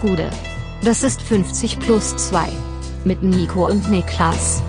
[0.00, 0.30] Gude.
[0.82, 2.48] Das ist 50 plus 2.
[3.04, 4.62] Mit Nico und Niklas.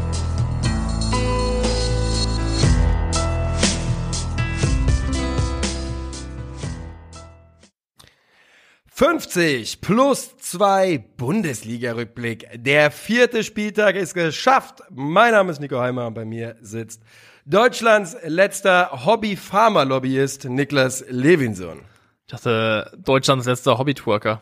[8.93, 12.49] »50 plus 2 Bundesliga-Rückblick.
[12.55, 14.83] Der vierte Spieltag ist geschafft.
[14.89, 17.01] Mein Name ist Nico Heimer und bei mir sitzt
[17.45, 21.79] Deutschlands letzter Hobby-Pharma-Lobbyist Niklas Levinson.
[22.27, 24.41] Ich dachte, Deutschlands letzter Hobby-Twerker.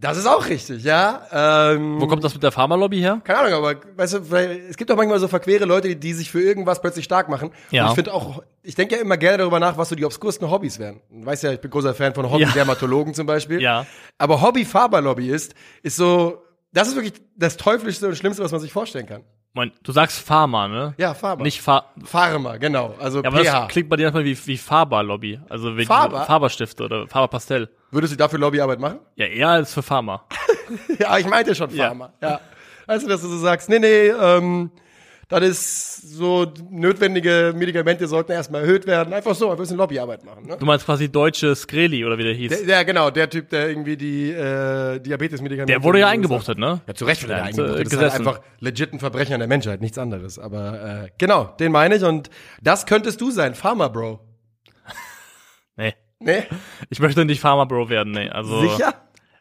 [0.00, 1.22] Das ist auch richtig, ja.
[1.32, 3.20] Ähm, Wo kommt das mit der Pharmalobby her?
[3.24, 4.36] Keine Ahnung, aber weißt du,
[4.68, 7.50] es gibt doch manchmal so verquere Leute, die, die sich für irgendwas plötzlich stark machen.
[7.72, 7.84] Ja.
[7.84, 10.48] Und ich finde auch, ich denke ja immer gerne darüber nach, was so die obskursten
[10.48, 11.00] Hobbys wären.
[11.10, 13.60] Du weißt ja, ich bin großer Fan von Hobby-Dermatologen zum Beispiel.
[13.60, 13.86] Ja.
[14.18, 19.06] Aber Hobby-Faber-Lobbyist ist so, das ist wirklich das teuflischste und schlimmste, was man sich vorstellen
[19.06, 19.24] kann.
[19.52, 20.94] Moment, du sagst Pharma, ne?
[20.98, 21.42] Ja, Faber.
[21.42, 22.94] Nicht Fa Pharma, genau.
[23.00, 23.60] Also ja, aber PH.
[23.62, 25.40] das klingt bei dir manchmal wie, wie Faber-Lobby.
[25.48, 26.24] Also wie Faber?
[26.24, 27.68] Faberstifte oder Faber-Pastell.
[27.90, 28.98] Würdest du dafür Lobbyarbeit machen?
[29.16, 30.24] Ja, eher als für Pharma.
[30.98, 32.12] ja, ich meinte schon Pharma.
[32.22, 32.40] Ja.
[32.86, 34.70] Weißt du, dass du so sagst, nee, nee, ähm,
[35.30, 39.12] das ist so notwendige Medikamente sollten erstmal erhöht werden.
[39.12, 40.46] Einfach so, ein bisschen Lobbyarbeit machen.
[40.46, 40.56] Ne?
[40.58, 42.48] Du meinst quasi deutsche Skreli oder wie der hieß.
[42.50, 45.70] Der, der, genau, der Typ, der irgendwie die äh, Diabetes-Medikamente.
[45.72, 46.80] Der wurde ja eingebuchtet, ne?
[46.86, 47.80] Ja, zu Recht wurde er Der hat, eingebuchtet.
[47.80, 48.26] äh, Das ist halt gesessen.
[48.28, 50.38] einfach legit ein Verbrechen an der Menschheit, nichts anderes.
[50.38, 52.30] Aber äh, genau, den meine ich und
[52.62, 54.20] das könntest du sein, Pharma Bro.
[55.76, 55.94] Nee.
[56.20, 56.44] Nee?
[56.90, 58.28] Ich möchte nicht Pharma-Bro werden, nee.
[58.28, 58.94] Also Sicher?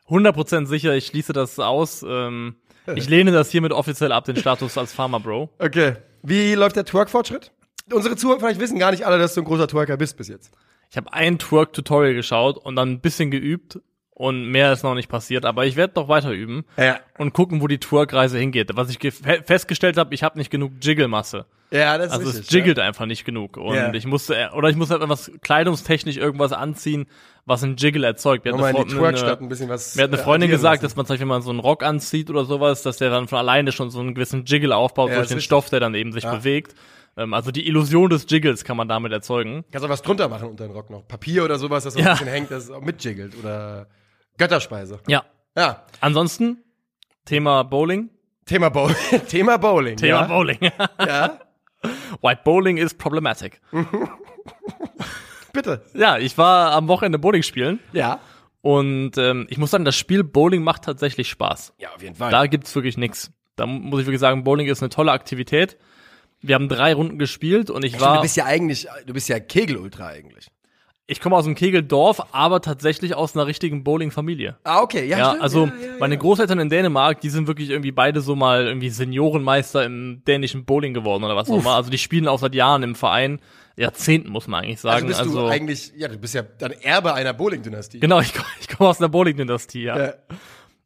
[0.09, 2.05] 100% sicher, ich schließe das aus.
[2.07, 2.55] Ähm,
[2.95, 5.49] ich lehne das hiermit offiziell ab, den Status als Pharma-Bro.
[5.59, 5.95] Okay.
[6.23, 7.51] Wie läuft der Twerk-Fortschritt?
[7.91, 10.53] Unsere Zuhörer vielleicht wissen gar nicht alle, dass du ein großer Twerker bist bis jetzt.
[10.89, 13.79] Ich habe ein Twerk-Tutorial geschaut und dann ein bisschen geübt
[14.11, 16.99] und mehr ist noch nicht passiert, aber ich werde noch weiter üben Ja.
[17.17, 18.71] und gucken, wo die Twerk-Reise hingeht.
[18.75, 21.45] Was ich ge- fe- festgestellt habe, ich habe nicht genug Jiggle-Masse.
[21.71, 23.93] Ja, das ist Also es jiggelt einfach nicht genug und Ja.
[23.93, 27.07] ich musste äh, oder ich musste halt etwas kleidungstechnisch irgendwas anziehen,
[27.45, 28.45] was ein Jiggle erzeugt.
[28.45, 29.95] Mir hat Nochmal in eine eine- ein bisschen was.
[29.95, 30.83] Mir hat eine äh, Freundin gesagt, lassen.
[30.85, 33.27] dass man zum Beispiel, wenn man so einen Rock anzieht oder sowas, dass der dann
[33.27, 35.41] von alleine schon so einen gewissen Jiggle aufbaut Ja, durch den.
[35.41, 36.35] Stoff, der dann eben sich Ja.
[36.35, 36.73] bewegt.
[37.17, 39.65] Ähm, also die Illusion des Jiggles kann man damit erzeugen.
[39.71, 41.05] Kannst auch was drunter machen unter den Rock noch.
[41.07, 42.05] Papier oder sowas, das so Ja.
[42.05, 43.35] ein bisschen hängt, das auch mitjiggelt.
[43.37, 43.87] Oder
[44.37, 44.99] Götterspeise.
[45.07, 45.25] Ja.
[45.57, 45.83] Ja.
[45.99, 46.63] Ansonsten
[47.25, 48.09] Thema Bowling.
[48.45, 48.89] Thema, Bow
[49.27, 49.97] Thema Bowling.
[49.97, 50.27] Thema ja?
[50.27, 50.59] Bowling.
[51.05, 51.39] Ja.
[52.21, 53.61] White Bowling is problematic.
[55.53, 55.81] Bitte.
[55.93, 58.19] Ja, ich war am Wochenende Bowling spielen Ja.
[58.61, 61.73] und ähm, ich muss sagen, das Spiel Bowling macht tatsächlich Spaß.
[61.79, 62.31] Ja, auf jeden Fall.
[62.31, 63.31] Da gibt's wirklich nix.
[63.55, 65.77] Da muss ich wirklich sagen, Bowling ist eine tolle Aktivität.
[66.41, 69.39] Wir haben drei Runden gespielt und ich du war, bist ja eigentlich, du bist ja
[69.39, 70.47] Kegel-Ultra eigentlich.
[71.09, 74.57] Ich komme aus dem Kegeldorf, aber tatsächlich aus einer richtigen Bowling-Familie.
[74.65, 75.07] Ah, okay.
[75.07, 75.41] Ja, Ja, stimmt.
[75.43, 76.17] also ja, ja, meine.
[76.17, 80.93] Großeltern in Dänemark, die sind wirklich irgendwie beide so mal irgendwie Seniorenmeister im dänischen Bowling
[80.93, 81.75] geworden oder was auch immer.
[81.75, 83.39] Also die spielen auch seit Jahren im Verein,
[83.77, 85.07] Jahrzehnten muss man eigentlich Also sagen.
[85.07, 87.99] bist Also, du eigentlich, ja, du bist ja dann Erbe einer Bowling-Dynastie.
[87.99, 89.83] genau, ich, komm- komme aus einer Bowling-Dynastie.
[89.83, 90.13] Ja.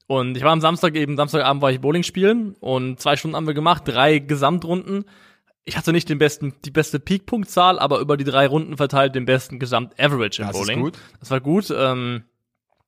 [0.08, 3.48] Und ich war am Samstag eben, Samstagabend war ich Bowling spielen und zwei Stunden haben
[3.48, 5.06] wir gemacht, drei Gesamtrunden.
[5.64, 9.26] Ich hatte nicht den besten, die beste Peak-Punktzahl, aber über die drei Runden verteilt den
[9.26, 10.80] besten Gesamt-Average im Das ist Bowling.
[10.82, 10.98] gut.
[11.20, 11.72] Das war gut.
[11.76, 12.24] Ähm,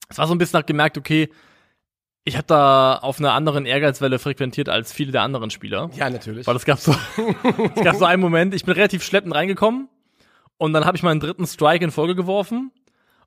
[0.10, 1.30] es war so ein bisschen nach gemerkt, okay,
[2.26, 5.90] ich habe da auf einer anderen Ehrgeizwelle frequentiert als viele der anderen Spieler.
[5.96, 6.48] Ja, natürlich.
[6.48, 6.96] Weil es gab so,
[7.76, 9.90] es gab so einen Moment, ich bin relativ schleppend reingekommen
[10.58, 12.72] und dann habe ich meinen dritten Strike in Folge geworfen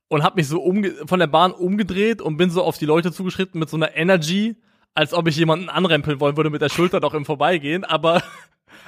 [0.08, 3.12] und habe mich so umge von der Bahn umgedreht und bin so auf die Leute
[3.12, 4.56] zugeschritten mit so einer Energy,
[4.94, 8.22] als ob ich jemanden anrempeln wollen würde mit der Schulter noch im Vorbeigehen, aber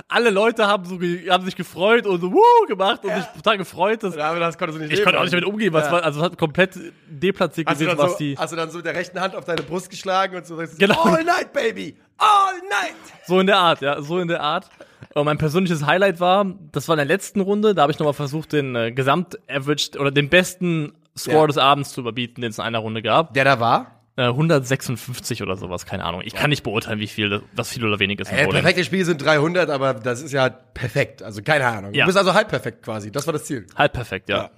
[0.07, 0.97] alle Leute haben so
[1.31, 4.03] haben sich gefreut und so wuh gemacht und sich total gefreut.
[4.03, 5.87] Dass, Ja, aber das konntest du nicht ich leben konnte auch nicht damit umgehen, was
[5.87, 5.93] Ja.
[5.93, 6.79] war, also es hat komplett
[7.09, 9.45] deplatziert Hast gewesen, was so, die hast du dann so mit der rechten Hand auf
[9.45, 11.03] deine Brust geschlagen und so sagst, Genau.
[11.03, 12.95] all night, baby, all night.
[13.27, 14.69] So in der Art, ja, so in der Art.
[15.15, 18.15] Und mein persönliches Highlight war, das war in der letzten Runde, da habe ich nochmal
[18.15, 21.47] versucht, den äh, Gesamt-Average oder den besten Score Ja.
[21.49, 23.35] des Abends zu überbieten, den es in einer Runde gab.
[23.35, 23.98] Der da war?
[24.19, 26.23] Äh, 156 oder sowas, keine Ahnung.
[26.25, 29.23] Ich kann nicht beurteilen, wie viel, was viel oder wenig ist Äh, perfekte Spiele sind
[29.23, 31.23] 300, aber das ist ja perfekt.
[31.23, 31.95] Also keine Ahnung.
[31.95, 32.05] Ja.
[32.05, 33.13] Du bist also halb perfekt quasi.
[33.13, 33.67] Das war das Ziel.
[33.77, 34.51] Halb perfekt, ja.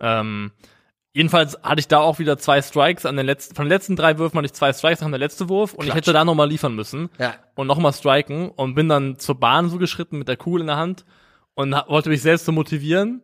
[0.00, 0.50] Ähm,
[1.12, 4.16] jedenfalls hatte ich da auch wieder zwei Strikes an den letzten, von den letzten drei
[4.16, 5.96] Würfen hatte ich zwei Strikes nach der letzte Wurf und ich Klatsch.
[6.06, 7.10] hätte da nochmal liefern müssen.
[7.18, 7.34] Ja.
[7.54, 10.76] und nochmal striken und bin dann zur Bahn so geschritten mit der Kugel in der
[10.76, 11.04] Hand
[11.52, 13.22] und wollte mich selbst so motivieren.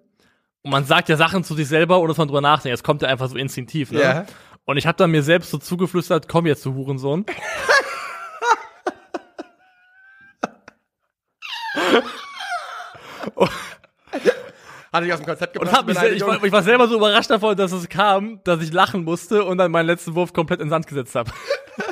[0.64, 2.75] Und man sagt ja Sachen zu sich selber, ohne dass man drüber nachdenkt.
[2.75, 3.91] Es kommt ja einfach so instinktiv.
[3.91, 4.00] Ne?
[4.00, 4.26] Ja.
[4.64, 7.26] Und ich habe dann mir selbst so zugeflüstert, komm jetzt, du Hurensohn.
[14.93, 15.79] Hatte ich aus dem Konzept Und gebracht.
[15.79, 18.73] hab mich, ich, war, ich war selber so überrascht davon, dass es kam, dass ich
[18.73, 21.31] lachen musste und dann meinen letzten Wurf komplett in Sand gesetzt habe.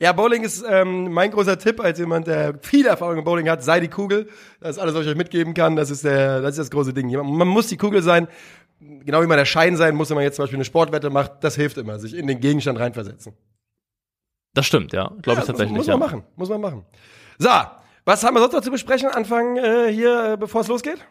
[0.00, 3.64] Ja, Bowling ist ähm, mein großer Tipp als jemand, der viel Erfahrung im Bowling hat.
[3.64, 4.28] Sei die Kugel.
[4.60, 5.74] Das ist alles, was ich euch mitgeben kann.
[5.74, 7.10] Das ist, der, das, ist das große Ding.
[7.10, 8.28] Man muss die Kugel sein.
[8.80, 11.42] Genau wie man der Schein sein muss, wenn man jetzt zum Beispiel eine Sportwette macht.
[11.42, 13.32] Das hilft immer, sich in den Gegenstand reinversetzen.
[14.54, 15.08] Das stimmt, ja.
[15.22, 15.70] Glaube ja, ich tatsächlich.
[15.70, 16.06] Muss, muss man ja.
[16.06, 16.24] machen.
[16.36, 16.84] Muss man machen.
[17.38, 17.50] So,
[18.04, 19.08] was haben wir sonst noch zu besprechen?
[19.08, 21.04] Anfangen äh, hier, äh, bevor es losgeht?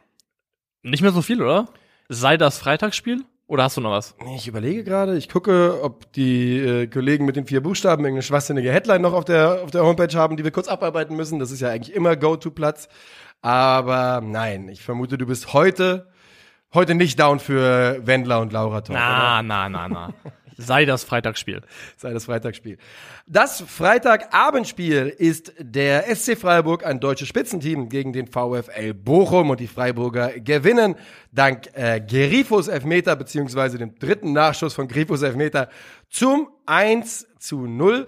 [0.82, 1.68] Nicht mehr so viel, oder?
[2.08, 3.26] Sei das Freitagsspiel?
[3.48, 4.14] Oder hast du noch was?
[4.36, 8.74] Ich überlege gerade, ich gucke, ob die äh, Kollegen mit den vier Buchstaben irgendeine schwachsinnige
[8.74, 11.40] Headline noch auf der, auf der Homepage haben, die wir kurz abarbeiten müssen.
[11.40, 12.90] Das ist ja eigentlich immer Go-To-Platz.
[13.42, 16.10] Aber nein, ich vermute, du bist heute,
[16.74, 20.14] heute nicht down für Wendler und Laura Talk, Na, na, na, na.
[20.58, 21.62] Sei das Freitagsspiel.
[21.98, 22.80] sei das Freitagsspiel.
[23.28, 29.68] Das Freitagabendspiel ist der SC Freiburg, ein deutsches Spitzenteam gegen den VfL Bochum und die
[29.68, 30.96] Freiburger gewinnen
[31.32, 35.70] dank äh, Gerifos Elfmeter beziehungsweise dem dritten Nachschuss von Gerifos Elfmeter
[36.10, 38.08] zum 1 zu 0.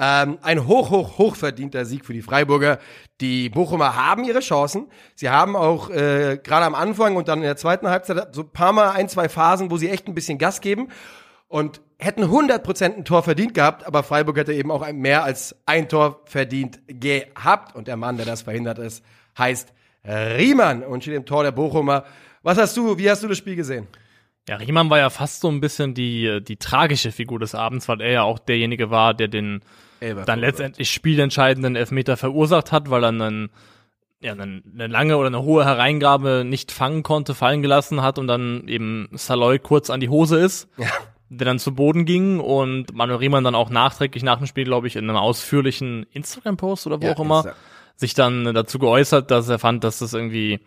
[0.00, 2.78] Ähm, ein hoch, hoch, hoch verdienter Sieg für die Freiburger.
[3.20, 4.86] Die Bochumer haben ihre Chancen.
[5.16, 8.50] Sie haben auch äh, gerade am Anfang und dann in der zweiten Halbzeit so ein
[8.50, 10.88] paar Mal ein, zwei Phasen, wo sie echt ein bisschen Gas geben
[11.48, 15.88] und hätten 100% ein Tor verdient gehabt, aber Freiburg hätte eben auch mehr als ein
[15.88, 17.74] Tor verdient gehabt.
[17.74, 19.04] Und der Mann, der das verhindert ist,
[19.36, 19.72] heißt
[20.04, 22.04] Riemann und steht im Tor der Bochumer.
[22.42, 23.88] Was hast du, wie hast du das Spiel gesehen?
[24.48, 28.00] Ja, Riemann war ja fast so ein bisschen die, die tragische Figur des Abends, weil
[28.00, 29.60] er ja auch derjenige war, der den
[30.00, 33.50] dann letztendlich spielentscheidenden Elfmeter verursacht hat, weil er einen,
[34.20, 38.28] ja, einen, eine lange oder eine hohe Hereingabe nicht fangen konnte, fallen gelassen hat und
[38.28, 40.86] dann eben Saloy kurz an die Hose ist, Ja.
[41.28, 44.86] Der dann zu Boden ging und Manuel Riemann dann auch nachträglich nach dem Spiel, glaube
[44.86, 47.54] ich, in einem ausführlichen Instagram-Post oder wo Ja, auch immer, Insta.
[47.96, 50.60] sich dann dazu geäußert, dass er fand, dass das irgendwie,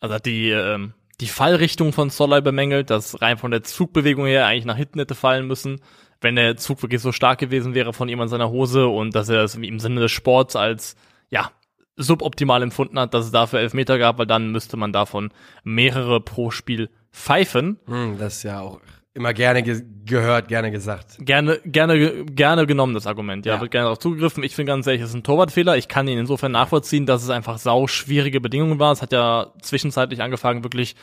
[0.00, 4.46] also hat die, ähm, die Fallrichtung von Sollei bemängelt, dass rein von der Zugbewegung her
[4.46, 5.80] eigentlich nach hinten hätte fallen müssen,
[6.20, 9.28] wenn der Zug wirklich so stark gewesen wäre von ihm an seiner Hose und dass
[9.28, 10.96] er es im Sinne des Sports als,
[11.30, 11.50] ja,
[11.96, 15.30] suboptimal empfunden hat, dass es dafür Elfmeter gab, weil dann müsste man davon
[15.64, 17.80] mehrere pro Spiel pfeifen.
[17.86, 18.80] Hm, das ist ja auch
[19.14, 21.16] immer gerne ge gehört, gerne gesagt.
[21.18, 23.44] Gerne, gerne, gerne genommen, das Argument.
[23.44, 23.60] Ja, Ja.
[23.60, 24.42] wird gerne darauf zugegriffen.
[24.42, 25.76] Ich finde ganz ehrlich, es ist ein Torwartfehler.
[25.76, 28.92] Ich kann ihn insofern nachvollziehen, dass es einfach sau schwierige Bedingungen war.
[28.92, 30.96] Es hat ja zwischenzeitlich angefangen, wirklich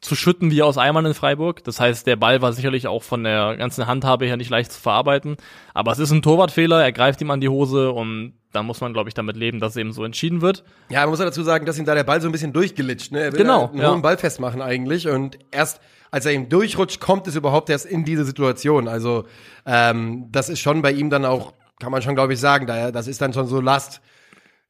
[0.00, 1.62] zu schütten wie aus Eimern in Freiburg.
[1.64, 4.80] Das heißt, der Ball war sicherlich auch von der ganzen Handhabe her nicht leicht zu
[4.80, 5.36] verarbeiten.
[5.72, 6.82] Aber es ist ein Torwartfehler.
[6.82, 9.76] Er greift ihm an die Hose und da muss man, glaube ich, damit leben, dass
[9.76, 10.64] eben so entschieden wird.
[10.90, 13.12] Ja, man muss ja dazu sagen, dass ihm da der Ball so ein bisschen durchgelitscht.
[13.12, 13.20] Ne?
[13.20, 13.90] Er will Genau, einen ja.
[13.92, 15.80] hohen Ball festmachen eigentlich und erst
[16.14, 18.86] als er ihm durchrutscht, kommt es überhaupt erst in diese Situation.
[18.86, 19.24] Also
[19.66, 22.92] ähm, das ist schon bei ihm dann auch, kann man schon, glaube ich, sagen, da,
[22.92, 24.00] das ist dann schon so Last,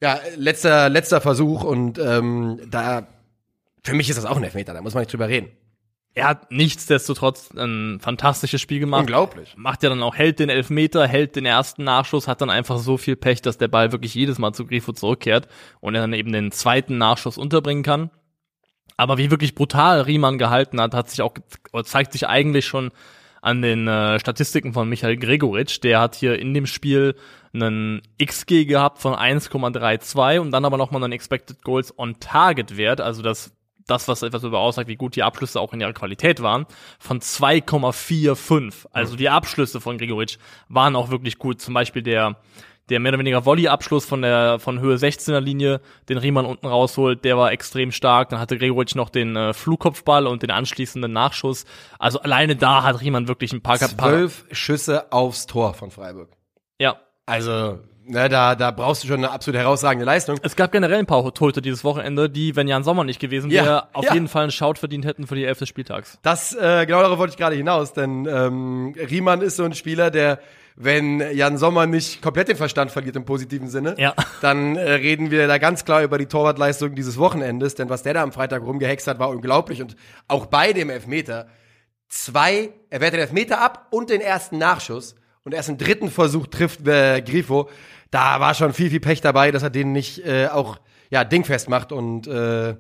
[0.01, 3.07] ja, letzter, letzter Versuch und ähm, da,
[3.83, 5.51] für mich ist das auch ein Elfmeter, da muss man nicht drüber reden.
[6.15, 9.01] Er hat nichtsdestotrotz ein fantastisches Spiel gemacht.
[9.01, 9.53] Unglaublich.
[9.55, 12.97] macht ja dann auch, hält den Elfmeter, hält den ersten Nachschuss, hat dann einfach so
[12.97, 15.49] viel Pech, dass der Ball wirklich jedes Mal zu Grifo zurückkehrt
[15.81, 18.11] und er dann eben den zweiten Nachschuss unterbringen kann.
[18.97, 21.35] Aber wie wirklich brutal Riemann gehalten hat, hat sich auch,
[21.85, 22.91] zeigt sich eigentlich schon
[23.43, 25.83] an den äh, Statistiken von Michael Gregoritsch.
[25.83, 27.15] Der hat hier in dem Spiel
[27.53, 33.01] einen XG gehabt von 1,32 und dann aber nochmal einen Expected Goals on Target Wert,
[33.01, 33.53] also das
[33.87, 36.67] das, was etwas darüber aussagt, wie gut die Abschlüsse auch in ihrer Qualität waren,
[36.99, 38.87] von 2,45.
[38.93, 40.39] Also die Abschlüsse von Gregoritsch
[40.69, 41.61] waren auch wirklich gut.
[41.61, 42.37] Zum Beispiel der,
[42.91, 47.25] der mehr oder weniger Volley-Abschluss von der, von Höhe 16er Linie, den Riemann unten rausholt,
[47.25, 48.29] der war extrem stark.
[48.29, 51.65] Dann hatte Gregoritsch noch den äh, Flugkopfball und den anschließenden Nachschuss.
[51.99, 56.29] Also alleine da hat Riemann wirklich ein paar, Zwölf Schüsse aufs Tor von Freiburg.
[56.79, 56.97] ja,
[57.27, 60.39] Also, ne, da, da brauchst du schon eine absolut herausragende Leistung.
[60.43, 63.65] Es gab generell ein paar Torhüter dieses Wochenende, die, wenn Jan Sommer nicht gewesen Ja,
[63.65, 64.13] wäre, auf ja.
[64.13, 66.19] jeden Fall einen Shout verdient hätten für die Elf des Spieltags.
[66.23, 70.11] Das, äh, genau darauf wollte ich gerade hinaus, denn ähm, Riemann ist so ein Spieler,
[70.11, 70.39] der,
[70.77, 74.15] wenn Jan Sommer nicht komplett den Verstand verliert im positiven Sinne, Ja.
[74.41, 78.15] dann äh, reden wir da ganz klar über die Torwartleistung dieses Wochenendes, denn was der
[78.15, 79.81] da am Freitag rumgehext hat, war unglaublich.
[79.83, 79.95] Und
[80.27, 81.47] auch bei dem Elfmeter
[82.09, 85.15] zwei, er wehrt den Elfmeter ab und den ersten Nachschuss.
[85.45, 87.69] Und erst im dritten Versuch trifft äh, Grifo,
[88.11, 90.79] da war schon viel, viel Pech dabei, dass er den nicht äh, auch,
[91.11, 91.93] ja, dingfest macht.
[91.93, 92.77] Und äh,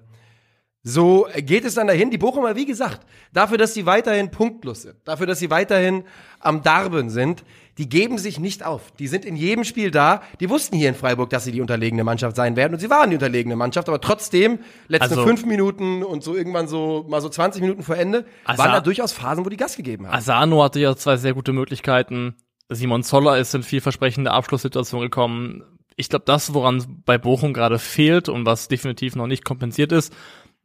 [0.82, 2.10] so geht es dann dahin.
[2.10, 6.04] Die Bochumer, wie gesagt, dafür, dass sie weiterhin punktlos sind, dafür, dass sie weiterhin
[6.40, 7.44] am Darben sind,
[7.78, 8.92] die geben sich nicht auf.
[8.98, 10.22] Die sind in jedem Spiel da.
[10.40, 13.10] Die wussten hier in Freiburg, dass sie die unterlegene Mannschaft sein werden und sie waren
[13.10, 17.28] die unterlegene Mannschaft, aber trotzdem, letzte Also- fünf Minuten und so irgendwann so, mal so
[17.28, 20.14] 20 Minuten vor Ende, Also- waren da durchaus Phasen, wo die Gas gegeben haben.
[20.14, 22.34] Asano hatte ja zwei sehr gute Möglichkeiten.
[22.68, 25.62] Simon Zoller ist in vielversprechende Abschlusssituationen gekommen.
[25.96, 30.12] Ich glaube, das, woran bei Bochum gerade fehlt und was definitiv noch nicht kompensiert ist.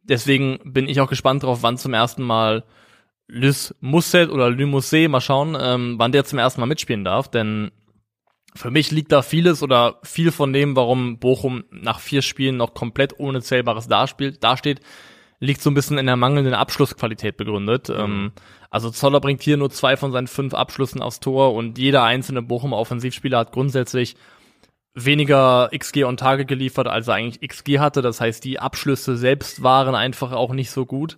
[0.02, 2.64] Deswegen bin ich auch gespannt drauf, wann zum ersten Mal
[3.30, 7.70] Lys Musset oder Lymusset, mal schauen, ähm, wann der zum ersten Mal mitspielen darf, denn
[8.56, 12.74] Für mich liegt da vieles oder viel von dem, warum Bochum nach vier Spielen noch
[12.74, 14.80] komplett ohne Zählbares daspielt, dasteht,
[15.38, 17.88] liegt so ein bisschen in der mangelnden Abschlussqualität begründet.
[17.88, 17.94] Mhm.
[17.96, 18.32] Ähm,
[18.68, 22.42] also Zoller bringt hier nur zwei von seinen fünf Abschlüssen aufs Tor und jeder einzelne
[22.42, 24.16] Bochum Offensivspieler hat grundsätzlich
[24.94, 28.02] weniger XG on Tage geliefert, als er eigentlich XG hatte.
[28.02, 31.16] Das heißt, die Abschlüsse selbst waren einfach auch nicht so gut.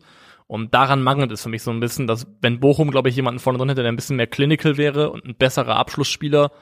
[0.53, 3.41] Und daran mangelt es für mich so ein bisschen, dass wenn Bochum, glaube ich, jemanden
[3.41, 6.53] vorne drin hätte, der ein bisschen mehr clinical wäre und ein besserer Abschlussspieler,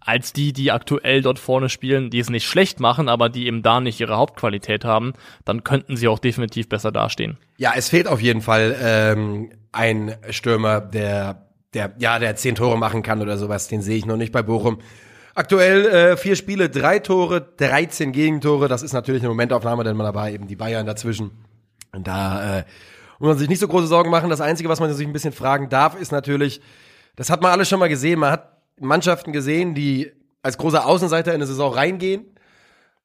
[0.00, 3.62] als die, die aktuell dort vorne spielen, die es nicht schlecht machen, aber die eben
[3.62, 5.12] da nicht ihre Hauptqualität haben,
[5.44, 7.36] dann könnten sie auch definitiv besser dastehen.
[7.58, 12.78] Ja, es fehlt auf jeden Fall ähm, ein Stürmer, der, der, ja, der zehn Tore
[12.78, 13.68] machen kann oder sowas.
[13.68, 14.78] Den sehe ich noch nicht bei Bochum.
[15.34, 18.68] Aktuell äh, vier Spiele, drei Tore, 13 Gegentore.
[18.68, 21.32] Das ist natürlich eine Momentaufnahme, denn man dabei eben die Bayern dazwischen.
[21.92, 22.64] Und da äh,
[23.20, 24.30] muss man sich nicht so große Sorgen machen.
[24.30, 26.60] Das Einzige, was man sich ein bisschen fragen darf, ist natürlich,
[27.16, 28.18] das hat man alles schon mal gesehen.
[28.18, 30.10] Man hat Mannschaften gesehen, die
[30.42, 32.24] als großer Außenseiter in eine Saison reingehen,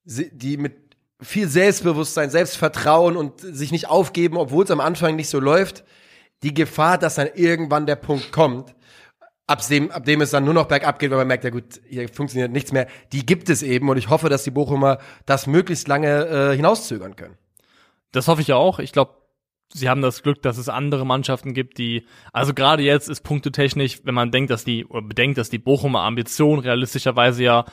[0.05, 0.77] die mit
[1.21, 5.83] viel Selbstbewusstsein, Selbstvertrauen und sich nicht aufgeben, obwohl es am Anfang nicht so läuft.
[6.43, 8.73] Die Gefahr, dass dann irgendwann der Punkt kommt,
[9.47, 11.81] ab dem, ab dem es dann nur noch bergab geht, weil man merkt, ja gut,
[11.87, 15.45] hier funktioniert nichts mehr, die gibt es eben und ich hoffe, dass die Bochumer das
[15.45, 17.37] möglichst lange äh, hinauszögern können.
[18.11, 18.79] Das hoffe ich auch.
[18.79, 19.24] Ich glaube,
[19.73, 24.01] sie haben das Glück, dass es andere Mannschaften gibt, die, also gerade jetzt ist punktetechnisch,
[24.03, 27.65] wenn man denkt, dass die, oder bedenkt, dass die Bochumer Ambition realistischerweise ja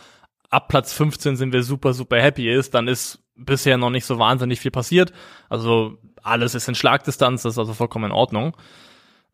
[0.51, 4.19] ab Platz 15 sind wir super, super happy ist, dann ist bisher noch nicht so
[4.19, 5.13] wahnsinnig viel passiert.
[5.49, 8.57] Also alles ist in Schlagdistanz, das ist also vollkommen in Ordnung.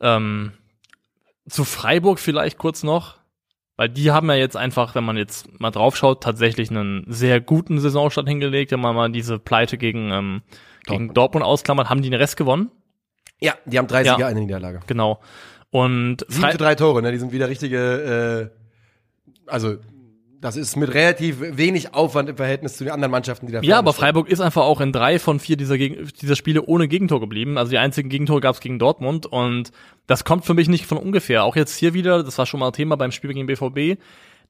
[0.01, 0.53] Ähm,
[1.49, 3.17] zu Freiburg vielleicht kurz noch,
[3.77, 7.81] weil die haben ja jetzt einfach, wenn man jetzt mal draufschaut, tatsächlich einen sehr guten
[7.81, 10.43] Saisonstart hingelegt, wenn man mal diese Pleite gegen, ähm,
[10.89, 12.71] gegen Dortmund ausklammert, haben die den Rest gewonnen?
[13.41, 14.81] Ja, die haben 30 ja, eine Niederlage.
[14.87, 15.21] Genau.
[15.71, 17.13] Und Sieben zu drei Tore, ne?
[17.13, 18.51] Die sind wieder richtige,
[19.47, 19.77] äh, also
[20.41, 23.79] das ist mit relativ wenig Aufwand im Verhältnis zu den anderen Mannschaften, die da Ja,
[23.79, 27.59] aber Freiburg ist einfach auch in drei von vier dieser, dieser Spiele ohne Gegentor geblieben.
[27.59, 29.73] Also die einzigen Gegentore gab es gegen Dortmund und
[30.07, 31.45] das kommt für mich nicht von ungefähr.
[31.45, 34.01] Auch jetzt hier wieder, das war schon mal Thema beim Spiel gegen BVB.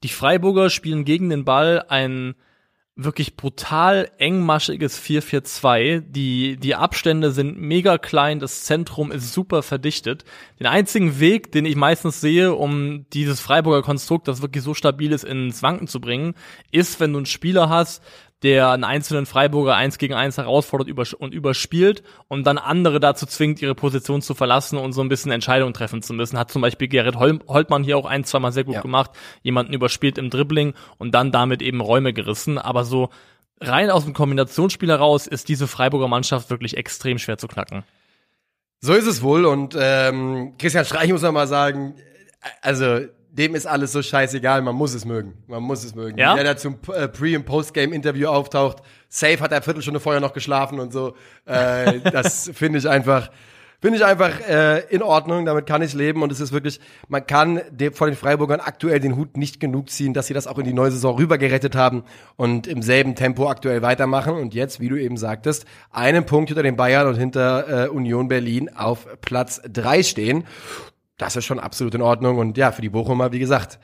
[0.03, 2.35] Die Freiburger spielen gegen den Ball ein
[3.01, 6.01] wirklich brutal engmaschiges 4-4-2.
[6.01, 10.25] Die, die Abstände sind mega klein, das Zentrum ist super verdichtet.
[10.59, 15.13] Den einzigen Weg, den ich meistens sehe, um dieses Freiburger Konstrukt, das wirklich so stabil
[15.13, 16.35] ist, ins Wanken zu bringen,
[16.73, 18.03] ist, wenn du einen Spieler hast,
[18.43, 23.61] der einen einzelnen Freiburger eins gegen eins herausfordert und überspielt und dann andere dazu zwingt,
[23.61, 26.39] ihre Position zu verlassen und so ein bisschen Entscheidungen treffen zu müssen.
[26.39, 28.81] Hat zum Beispiel Gerrit Holtmann hier auch ein, zweimal sehr gut ja.
[28.81, 29.11] gemacht,
[29.43, 32.59] jemanden überspielt im Dribbling und dann damit eben Räume gerissen.
[32.59, 33.11] Aber so
[33.61, 37.83] rein aus dem Kombinationsspiel heraus ist diese Freiburger Mannschaft wirklich extrem schwer zu knacken.
[38.81, 41.97] So ist es wohl und ähm, Christian Streich muss man mal sagen,
[42.63, 43.01] also
[43.39, 45.35] dem ist alles so scheißegal, man muss es mögen.
[45.47, 46.19] Man muss es mögen.
[46.19, 46.35] Ja?
[46.35, 50.33] Der da zum äh, Pre- und Post-Game-Interview auftaucht, safe hat er eine Viertelstunde vorher noch
[50.33, 51.15] geschlafen und so.
[51.47, 53.31] Äh, das finde ich einfach,
[53.81, 57.25] finde ich einfach äh, in Ordnung, damit kann ich leben und es ist wirklich, man
[57.29, 60.59] kann dem, vor den Freiburgern aktuell den Hut nicht genug ziehen, dass sie das auch
[60.59, 62.03] in die neue Saison rübergerettet haben
[62.35, 66.65] und im selben Tempo aktuell weitermachen und jetzt, wie du eben sagtest, einen Punkt hinter
[66.65, 70.45] den Bayern und hinter äh, Union Berlin auf Platz drei stehen
[71.19, 72.39] das ist schon absolut in Ordnung.
[72.39, 73.79] Und ja, für die Bochumer, wie gesagt,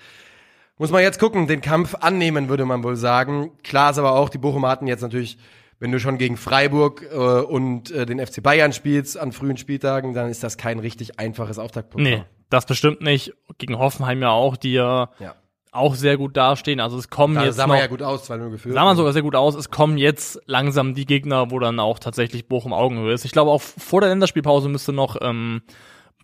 [0.79, 3.53] muss man jetzt gucken, den Kampf annehmen, würde man wohl sagen.
[3.63, 5.37] Klar ist aber auch, die Bochumer hatten jetzt natürlich,
[5.79, 10.15] wenn du schon gegen Freiburg äh, und äh, den FC Bayern spielst an frühen Spieltagen,
[10.15, 12.11] dann ist das kein richtig einfaches Auftaktprogramm.
[12.11, 13.35] Nee, das bestimmt nicht.
[13.59, 15.35] Gegen Hoffenheim ja auch, die ja, ja.
[15.71, 16.81] auch sehr gut dastehen.
[16.81, 18.75] Also es kommen da jetzt sah man ja gut aus, weil nur gefühlt.
[18.75, 19.55] Sah man sogar sehr gut aus.
[19.55, 23.25] Es kommen jetzt langsam die Gegner, wo dann auch tatsächlich Bochum Augenhöhe ist.
[23.25, 25.63] Ich glaube auch vor der Länderspielpause müsste noch ähm,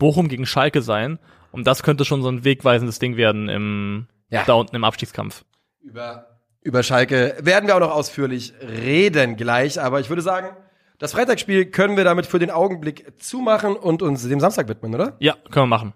[0.01, 1.19] Bochum gegen Schalke sein.
[1.51, 4.43] Und das könnte schon so ein wegweisendes Ding werden im, ja.
[4.47, 5.45] da unten im Abstiegskampf.
[5.79, 9.79] Über, über Schalke werden wir auch noch ausführlich reden gleich.
[9.79, 10.57] Aber ich würde sagen,
[10.97, 15.17] das Freitagsspiel können wir damit für den Augenblick zumachen und uns dem Samstag widmen, oder?
[15.19, 15.93] Ja, können wir machen.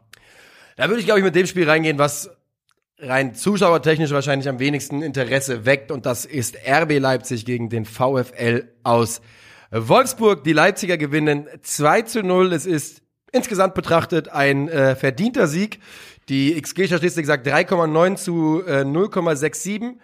[0.75, 2.29] Da würde ich, glaube ich, mit dem Spiel reingehen, was
[2.99, 5.89] rein zuschauertechnisch wahrscheinlich am wenigsten Interesse weckt.
[5.89, 9.21] Und das ist RB Leipzig gegen den VfL aus
[9.71, 10.43] Wolfsburg.
[10.43, 12.53] Die Leipziger gewinnen 2 zu 0.
[12.53, 13.01] Es ist
[13.35, 15.79] insgesamt betrachtet ein äh, verdienter Sieg.
[16.29, 19.95] Die XG-Statistik sagt 3,9 zu äh, 0,67.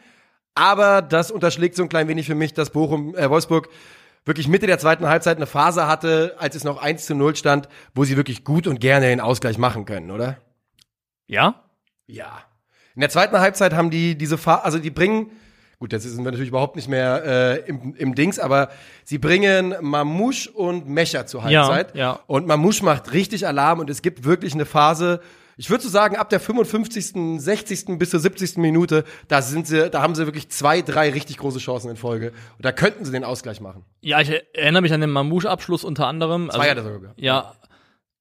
[0.54, 3.70] Aber das unterschlägt so ein klein wenig für mich, dass Bochum, äh, Wolfsburg
[4.26, 7.70] wirklich Mitte der zweiten Halbzeit eine Phase hatte, als es noch 1 zu 0 stand,
[7.96, 10.38] wo sie wirklich gut und gerne den Ausgleich machen können, oder?
[11.28, 11.64] Ja?
[12.06, 12.44] Ja.
[12.94, 15.32] In der zweiten Halbzeit haben die diese Phase, also die bringen
[15.82, 18.70] Gut, jetzt sind wir natürlich überhaupt nicht mehr äh, im, im Dings, aber
[19.04, 21.96] sie bringen Mamouche und Mecher zur Halbzeit.
[21.96, 22.20] Ja, ja.
[22.28, 25.22] Und Mamouche macht richtig Alarm und es gibt wirklich eine Phase,
[25.58, 27.98] ich würde so sagen, ab der 55., 60.
[27.98, 28.58] bis zur 70.
[28.58, 32.28] Minute, da sind sie, da haben sie wirklich zwei, drei richtig große Chancen in Folge.
[32.58, 33.84] Und da könnten sie den Ausgleich machen.
[34.02, 36.52] Ja, ich erinnere mich an den Mamouche-Abschluss unter anderem.
[36.52, 37.14] Zwei hat er sogar.
[37.16, 37.56] Ja,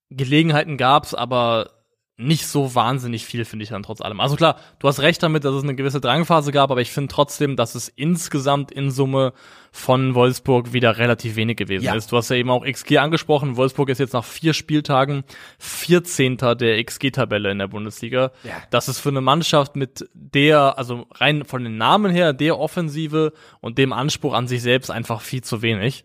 [0.08, 1.72] Gelegenheiten gab's, aber
[2.20, 4.20] nicht so wahnsinnig viel, finde ich dann trotz allem.
[4.20, 7.12] Also klar, du hast recht damit, dass es eine gewisse Drangphase gab, aber ich finde
[7.12, 9.32] trotzdem, dass es insgesamt in Summe
[9.72, 11.94] von Wolfsburg wieder relativ wenig gewesen Ja.
[11.94, 12.10] ist.
[12.12, 13.56] Du hast ja eben auch XG angesprochen.
[13.56, 15.24] Wolfsburg ist jetzt nach vier Spieltagen
[15.58, 16.36] 14.
[16.58, 18.32] der XG-Tabelle in der Bundesliga.
[18.44, 18.54] Ja.
[18.70, 23.32] Das ist für eine Mannschaft mit der, also rein von den Namen her, der Offensive
[23.60, 26.04] und dem Anspruch an sich selbst einfach viel zu wenig.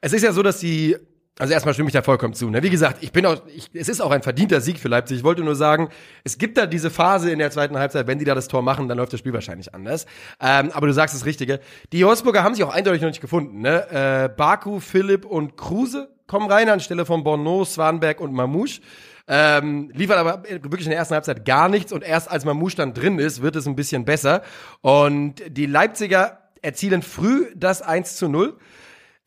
[0.00, 0.96] Es ist ja so, dass die,
[1.38, 2.48] also erstmal stimme ich da vollkommen zu.
[2.48, 2.62] Ne?
[2.62, 5.18] Wie gesagt, ich bin auch, ich, es ist auch ein verdienter Sieg für Leipzig.
[5.18, 5.90] Ich wollte nur sagen,
[6.24, 8.88] es gibt da diese Phase in der zweiten Halbzeit, wenn die da das Tor machen,
[8.88, 10.06] dann läuft das Spiel wahrscheinlich anders.
[10.40, 11.60] Ähm, aber du sagst das Richtige.
[11.92, 13.60] Die Wolfsburger haben sich auch eindeutig noch nicht gefunden.
[13.60, 13.90] Ne?
[13.90, 18.80] Äh, Baku, Philipp und Kruse kommen rein anstelle von Bono, Swanberg und Mamouche.
[19.28, 22.94] Ähm, liefert aber wirklich in der ersten Halbzeit gar nichts und erst als Mamouche dann
[22.94, 24.42] drin ist, wird es ein bisschen besser.
[24.80, 28.56] Und die Leipziger erzielen früh das 1 zu 0.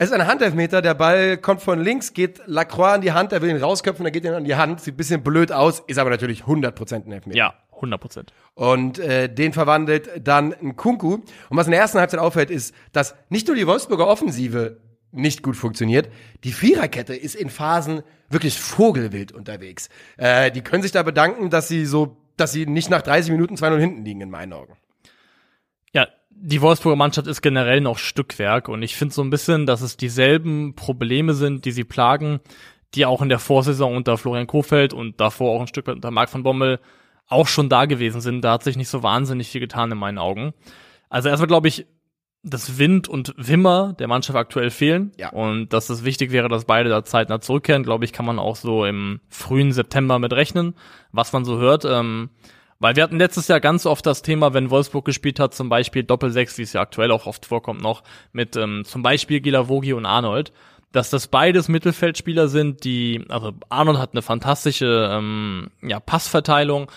[0.02, 3.42] Es ist ein Handelfmeter, der Ball kommt von links, geht Lacroix in die Hand, er
[3.42, 6.00] will ihn rausköpfen, dann geht er in die Hand, sieht ein bisschen blöd aus, ist
[6.00, 7.38] aber natürlich 100% ein Elfmeter.
[7.38, 8.34] Ja, 100 Prozent.
[8.54, 11.16] Und äh, den verwandelt dann ein Kunku.
[11.16, 14.78] Und was in der ersten Halbzeit auffällt, ist, dass nicht nur die Wolfsburger Offensive
[15.12, 16.08] nicht gut funktioniert,
[16.46, 19.90] die Viererkette ist in Phasen wirklich vogelwild unterwegs.
[20.16, 23.56] Äh, die können sich da bedanken, dass sie so, dass sie nicht nach 30 Minuten
[23.56, 24.78] 2-0 hinten liegen, in meinen Augen.
[25.92, 26.08] Ja,
[26.42, 29.98] die Wolfsburger Mannschaft ist generell noch Stückwerk und ich finde so ein bisschen, dass es
[29.98, 32.40] dieselben Probleme sind, die sie plagen,
[32.96, 36.12] die auch in der Vorsaison unter Florian Kofeld und davor auch ein Stück weit unter
[36.12, 36.80] Marc van Bommel
[37.28, 38.42] auch schon da gewesen sind.
[38.42, 40.54] Da hat sich nicht so wahnsinnig viel getan in meinen Augen.
[41.10, 41.86] Also erstmal glaube ich,
[42.42, 45.12] dass Wind und Wimmer der Mannschaft aktuell fehlen.
[45.18, 45.30] Ja.
[45.30, 48.56] Und dass es wichtig wäre, dass beide da zeitnah zurückkehren, glaube ich, kann man auch
[48.56, 50.74] so im frühen September mit rechnen,
[51.12, 51.86] was man so hört.
[51.86, 52.30] Ähm,
[52.80, 56.04] weil wir hatten letztes Jahr ganz oft das Thema, wenn Wolfsburg gespielt hat, zum Beispiel
[56.04, 60.06] Doppel-Sechs, wie es ja aktuell auch oft vorkommt noch, mit ähm, zum Beispiel Gilavogi und
[60.06, 60.54] Arnold,
[60.92, 66.90] dass das beides Mittelfeldspieler sind, die, also Arnold hat eine fantastische ähm, ja, Passverteilung,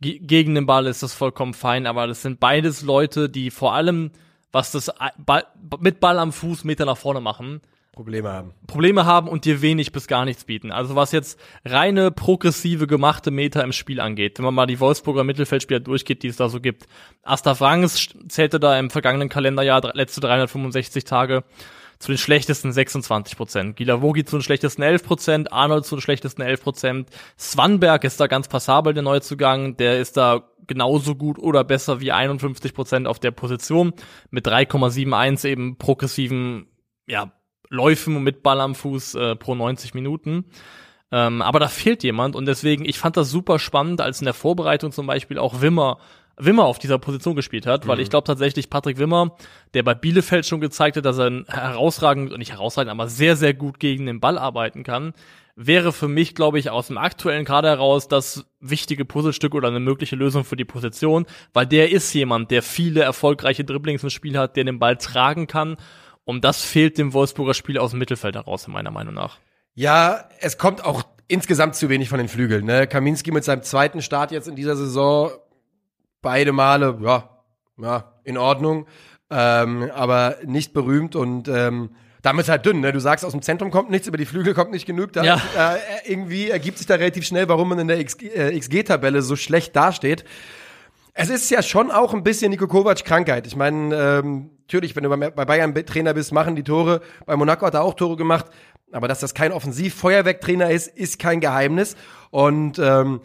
[0.00, 3.74] Ge gegen den Ball ist das vollkommen fein, aber das sind beides Leute, die vor
[3.74, 4.12] allem,
[4.52, 5.44] was das I- Ball,
[5.80, 7.60] mit Ball am Fuß Meter nach vorne machen,
[7.98, 8.54] Probleme haben.
[8.68, 10.70] Probleme haben und dir wenig bis gar nichts bieten.
[10.70, 15.24] Also was jetzt reine progressive gemachte Meter im Spiel angeht, wenn man mal die Wolfsburger
[15.24, 16.86] Mittelfeldspieler durchgeht, die es da so gibt.
[17.24, 21.42] Asta Ranges zählte da im vergangenen Kalenderjahr letzte 365 Tage
[21.98, 23.76] zu den schlechtesten 26 Prozent.
[23.76, 27.10] Gilavogi zu den schlechtesten 11 Prozent, Arnold zu den schlechtesten 11 Prozent.
[27.36, 29.76] Swanberg ist da ganz passabel, der Neuzugang.
[29.76, 33.92] Der ist da genauso gut oder besser wie 51 Prozent auf der Position
[34.30, 36.68] mit 3,71 eben progressiven,
[37.08, 37.32] ja,
[37.68, 40.44] Läufen mit Ball am Fuß äh, pro 90 Minuten.
[41.10, 44.34] Ähm, aber da fehlt jemand und deswegen, ich fand das super spannend, als in der
[44.34, 45.98] Vorbereitung zum Beispiel auch Wimmer
[46.38, 49.36] Wimmer auf dieser Position gespielt hat, weil ich glaube tatsächlich Patrick Wimmer,
[49.74, 53.80] der bei Bielefeld schon gezeigt hat, dass er herausragend, nicht herausragend, aber sehr, sehr gut
[53.80, 55.14] gegen den Ball arbeiten kann,
[55.56, 59.80] wäre für mich, glaube ich, aus dem aktuellen Kader heraus das wichtige Puzzlestück oder eine
[59.80, 64.38] mögliche Lösung für die Position, weil der ist jemand, der viele erfolgreiche Dribblings im Spiel
[64.38, 65.76] hat, der den Ball tragen kann
[66.28, 69.38] und das fehlt dem Wolfsburger Spiel aus dem Mittelfeld heraus, meiner Meinung nach.
[69.72, 72.66] Ja, es kommt auch insgesamt zu wenig von den Flügeln.
[72.66, 72.86] Ne?
[72.86, 75.30] Kaminski mit seinem zweiten Start jetzt in dieser Saison,
[76.20, 77.30] beide Male, ja,
[77.80, 78.86] ja, in Ordnung,
[79.30, 82.80] ähm, aber nicht berühmt und ähm, damit halt dünn.
[82.80, 82.92] Ne?
[82.92, 85.14] Du sagst, aus dem Zentrum kommt nichts, über die Flügel kommt nicht genug.
[85.14, 85.36] Da, Ja.
[85.56, 85.78] äh,
[86.12, 89.74] irgendwie ergibt sich da relativ schnell, warum man in der XG, äh, XG-Tabelle so schlecht
[89.74, 90.26] dasteht.
[91.20, 93.44] Es ist ja schon auch ein bisschen Niko Kovac Krankheit.
[93.48, 97.00] Ich meine, ähm, natürlich, wenn du bei Bayern Trainer bist, machen die Tore.
[97.26, 98.46] Bei Monaco hat er auch Tore gemacht.
[98.92, 101.96] Aber dass das kein Offensiv-Feuerwerktrainer ist, ist kein Geheimnis.
[102.30, 103.20] Und ähm,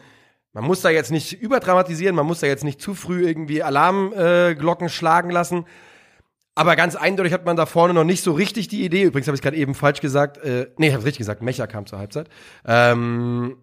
[0.54, 4.88] man muss da jetzt nicht überdramatisieren, man muss da jetzt nicht zu früh irgendwie Alarmglocken
[4.88, 5.66] äh, schlagen lassen.
[6.56, 9.04] Aber ganz eindeutig hat man da vorne noch nicht so richtig die Idee.
[9.04, 10.38] Übrigens habe ich gerade eben falsch gesagt.
[10.40, 11.44] Äh, nee, ich habe richtig gesagt.
[11.44, 12.28] Mecha kam zur Halbzeit.
[12.66, 13.56] Ähm,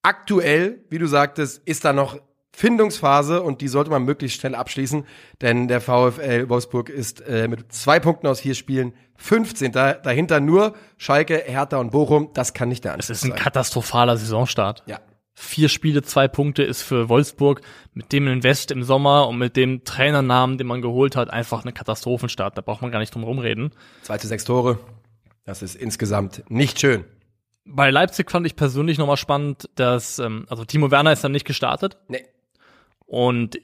[0.00, 2.18] aktuell, wie du sagtest, ist da noch
[2.56, 5.04] Findungsphase und die sollte man möglichst schnell abschließen,
[5.40, 9.72] denn der VfL Wolfsburg ist äh, mit zwei Punkten aus vier Spielen 15.
[9.72, 12.30] Dahinter nur Schalke, Hertha und Bochum.
[12.34, 13.38] Das kann nicht der Es Anspruch ist ein sein.
[13.38, 14.84] katastrophaler Saisonstart.
[14.86, 15.00] Ja.
[15.36, 17.60] Vier Spiele, zwei Punkte ist für Wolfsburg
[17.92, 21.72] mit dem Invest im Sommer und mit dem Trainernamen, den man geholt hat, einfach eine
[21.72, 22.56] Katastrophenstart.
[22.56, 23.72] Da braucht man gar nicht drum rumreden.
[24.02, 24.78] Zweite sechs Tore.
[25.44, 27.04] Das ist insgesamt nicht schön.
[27.64, 31.46] Bei Leipzig fand ich persönlich nochmal spannend, dass, ähm, also Timo Werner ist dann nicht
[31.46, 32.24] gestartet Nee.
[33.06, 33.58] Und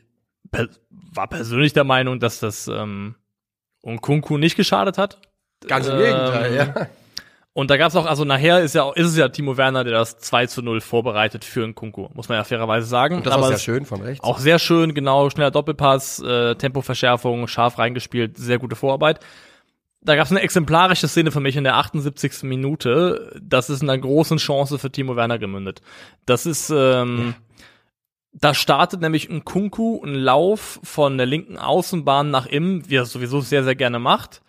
[0.51, 3.15] per war persönlich der Meinung, dass das ähm,
[3.83, 5.21] Unkunku nicht geschadet hat.
[5.67, 6.87] Ganz im Ähm, Gegenteil, ja.
[7.53, 10.19] Und da gab's auch, also nachher ist ja ist es ja Timo Werner, der das
[10.19, 13.17] 2 zu 0 vorbereitet für einen Kunku, muss man ja fairerweise sagen.
[13.17, 14.23] Und das war sehr schön von rechts.
[14.23, 19.19] Auch sehr schön, genau, schneller Doppelpass, äh, Tempoverschärfung, scharf reingespielt, sehr gute Vorarbeit.
[20.03, 22.45] Da gab's eine exemplarische Szene für mich in der 78.
[22.45, 23.39] Minute.
[23.43, 25.83] Das ist in einer großen Chance für Timo Werner gemündet.
[26.25, 27.50] Das ist, ähm, ja.
[28.33, 33.03] Da startet nämlich ein Kunku, ein Lauf von der linken Außenbahn nach innen, wie er
[33.03, 34.43] es sowieso sehr, sehr gerne macht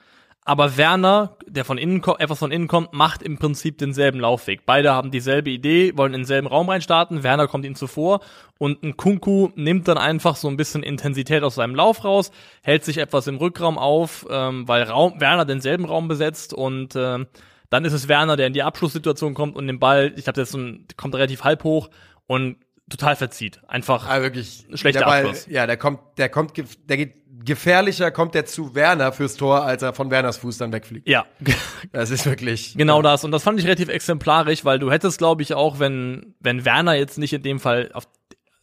[0.44, 4.66] aber Werner, der von innen etwas von innen kommt, macht im Prinzip denselben Laufweg.
[4.66, 7.22] Beide haben dieselbe Idee, wollen in denselben Raum reinstarten.
[7.22, 8.22] Werner kommt ihnen zuvor
[8.58, 12.32] und ein Kunku nimmt dann einfach so ein bisschen Intensität aus seinem Lauf raus,
[12.64, 17.24] hält sich etwas im Rückraum auf, ähm, weil Raum, Werner denselben Raum besetzt und äh,
[17.70, 20.44] dann ist es Werner, der in die Abschlusssituation kommt und den Ball, ich glaube, der
[20.44, 21.92] ist ein, kommt relativ halb hoch
[22.26, 22.58] und
[22.92, 23.62] total verzieht.
[23.68, 25.48] Einfach ah, wirklich schlechter Ball, Abschluss.
[25.50, 26.54] Ja, der kommt, der kommt,
[26.90, 30.72] der geht gefährlicher kommt er zu Werner fürs Tor, als er von Werners Fuß dann
[30.72, 31.08] wegfliegt.
[31.08, 31.26] Ja.
[31.92, 32.76] Das ist wirklich.
[32.78, 33.02] Genau ja.
[33.02, 33.24] das.
[33.26, 36.94] Und das fand ich relativ exemplarisch, weil du hättest, glaube ich, auch, wenn, wenn Werner
[36.94, 38.08] jetzt nicht in dem Fall auf,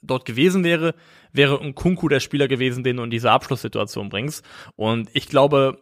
[0.01, 0.95] dort gewesen wäre,
[1.33, 4.45] wäre ein Kunku der Spieler gewesen, den du in diese Abschlusssituation bringst.
[4.77, 5.79] Und ich glaube,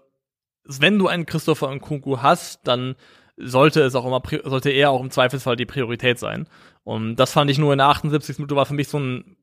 [0.64, 2.96] wenn du einen Christopher Nkunku hast, dann
[3.37, 6.49] sollte es auch immer, sollte er auch im Zweifelsfall die Priorität sein.
[6.85, 8.38] Und das fand ich nur in der 78.
[8.38, 9.37] Minute war für mich so ein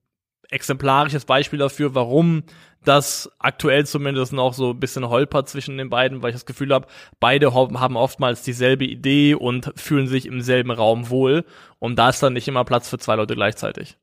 [0.50, 2.44] exemplarisches Beispiel dafür, warum
[2.84, 6.74] das aktuell zumindest noch so ein bisschen holpert zwischen den beiden, weil ich das Gefühl
[6.74, 6.88] habe,
[7.20, 11.46] beide haben oftmals dieselbe Idee und fühlen sich im selben Raum wohl.
[11.80, 13.98] Und da ist dann nicht immer Platz für zwei Leute gleichzeitig.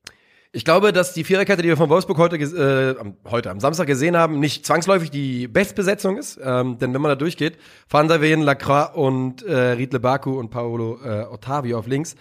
[0.53, 4.17] Ich glaube, dass die Viererkette, die wir von Wolfsburg heute, äh, heute am Samstag gesehen
[4.17, 6.41] haben, nicht zwangsläufig die Bestbesetzung ist.
[6.43, 7.57] Ähm, denn wenn man da durchgeht,
[7.89, 12.17] Van der Ven, Lacroix und äh, Riedle Baku und Paolo äh, Ottavio auf links,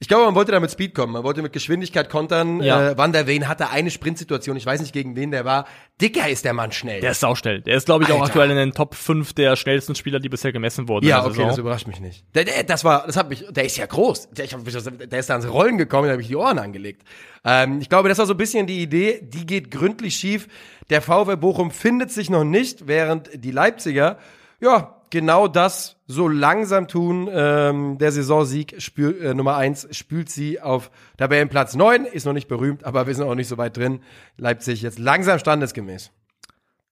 [0.00, 1.12] ich glaube, man wollte da mit Speed kommen.
[1.12, 2.60] Man wollte mit Geschwindigkeit kontern.
[2.62, 2.90] Ja.
[2.90, 4.56] Äh, Van der Ven hatte eine Sprintsituation.
[4.56, 5.66] Ich weiß nicht, gegen wen der war.
[6.00, 7.00] Dicker ist der Mann schnell.
[7.00, 7.60] Der ist sauschnell.
[7.60, 8.22] Der ist, glaube ich, Alter.
[8.22, 11.06] auch aktuell in den Top 5 der schnellsten Spieler, die bisher gemessen wurden.
[11.06, 12.24] Ja, okay, das überrascht mich nicht.
[12.34, 14.30] Der, der, das war, das hat mich, der ist ja groß.
[14.30, 17.02] Der, ich hab, der ist da ans Rollen gekommen, da habe ich die Ohren angelegt.
[17.44, 20.48] Ähm, ich glaube, das war so ein bisschen die Idee, die geht gründlich schief.
[20.90, 24.18] Der VW Bochum findet sich noch nicht, während die Leipziger,
[24.60, 27.30] ja, genau das so langsam tun.
[27.32, 32.04] Ähm, der Saisonsieg spül, äh, Nummer eins spült sie auf Tabellenplatz neun.
[32.04, 34.00] Ist noch nicht berühmt, aber wir sind auch nicht so weit drin.
[34.36, 36.10] Leipzig jetzt langsam standesgemäß.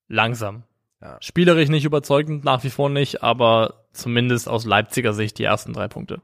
[0.07, 0.63] Langsam.
[1.01, 1.17] Ja.
[1.19, 5.89] Spielerisch nicht überzeugend, nach wie vor nicht, aber zumindest aus Leipziger Sicht die ersten drei
[5.89, 6.21] Punkte.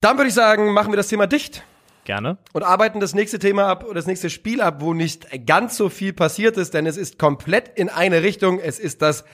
[0.00, 1.64] Dann würde ich sagen, machen wir das Thema dicht.
[2.04, 2.38] Gerne.
[2.54, 5.90] Und arbeiten das nächste Thema ab oder das nächste Spiel ab, wo nicht ganz so
[5.90, 8.58] viel passiert ist, denn es ist komplett in eine Richtung.
[8.58, 9.26] Es ist das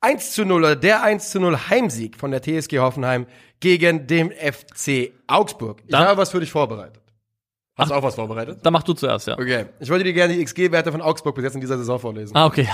[0.00, 3.26] 1 zu 0 oder der 1 zu 0 Heimsieg von der TSG Hoffenheim
[3.60, 5.82] gegen den FC Augsburg.
[5.86, 7.02] Ich habe was für dich vorbereitet.
[7.76, 8.58] Hast du auch was vorbereitet?
[8.62, 9.34] Dann mach du zuerst, ja.
[9.34, 9.66] Okay.
[9.78, 12.36] Ich wollte dir gerne die XG-Werte von Augsburg bis jetzt in dieser Saison vorlesen.
[12.36, 12.68] Ah, okay.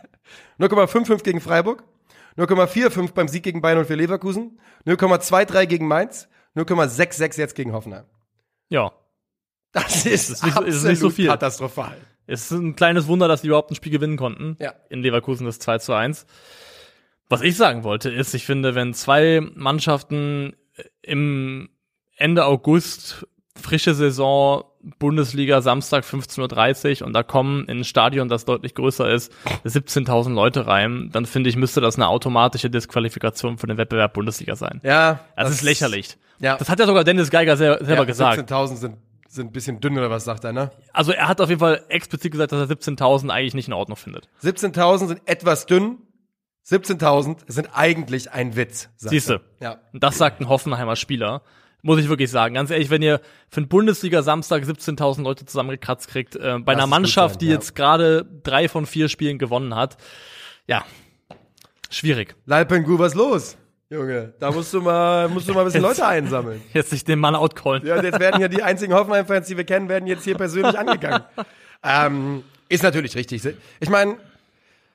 [0.60, 1.82] 0,55 gegen Freiburg,
[2.36, 8.04] 0,45 beim Sieg gegen Bayern und für Leverkusen, 0,23 gegen Mainz, 0,66 jetzt gegen Hoffenheim.
[8.68, 8.92] Ja.
[9.72, 11.28] Das ist, das ist, nicht, ist nicht so viel.
[11.28, 11.96] katastrophal.
[12.26, 14.56] Es ist ein kleines Wunder, dass die überhaupt ein Spiel gewinnen konnten.
[14.60, 14.74] Ja.
[14.88, 16.26] In Leverkusen das 2 zu 1.
[17.30, 20.56] Was ich sagen wollte, ist, ich finde, wenn zwei Mannschaften
[21.00, 21.70] im
[22.16, 23.24] Ende August
[23.56, 24.64] frische Saison
[24.98, 29.32] Bundesliga Samstag 15.30 Uhr und da kommen in ein Stadion, das deutlich größer ist,
[29.64, 34.56] 17.000 Leute rein, dann finde ich, müsste das eine automatische Disqualifikation für den Wettbewerb Bundesliga
[34.56, 34.80] sein.
[34.82, 35.20] Ja.
[35.36, 36.16] Das, das ist lächerlich.
[36.40, 36.56] Ja.
[36.56, 38.50] Das hat ja sogar Dennis Geiger selber ja, gesagt.
[38.50, 38.96] 17.000 sind,
[39.28, 40.72] sind ein bisschen dünn oder was sagt er, ne?
[40.92, 43.96] Also er hat auf jeden Fall explizit gesagt, dass er 17.000 eigentlich nicht in Ordnung
[43.96, 44.28] findet.
[44.42, 45.98] 17.000 sind etwas dünn,
[46.66, 48.88] 17.000 sind eigentlich ein Witz.
[48.96, 49.40] Siehste.
[49.60, 49.78] Ja.
[49.92, 51.42] Und das sagt ein Hoffenheimer Spieler.
[51.82, 52.54] Muss ich wirklich sagen.
[52.54, 56.86] Ganz ehrlich, wenn ihr für einen Bundesliga-Samstag 17.000 Leute zusammengekratzt kriegt, äh, bei Lass einer
[56.86, 57.52] Mannschaft, sein, die ja.
[57.54, 59.96] jetzt gerade drei von vier Spielen gewonnen hat,
[60.66, 60.84] ja,
[61.88, 62.36] schwierig.
[62.44, 63.56] Leipengu, was los?
[63.88, 66.62] Junge, da musst du mal, musst du mal ein bisschen jetzt, Leute einsammeln.
[66.72, 67.84] Jetzt nicht den Mann outcallen.
[67.84, 71.24] Ja, jetzt werden ja die einzigen Hoffenheim-Fans, die wir kennen, werden jetzt hier persönlich angegangen.
[71.82, 73.42] ähm, ist natürlich richtig.
[73.80, 74.16] Ich meine,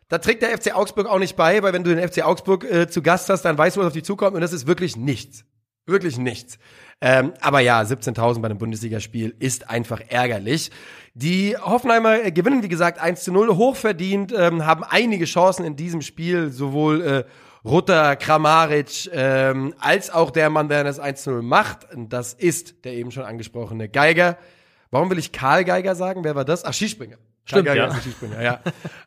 [0.07, 2.87] da trägt der FC Augsburg auch nicht bei, weil wenn du den FC Augsburg äh,
[2.87, 5.45] zu Gast hast, dann weißt du, was auf dich zukommt und das ist wirklich nichts.
[5.87, 6.57] Wirklich nichts.
[6.99, 10.71] Ähm, aber ja, 17.000 bei einem Bundesligaspiel ist einfach ärgerlich.
[11.13, 15.75] Die Hoffenheimer äh, gewinnen, wie gesagt, 1 zu 0, hochverdient, ähm, haben einige Chancen in
[15.75, 17.23] diesem Spiel, sowohl äh,
[17.63, 21.87] Rutter, Kramaric, ähm, als auch der Mann, der das 1 zu 0 macht.
[21.95, 24.37] Das ist der eben schon angesprochene Geiger.
[24.89, 26.23] Warum will ich Karl Geiger sagen?
[26.23, 26.63] Wer war das?
[26.63, 27.17] Ach, Skispringer.
[27.45, 27.93] Stimmt, ja.
[27.93, 28.59] Skispringer, ja.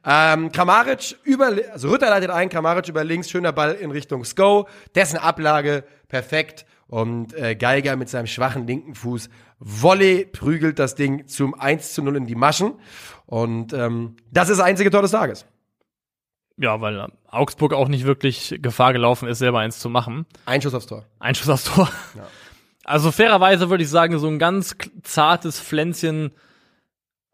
[0.06, 4.68] ähm, Kramaric über, also Rütter leitet ein, Kramaric über links, schöner Ball in Richtung Sko,
[4.94, 11.26] dessen Ablage perfekt und äh, Geiger mit seinem schwachen linken Fuß Volley prügelt das Ding
[11.26, 12.74] zum 1 zu 0 in die Maschen
[13.26, 15.44] und ähm, das ist das einzige Tor des Tages.
[16.56, 20.26] ja, weil Augsburg auch nicht wirklich Gefahr gelaufen ist, selber eins zu machen.
[20.46, 21.04] Ein Schuss aufs Tor.
[21.18, 21.90] Ein Schuss aufs Tor.
[22.84, 26.30] Also fairerweise würde ich sagen, so ein ganz zartes Pflänzchen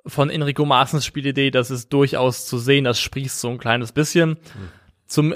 [0.07, 4.37] von Enrico Maaßens Spielidee, das ist durchaus zu sehen, das sprießt so ein kleines bisschen.
[5.07, 5.35] Zum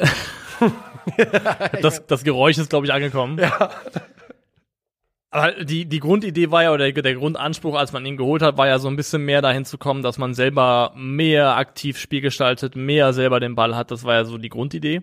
[1.83, 3.39] das, das Geräusch ist, glaube ich, angekommen.
[3.39, 3.71] Ja.
[5.31, 8.57] Aber die, die Grundidee war ja, oder der, der Grundanspruch, als man ihn geholt hat,
[8.57, 12.23] war ja so ein bisschen mehr dahin zu kommen, dass man selber mehr aktiv Spiel
[12.23, 13.91] gestaltet, mehr selber den Ball hat.
[13.91, 15.03] Das war ja so die Grundidee.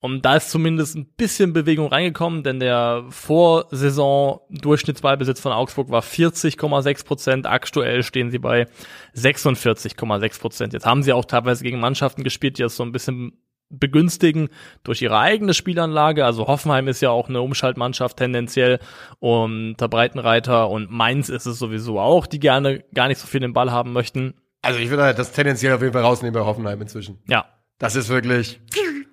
[0.00, 7.04] Und da ist zumindest ein bisschen Bewegung reingekommen, denn der Vorsaison-Durchschnittsballbesitz von Augsburg war 40,6
[7.04, 7.46] Prozent.
[7.46, 8.66] Aktuell stehen sie bei
[9.14, 10.72] 46,6 Prozent.
[10.74, 14.48] Jetzt haben sie auch teilweise gegen Mannschaften gespielt, die das so ein bisschen begünstigen
[14.84, 16.24] durch ihre eigene Spielanlage.
[16.24, 18.78] Also Hoffenheim ist ja auch eine Umschaltmannschaft tendenziell
[19.18, 23.52] unter Breitenreiter und Mainz ist es sowieso auch, die gerne gar nicht so viel den
[23.52, 24.34] Ball haben möchten.
[24.62, 27.18] Also ich würde halt das tendenziell auf jeden Fall rausnehmen bei Hoffenheim inzwischen.
[27.28, 27.46] Ja,
[27.78, 28.60] Das ist wirklich,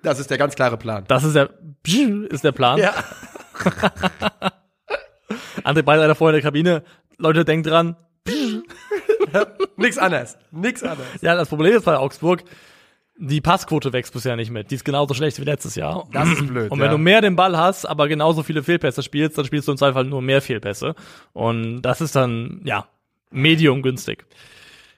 [0.04, 1.04] das ist der ganz klare Plan.
[1.08, 1.50] das ist der,
[2.30, 2.78] ist der Plan.
[2.78, 2.94] Ja.
[5.64, 6.84] André Breitenreiter vorher in der Kabine.
[7.18, 7.96] Leute, denkt dran.
[9.76, 10.38] Nix anderes.
[10.50, 11.20] Nix anderes.
[11.22, 12.44] Ja, das Problem ist bei Augsburg,
[13.16, 14.70] die Passquote wächst bisher nicht mit.
[14.70, 16.08] Die ist genauso schlecht wie letztes Jahr.
[16.12, 16.70] Das ist blöd.
[16.70, 16.92] Und wenn ja.
[16.92, 20.04] du mehr den Ball hast, aber genauso viele Fehlpässe spielst, dann spielst du im Zweifel
[20.04, 20.94] nur mehr Fehlpässe.
[21.32, 22.88] Und das ist dann, ja,
[23.30, 24.26] medium günstig.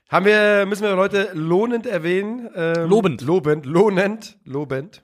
[0.09, 2.49] Haben wir, müssen wir Leute lohnend erwähnen?
[2.55, 3.23] Ähm, Lobend.
[3.23, 3.67] Lobend.
[3.67, 4.39] Lohnend.
[4.45, 5.03] Lobend.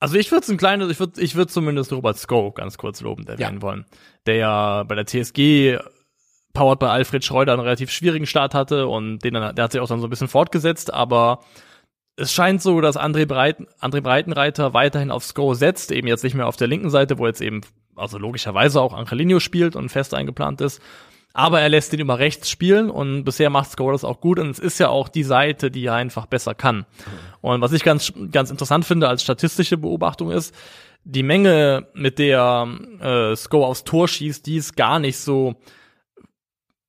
[0.00, 3.28] Also ich würde ein kleines, ich würde ich würd zumindest Robert Sko ganz kurz lobend
[3.28, 3.62] erwähnen Ja.
[3.62, 3.84] wollen,
[4.26, 5.78] der ja bei der TSG
[6.54, 9.88] powered bei Alfred Schreuder einen relativ schwierigen Start hatte und den der hat sich auch
[9.88, 11.40] dann so ein bisschen fortgesetzt, aber
[12.16, 16.34] es scheint so, dass André, Breiten, André Breitenreiter weiterhin auf Sko setzt, eben jetzt nicht
[16.34, 17.60] mehr auf der linken Seite, wo jetzt eben,
[17.94, 20.80] also logischerweise auch Angelino spielt und fest eingeplant ist.
[21.32, 24.58] Aber er lässt ihn immer rechts spielen und bisher macht das auch gut und es
[24.58, 26.86] ist ja auch die Seite, die er einfach besser kann.
[27.40, 30.54] Und was ich ganz, ganz interessant finde als statistische Beobachtung ist,
[31.04, 32.68] die Menge, mit der
[33.00, 35.54] äh, Sko aufs Tor schießt, die ist gar nicht so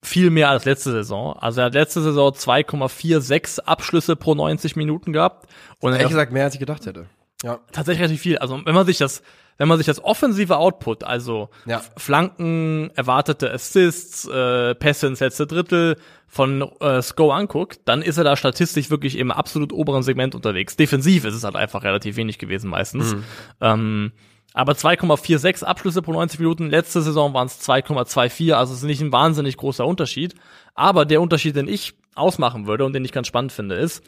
[0.04, 1.34] viel mehr als letzte Saison.
[1.38, 5.48] Also er hat letzte Saison 2,46 Abschlüsse pro 90 Minuten gehabt.
[5.80, 7.06] Und Ehrlich gesagt, mehr als ich gedacht hätte.
[7.44, 7.60] Ja.
[7.72, 8.38] tatsächlich relativ viel.
[8.38, 9.24] Also wenn man sich das,
[9.58, 11.82] wenn man sich das offensive Output, also Ja.
[11.98, 18.24] Flanken, erwartete Assists, äh, Pässe ins letzte Drittel von äh, Sko anguckt, dann ist er
[18.24, 20.78] da statistisch wirklich im absolut oberen Segment unterwegs.
[20.78, 23.16] Defensiv ist es halt einfach relativ wenig gewesen meistens.
[23.60, 24.12] Ähm,
[24.54, 26.70] aber 2,46 Abschlüsse pro 90 Minuten.
[26.70, 28.54] Letzte Saison waren es 2,24.
[28.54, 30.36] Also es ist nicht ein wahnsinnig großer Unterschied.
[30.76, 34.04] Aber der Unterschied, den ich ausmachen würde und den ich ganz spannend finde, ist,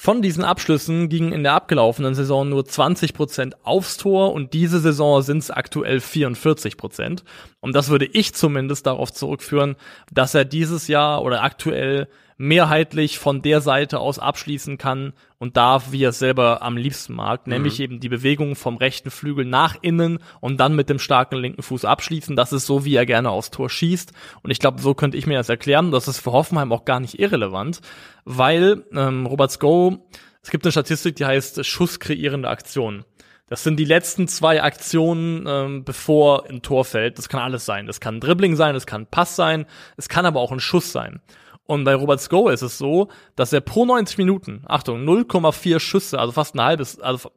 [0.00, 5.22] von diesen Abschlüssen gingen in der abgelaufenen Saison nur 20% aufs Tor und diese Saison
[5.22, 7.24] sind es aktuell 44%.
[7.58, 9.74] Und das würde ich zumindest darauf zurückführen,
[10.12, 12.06] dass er dieses Jahr oder aktuell
[12.38, 17.12] mehrheitlich von der Seite aus abschließen kann und darf, wie er es selber am liebsten
[17.14, 21.36] mag, nämlich eben die Bewegung vom rechten Flügel nach innen und dann mit dem starken
[21.36, 22.36] linken Fuß abschließen.
[22.36, 24.12] Das ist so, wie er gerne aufs Tor schießt.
[24.42, 25.90] Und ich glaube, so könnte ich mir das erklären.
[25.90, 27.80] Das ist für Hoffenheim auch gar nicht irrelevant,
[28.24, 30.08] weil ähm, Robert Sko,
[30.40, 33.04] es gibt eine Statistik, die heißt Schuss kreierende Aktionen.
[33.48, 37.18] Das sind die letzten zwei Aktionen, ähm, bevor ein Tor fällt.
[37.18, 37.86] Das kann alles sein.
[37.86, 40.60] Das kann ein Dribbling sein, das kann ein Pass sein, es kann aber auch ein
[40.60, 41.20] Schuss sein.
[41.68, 46.18] Und bei Robert Sko ist es so, dass er pro 90 Minuten, Achtung, 0,4 Schüsse,
[46.18, 47.30] also fast ein halbes, also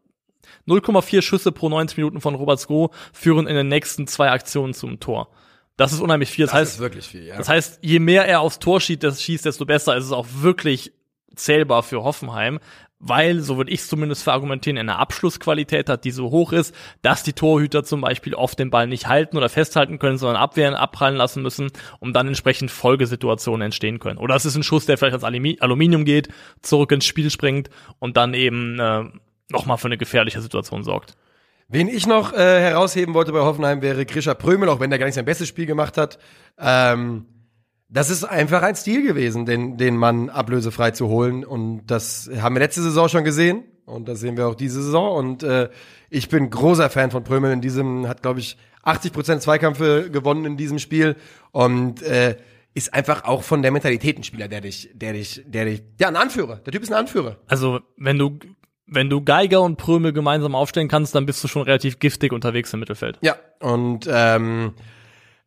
[0.70, 5.02] 0,4 Schüsse pro 90 Minuten von Robert Sko führen in den nächsten zwei Aktionen zum
[5.02, 5.28] Tor.
[5.76, 6.46] Das ist unheimlich viel.
[6.46, 7.36] Das, Das heißt, ist wirklich viel, ja.
[7.36, 10.94] das heißt, je mehr er aufs Tor schießt, schießt, desto besser ist es auch wirklich
[11.36, 12.60] zählbar für Hoffenheim,
[13.02, 16.74] weil, so würde ich es zumindest verargumentieren, er eine Abschlussqualität hat, die so hoch ist,
[17.02, 20.76] dass die Torhüter zum Beispiel oft den Ball nicht halten oder festhalten können, sondern abwehren,
[20.76, 24.20] abprallen lassen müssen, um dann entsprechend Folgesituationen entstehen können.
[24.20, 26.30] Oder es ist ein Schuss, der vielleicht als Alumi- Aluminium geht,
[26.62, 29.04] zurück ins Spiel springt und dann eben äh,
[29.50, 31.18] nochmal für eine gefährliche Situation sorgt.
[31.68, 35.08] Wen ich noch äh, herausheben wollte bei Hoffenheim wäre Grisha Prömel, auch wenn der gar
[35.08, 36.20] nicht sein bestes Spiel gemacht hat.
[36.60, 37.26] Ähm,
[37.92, 41.44] das ist einfach ein Stil gewesen, den, den Mann ablösefrei zu holen.
[41.44, 43.64] Und das haben wir letzte Saison schon gesehen.
[43.86, 45.18] Und das sehen wir auch diese Saison.
[45.18, 45.70] Und äh,
[46.10, 47.52] ich bin großer Fan von Prömel.
[47.52, 51.18] In diesem hat, glaube ich, 80 Prozent Zweikämpfe gewonnen in diesem Spiel.
[51.52, 52.38] Und äh,
[52.74, 56.08] ist einfach auch von der Mentalität ein Spieler, der dich, der dich, der dich, ja,
[56.08, 56.62] ein Anführer.
[56.66, 57.38] Der Typ ist ein Anführer.
[57.48, 58.40] Also, wenn du
[58.88, 62.74] wenn du Geiger und Prömel gemeinsam aufstellen kannst, dann bist du schon relativ giftig unterwegs
[62.74, 63.18] im Mittelfeld.
[63.22, 64.74] Ja, und ähm,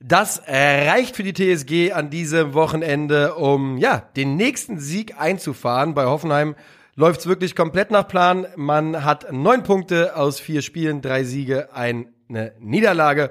[0.06, 5.94] das reicht für die TSG an diesem Wochenende, um ja den nächsten Sieg einzufahren.
[5.94, 6.56] Bei Hoffenheim
[6.94, 8.46] läuft's wirklich komplett nach Plan.
[8.54, 13.30] Man hat neun Punkte aus vier Spielen, drei Siege, eine Niederlage.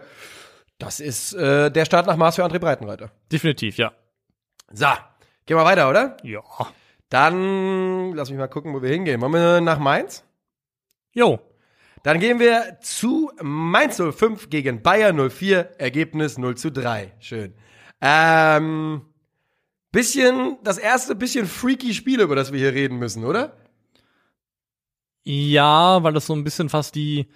[0.79, 3.11] Das ist äh, der Start nach Maß für André Breitenreiter.
[3.31, 3.91] Definitiv, ja.
[4.71, 4.87] So,
[5.45, 6.17] gehen wir weiter, oder?
[6.23, 6.41] Ja.
[7.09, 9.21] Dann lass mich mal gucken, wo wir hingehen.
[9.21, 10.23] Wollen wir nach Mainz?
[11.11, 11.39] Jo.
[12.03, 17.13] Dann gehen wir zu Mainz 05 gegen Bayer 04, Ergebnis 0 zu 3.
[17.19, 17.53] Schön.
[18.01, 19.01] Ähm,
[19.93, 23.55] bisschen, das erste bisschen freaky Spiel, über das wir hier reden müssen, oder?
[25.23, 27.27] Ja, weil das so ein bisschen fast die,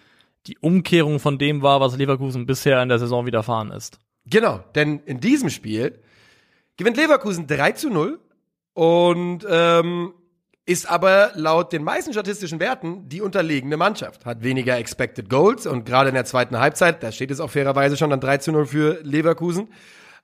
[0.47, 4.01] die Umkehrung von dem war, was Leverkusen bisher in der Saison widerfahren ist.
[4.25, 6.01] Genau, denn in diesem Spiel
[6.75, 8.19] gewinnt Leverkusen 3 zu 0
[8.73, 10.13] und ähm,
[10.67, 14.25] ist aber laut den meisten statistischen Werten die unterlegene Mannschaft.
[14.25, 17.95] Hat weniger Expected Goals und gerade in der zweiten Halbzeit, da steht es auch fairerweise
[17.95, 19.69] schon dann 3 zu 0 für Leverkusen,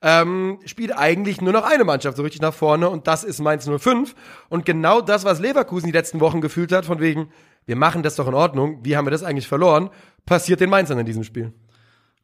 [0.02, 3.66] ähm, spielt eigentlich nur noch eine Mannschaft so richtig nach vorne und das ist Mainz
[3.66, 4.14] 05.
[4.50, 7.30] Und genau das, was Leverkusen die letzten Wochen gefühlt hat, von wegen,
[7.64, 9.88] wir machen das doch in Ordnung, wie haben wir das eigentlich verloren,
[10.26, 11.54] passiert den Mainzern in diesem Spiel.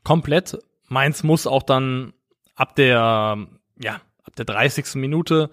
[0.04, 0.59] Komplett.
[0.88, 2.12] Mainz muss auch dann
[2.54, 3.38] ab der,
[3.83, 4.96] ja, ab der 30.
[4.96, 5.48] Minute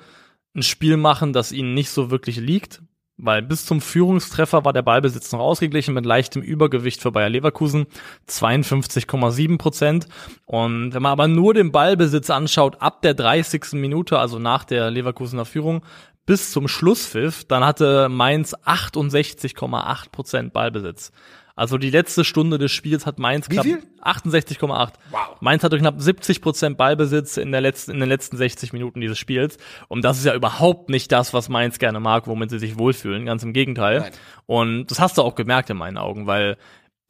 [0.58, 2.82] ein Spiel machen, das ihnen nicht so wirklich liegt,
[3.18, 7.88] weil bis zum Führungstreffer war der Ballbesitz noch ausgeglichen mit leichtem Übergewicht für Bayer Leverkusen,
[8.30, 10.08] 52,7 Prozent.
[10.46, 13.74] Und wenn man aber nur den Ballbesitz anschaut, ab der 30.
[13.74, 15.84] Minute, also nach der Leverkusener Führung,
[16.26, 21.12] bis zum Schlusspfiff, dann hatte Mainz 68,8 Prozent Ballbesitz.
[21.58, 24.92] Also die letzte Stunde des Spiels hat Mainz knapp 68,8.
[25.10, 25.20] Wow.
[25.42, 29.18] Mainz hatte knapp 70 Prozent Ballbesitz in, der letzten, in den letzten 60 Minuten dieses
[29.18, 29.58] Spiels.
[29.88, 33.26] Und das ist ja überhaupt nicht das, was Mainz gerne mag, womit sie sich wohlfühlen.
[33.26, 34.02] Ganz im Gegenteil.
[34.02, 34.12] Nein.
[34.46, 36.58] Und das hast du auch gemerkt in meinen Augen, weil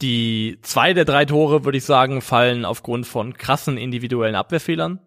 [0.01, 4.99] die zwei der drei Tore, würde ich sagen, fallen aufgrund von krassen individuellen Abwehrfehlern.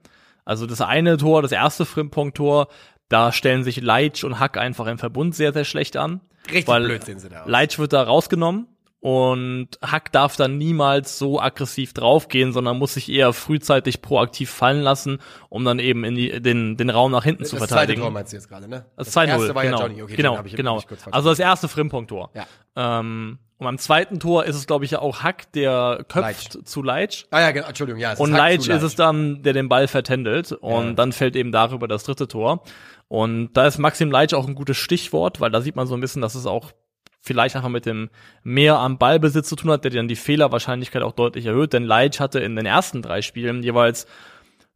[0.45, 2.69] Also das eine Tor, das erste Frimpong-Tor,
[3.09, 6.21] da stellen sich Leitsch und Hack einfach im Verbund sehr, sehr schlecht an.
[6.47, 7.49] Richtig weil blöd sehen sie da aus.
[7.49, 8.67] Leitsch wird da rausgenommen
[9.01, 14.83] und Hack darf dann niemals so aggressiv draufgehen, sondern muss sich eher frühzeitig proaktiv fallen
[14.83, 18.03] lassen, um dann eben in die, den, den Raum nach hinten zu das zweite verteidigen.
[18.03, 18.85] Tor meinst du jetzt gerade, ne?
[18.97, 19.79] Das 2-0, erste war genau.
[19.79, 20.83] ja Johnny, okay, genau, genau.
[21.11, 22.31] also das erste Frimpong-Tor.
[22.35, 22.47] Ja.
[22.77, 26.65] Ähm, und beim zweiten Tor ist es, glaube ich, ja auch Hack, der köpft Leitsch.
[26.67, 27.25] zu Leitsch.
[27.31, 28.13] Ah ja, genau, Entschuldigung, ja.
[28.13, 30.53] es Und Leitsch zu ist es dann, der den Ball vertändelt.
[30.53, 30.93] Und Ja.
[30.93, 32.63] dann fällt eben darüber das dritte Tor.
[33.09, 36.01] Und da ist Maxim Leitsch auch ein gutes Stichwort, weil da sieht man so ein
[36.01, 36.73] bisschen, dass es auch
[37.21, 38.11] vielleicht einfach mit dem
[38.43, 41.73] mehr am Ballbesitz zu tun hat, der dann die Fehlerwahrscheinlichkeit auch deutlich erhöht.
[41.73, 44.07] Denn Leitsch hatte in den ersten drei Spielen jeweils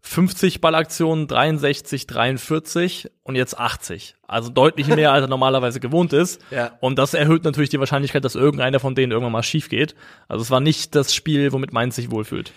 [0.02, 4.16] 50 Ballaktionen, 63, 43 und jetzt 80.
[4.28, 6.42] Also deutlich mehr, als er normalerweise gewohnt ist.
[6.50, 6.72] Ja.
[6.80, 9.94] Und das erhöht natürlich die Wahrscheinlichkeit, dass irgendeiner von denen irgendwann mal schief geht.
[10.28, 12.52] Also es war nicht das Spiel, womit Mainz sich wohlfühlt.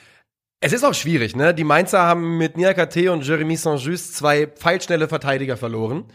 [0.59, 1.53] Es ist auch schwierig, ne?
[1.53, 6.05] Die Mainzer haben mit Niakate und Jeremy Saint-Just zwei pfeilschnelle Verteidiger verloren.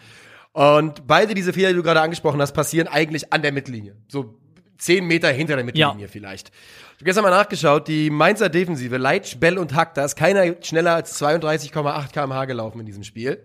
[0.52, 3.96] Und beide diese Fehler, die du gerade angesprochen hast, passieren eigentlich an der Mittellinie.
[4.08, 4.38] So
[4.78, 6.08] zehn Meter hinter der Mittellinie Ja.
[6.08, 6.48] vielleicht.
[6.48, 10.54] Ich habe gestern mal nachgeschaut, die Mainzer Defensive, Leitsch, Bell und Hack, da ist keiner
[10.62, 13.42] schneller als 32,8 kmh gelaufen in diesem Spiel.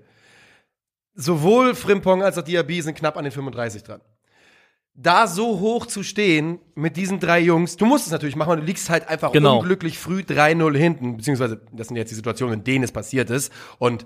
[1.16, 4.02] Sowohl Frimpong als auch Diaby sind knapp an den 35 dran.
[4.94, 8.66] Da so hoch zu stehen mit diesen drei Jungs, du musst es natürlich machen, du
[8.66, 9.60] liegst halt einfach Genau.
[9.60, 13.52] unglücklich früh 3-0 hinten, beziehungsweise das sind jetzt die Situationen, in denen es passiert ist.
[13.78, 14.06] Und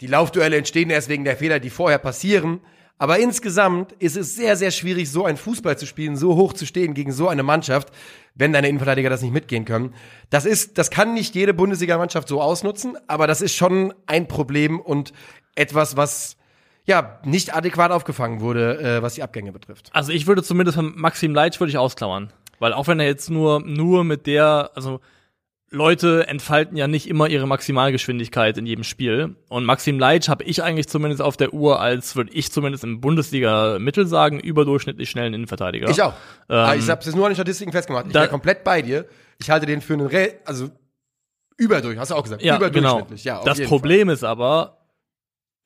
[0.00, 2.60] die Laufduelle entstehen erst wegen der Fehler, die vorher passieren.
[2.98, 6.66] Aber insgesamt ist es sehr, sehr schwierig, so einen Fußball zu spielen, so hoch zu
[6.66, 7.88] stehen gegen so eine Mannschaft,
[8.34, 9.94] wenn deine Innenverteidiger das nicht mitgehen können.
[10.30, 14.78] Das ist, das kann nicht jede Bundesliga-Mannschaft so ausnutzen, aber das ist schon ein Problem
[14.80, 15.12] und
[15.54, 16.36] etwas, was
[16.84, 19.90] ja nicht adäquat aufgefangen wurde, äh, was die Abgänge betrifft.
[19.92, 22.32] Also ich würde zumindest von Maxim Leitsch würde ich ausklammern.
[22.58, 25.00] Weil auch wenn er jetzt nur, nur mit der, also
[25.72, 29.36] Leute entfalten ja nicht immer ihre Maximalgeschwindigkeit in jedem Spiel.
[29.48, 33.00] Und Maxim Leitsch habe ich eigentlich zumindest auf der Uhr als, würde ich zumindest im
[33.00, 35.88] Bundesliga-Mittel sagen, überdurchschnittlich schnellen Innenverteidiger.
[35.88, 36.12] Ich auch.
[36.48, 38.06] Ähm, Aber ich habe es jetzt nur an den Statistiken festgemacht.
[38.06, 39.06] Ich wäre komplett bei dir.
[39.38, 40.70] Ich halte den für einen, Re also
[41.56, 42.68] überdurch, hast du auch gesagt, Ja, genau.
[42.68, 43.24] überdurchschnittlich.
[43.24, 44.78] Ja, auf das Problem ist aber,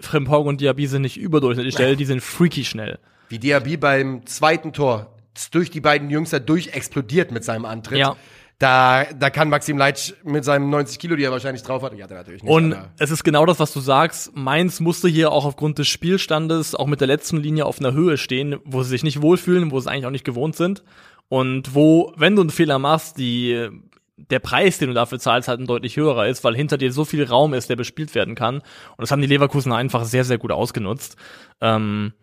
[0.01, 2.93] Frimpong und Diaby sind nicht überdurchschnittlich schnell, die sind freaky schnell.
[2.93, 2.99] Fall.
[3.29, 5.13] Wie Diaby beim zweiten Tor
[5.51, 7.99] durch die beiden Jungs da durch explodiert mit seinem Antritt.
[7.99, 8.17] Ja.
[8.59, 12.03] Da, da kann Maxim Leitsch mit seinen 90 Kilo, die er wahrscheinlich drauf hat, die
[12.03, 12.51] hat er natürlich nicht.
[12.51, 14.35] Und es ist genau das, was du sagst.
[14.35, 18.17] Mainz musste hier auch aufgrund des Spielstandes auch mit der letzten Linie auf einer Höhe
[18.17, 20.85] stehen, wo sie sich nicht wohlfühlen, wo sie eigentlich auch nicht gewohnt sind.
[21.29, 23.69] Und wo, wenn du einen Fehler machst, die,
[24.17, 27.05] der Preis, den du dafür zahlst, halt ein deutlich höherer ist, weil hinter dir so
[27.05, 28.57] viel Raum ist, der bespielt werden kann.
[28.57, 31.17] Und das haben die Leverkusen einfach sehr, sehr gut ausgenutzt.
[31.61, 32.15] Ähm,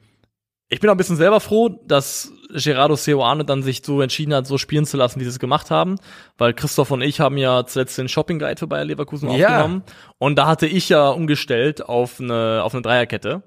[0.69, 4.47] ich bin auch ein bisschen selber froh, dass Gerardo Seoane dann sich so entschieden hat,
[4.47, 5.95] so spielen zu lassen, wie sie es gemacht haben.
[6.37, 9.47] Weil Christoph und ich haben ja zuletzt den Shopping Guide für Bayer Leverkusen Ja.
[9.49, 9.83] aufgenommen.
[10.17, 13.43] Und da hatte ich ja umgestellt auf eine, auf eine Dreierkette.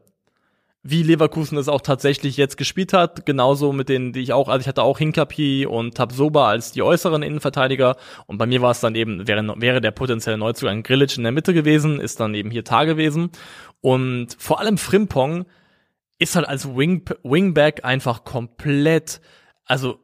[0.89, 4.61] Wie Leverkusen es auch tatsächlich jetzt gespielt hat, genauso mit denen, die ich auch, also
[4.61, 8.79] ich hatte auch Hinkapi und Tabsoba als die äußeren Innenverteidiger und bei mir war es
[8.79, 12.53] dann eben, wäre, wäre der potenzielle Neuzugang Grilic in der Mitte gewesen, ist dann eben
[12.53, 13.31] hier Tar gewesen
[13.81, 15.47] und vor allem Frimpong
[16.19, 19.21] ist halt als Wing, Wingback einfach komplett,
[19.65, 19.99] also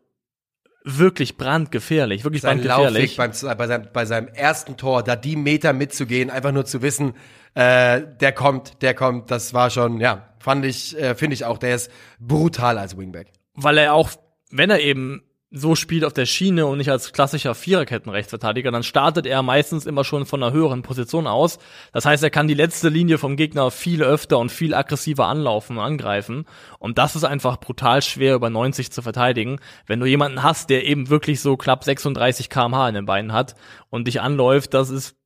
[0.84, 3.16] wirklich brandgefährlich, wirklich Sein Laufweg brandgefährlich.
[3.16, 7.14] beim, bei, seinem, bei seinem ersten Tor, da die Meter mitzugehen, einfach nur zu wissen,
[7.54, 11.58] äh, der kommt, der kommt, das war schon, ja, fand ich, äh, finde ich auch,
[11.58, 13.32] der ist brutal als Wingback.
[13.54, 14.10] weil er auch,
[14.50, 19.26] wenn er eben so spielt auf der Schiene und nicht als klassischer Viererketten-Rechtsverteidiger, dann startet
[19.26, 21.58] er meistens immer schon von einer höheren Position aus.
[21.92, 25.76] Das heißt, er kann die letzte Linie vom Gegner viel öfter und viel aggressiver anlaufen
[25.76, 26.46] und angreifen.
[26.78, 30.86] Und das ist einfach brutal schwer über 90 zu verteidigen, wenn du jemanden hast, der
[30.86, 33.54] eben wirklich so knapp 36 kmh in den Beinen hat
[33.90, 35.16] und dich anläuft, das ist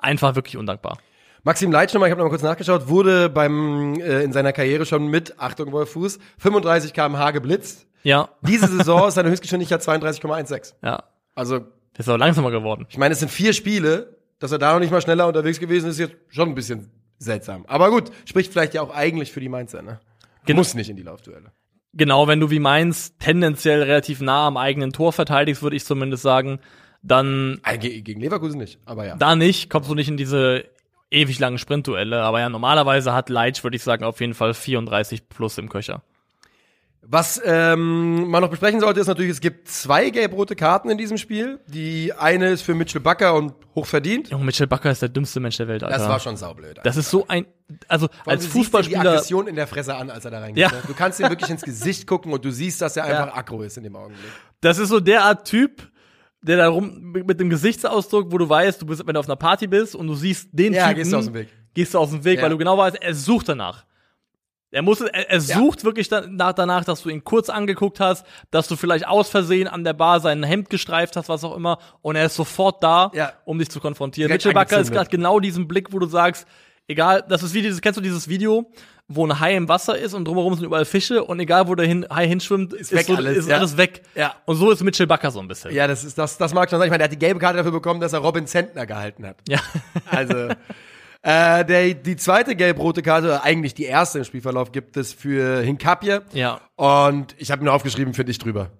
[0.00, 0.98] einfach wirklich undankbar.
[1.42, 4.86] Maxim Leitsch nochmal, ich habe noch mal kurz nachgeschaut, wurde beim äh, in seiner Karriere
[4.86, 7.88] schon mit, Achtung Wolf Fuß, 35 km/h geblitzt.
[8.02, 10.74] Ja, Diese Saison ist seine Höchstgeschwindigkeit 32,16.
[10.82, 11.02] ja.
[11.34, 12.86] Also, Der ist aber langsamer geworden.
[12.90, 15.86] ich meine, es sind vier Spiele, dass er da noch nicht mal schneller unterwegs gewesen
[15.88, 17.64] ist, ist jetzt schon ein bisschen seltsam.
[17.68, 20.00] Aber gut, spricht vielleicht ja auch eigentlich für die Mainzer, ne?
[20.44, 20.58] Genau.
[20.58, 21.52] Muss nicht in die Laufduelle.
[21.94, 26.22] Genau, wenn du wie Mainz tendenziell relativ nah am eigenen Tor verteidigst, würde ich zumindest
[26.22, 26.58] sagen,
[27.02, 29.16] dann Äh, ge- Gegen Leverkusen nicht, aber ja.
[29.16, 30.64] da nicht, kommst du nicht in diese
[31.10, 32.22] ewig langen Sprintduelle.
[32.22, 36.02] Aber ja, normalerweise hat Leitsch, würde ich sagen, auf jeden Fall 34 plus im Köcher.
[37.04, 41.18] Was ähm, man noch besprechen sollte, ist natürlich, es gibt zwei gelb-rote Karten in diesem
[41.18, 41.58] Spiel.
[41.66, 44.30] Die eine ist für Mitchell Bakker und hochverdient.
[44.30, 45.98] Junge, Mitchell Bakker ist der dümmste Mensch der Welt, Alter.
[45.98, 46.78] Das war schon saublöd.
[46.84, 47.44] Das ist so ein,
[47.88, 50.30] also Vor als du siehst ihm die Fußballspieler, Aggression in der Fresse an, als er
[50.30, 50.62] da reingeht.
[50.62, 50.70] Ja.
[50.70, 50.78] ne?
[50.86, 53.76] Du kannst ihm wirklich ins Gesicht gucken und du siehst, dass er einfach aggro ist
[53.76, 54.30] in dem Augenblick.
[54.60, 55.90] das ist so der Art Typ,
[56.40, 59.36] der da rum mit dem Gesichtsausdruck, wo du weißt, du bist, wenn du auf einer
[59.36, 61.48] Party bist und du siehst den Ja, Typen, gehst du aus dem Weg.
[61.74, 62.44] gehst du aus dem Weg, Ja.
[62.44, 63.84] weil du genau weißt, er sucht danach.
[64.72, 68.68] Er muss, er, er sucht wirklich danach, danach, dass du ihn kurz angeguckt hast, dass
[68.68, 72.16] du vielleicht aus Versehen an der Bar sein Hemd gestreift hast, was auch immer, und
[72.16, 73.34] er ist sofort da, Ja.
[73.44, 74.28] um dich zu konfrontieren.
[74.28, 76.46] Direkt Mitchell Bakker ist gerade genau diesen Blick, wo du sagst,
[76.88, 78.70] egal, das ist wie dieses, kennst du dieses Video,
[79.08, 81.86] wo ein Hai im Wasser ist und drumherum sind überall Fische und egal, wo der
[81.86, 83.58] hin, Hai hinschwimmt, ist, weg so, alles, ist ja.
[83.58, 84.00] alles weg.
[84.14, 84.34] Ja.
[84.46, 85.74] Und so ist Mitchell Bakker so ein bisschen.
[85.74, 86.86] Ja, das ist das, das mag schon sein.
[86.86, 89.36] Ich meine, der hat die gelbe Karte dafür bekommen, dass er Robin Zentner gehalten hat.
[89.48, 89.58] Ja.
[90.10, 90.48] Also
[91.22, 95.60] äh, der, die zweite gelb-rote Karte, oder eigentlich die erste im Spielverlauf, gibt es für
[95.62, 96.22] Hinkapje.
[96.32, 96.60] Ja.
[96.76, 98.70] Und ich habe mir aufgeschrieben, finde ich drüber.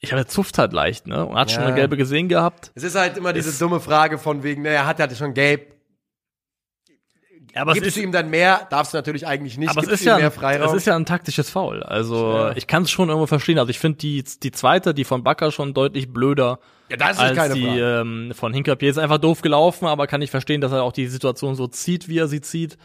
[0.00, 1.24] Ich habe zupft halt leicht, ne?
[1.24, 1.68] Und hat schon Ja.
[1.68, 2.70] eine gelbe gesehen gehabt.
[2.74, 5.74] Es ist halt immer diese Ist- dumme Frage von wegen, naja, hat er schon gelb.
[7.54, 8.66] Ja, aber es Gibst ist, du ihm dann mehr?
[8.68, 9.70] Darfst du natürlich eigentlich nicht.
[9.70, 10.68] Aber es ist ja, mehr ein, Freiraum.
[10.68, 11.82] es ist ja ein taktisches Foul.
[11.82, 12.52] Also Ja.
[12.56, 13.58] ich kann es schon irgendwo verstehen.
[13.58, 16.58] Also ich finde die, die zweite, die von Bakker schon deutlich blöder
[16.88, 18.00] ja, das ist als keine die Frage.
[18.00, 18.90] ähm, von Hinkapier.
[18.90, 22.08] Ist einfach doof gelaufen, aber kann ich verstehen, dass er auch die Situation so zieht,
[22.08, 22.76] wie er sie zieht.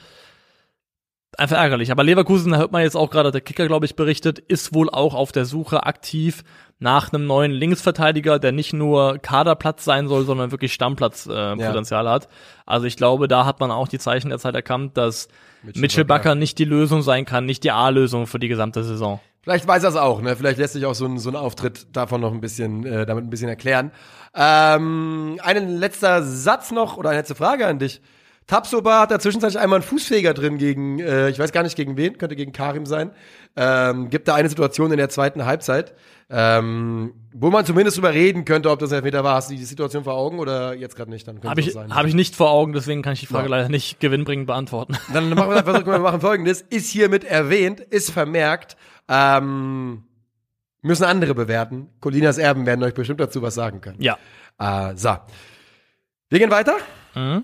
[1.38, 1.92] Einfach ärgerlich.
[1.92, 4.90] Aber Leverkusen, da hört man jetzt auch gerade, der Kicker, glaube ich, berichtet, ist wohl
[4.90, 6.44] auch auf der Suche aktiv
[6.78, 12.10] nach einem neuen Linksverteidiger, der nicht nur Kaderplatz sein soll, sondern wirklich Stammplatzpotenzial äh, Potenzial
[12.10, 12.28] hat.
[12.66, 15.30] Also ich glaube, da hat man auch die Zeichen der Zeit erkannt, dass
[15.62, 19.22] Mitchell, Bakker nicht die Lösung sein kann, nicht die A-Lösung für die gesamte Saison.
[19.44, 20.36] Vielleicht weiß er es auch, ne?
[20.36, 23.24] Vielleicht lässt sich auch so ein, so ein Auftritt davon noch ein bisschen, äh, damit
[23.26, 23.92] ein bisschen erklären.
[24.36, 28.02] Ähm, ein letzter Satz noch oder eine letzte Frage an dich.
[28.48, 31.96] Tapsoba hat da zwischenzeitlich einmal einen Fußfeger drin gegen, äh, ich weiß gar nicht gegen
[31.96, 33.12] wen, könnte gegen Karim sein.
[33.56, 35.94] Ähm, gibt da eine Situation in der zweiten Halbzeit,
[36.30, 39.36] ähm, wo man zumindest drüber reden könnte, ob das ein Elfmeter war.
[39.36, 41.28] Hast du die Situation vor Augen oder jetzt gerade nicht?
[41.28, 41.96] Dann könnte Habe es ich, sein.
[41.96, 43.58] hab ich nicht vor Augen, deswegen kann ich die Frage Ja.
[43.58, 44.98] leider nicht gewinnbringend beantworten.
[45.14, 46.62] Dann machen wir, versuchen wir machen folgendes.
[46.62, 48.76] Ist hiermit erwähnt, ist vermerkt,
[49.12, 50.04] ähm,
[50.82, 51.90] müssen andere bewerten.
[52.00, 54.02] Colinas Erben werden euch bestimmt dazu was sagen können.
[54.02, 54.18] Ja.
[54.58, 55.18] Äh, so.
[56.30, 56.78] Wir gehen weiter.
[57.14, 57.44] Mhm.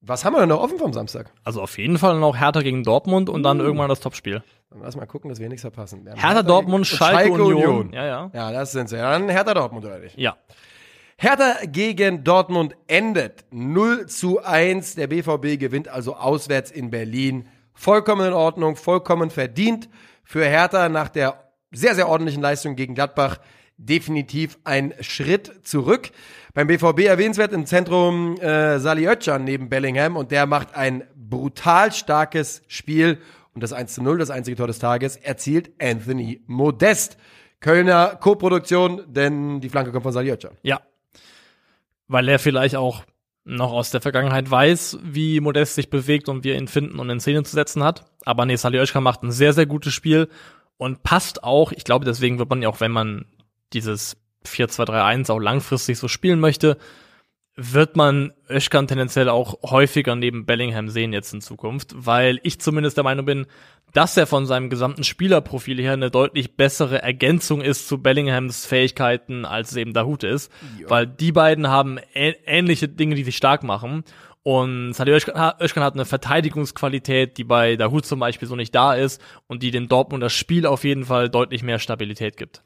[0.00, 1.30] Was haben wir denn noch offen vom Samstag?
[1.44, 4.42] Also auf jeden Fall noch Hertha gegen Dortmund und dann irgendwann das Topspiel.
[4.70, 6.08] Dann lass mal gucken, dass wir nichts verpassen.
[6.08, 7.92] Haben Hertha, Dortmund, und Schalke, Union.
[7.92, 8.30] Ja, ja.
[8.32, 8.96] Ja, das sind sie.
[8.96, 10.18] Dann Hertha Dortmund oder nicht?
[10.18, 10.36] Ja.
[11.18, 14.96] Hertha gegen Dortmund endet 0 zu 1.
[14.96, 17.46] Der BVB gewinnt also auswärts in Berlin.
[17.74, 19.88] Vollkommen in Ordnung, vollkommen verdient.
[20.32, 23.36] Für Hertha nach der sehr, sehr ordentlichen Leistung gegen Gladbach
[23.76, 26.08] definitiv ein Schritt zurück.
[26.54, 31.92] Beim BVB erwähnenswert im Zentrum äh, Sali Özcan neben Bellingham und der macht ein brutal
[31.92, 33.18] starkes Spiel
[33.52, 37.18] und das 1 zu 0, das einzige Tor des Tages, erzielt Anthony Modest.
[37.60, 40.56] Kölner Co-Produktion, denn die Flanke kommt von Sali Özcan.
[40.62, 40.80] Ja.
[42.08, 43.04] Weil er vielleicht auch
[43.44, 47.10] noch aus der Vergangenheit weiß, wie Modest sich bewegt und wie er ihn finden und
[47.10, 48.04] in Szene zu setzen hat.
[48.24, 50.28] Aber nee, Salihotschka macht ein sehr, sehr gutes Spiel
[50.76, 51.72] und passt auch.
[51.72, 53.26] Ich glaube, deswegen wird man ja auch, wenn man
[53.72, 54.16] dieses
[54.46, 56.78] 4-2-3-1 auch langfristig so spielen möchte,
[57.54, 62.96] wird man Özcan tendenziell auch häufiger neben Bellingham sehen jetzt in Zukunft, weil ich zumindest
[62.96, 63.46] der Meinung bin,
[63.92, 69.44] dass er von seinem gesamten Spielerprofil her eine deutlich bessere Ergänzung ist zu Bellinghams Fähigkeiten,
[69.44, 70.50] als es eben Dahut ist,
[70.88, 74.04] weil die beiden haben ähnliche Dinge, die sich stark machen.
[74.44, 78.74] Und Salih Özcan hat- Özcan hat eine Verteidigungsqualität, die bei Dahut zum Beispiel so nicht
[78.74, 82.62] da ist und die dem Dortmund das Spiel auf jeden Fall deutlich mehr Stabilität gibt.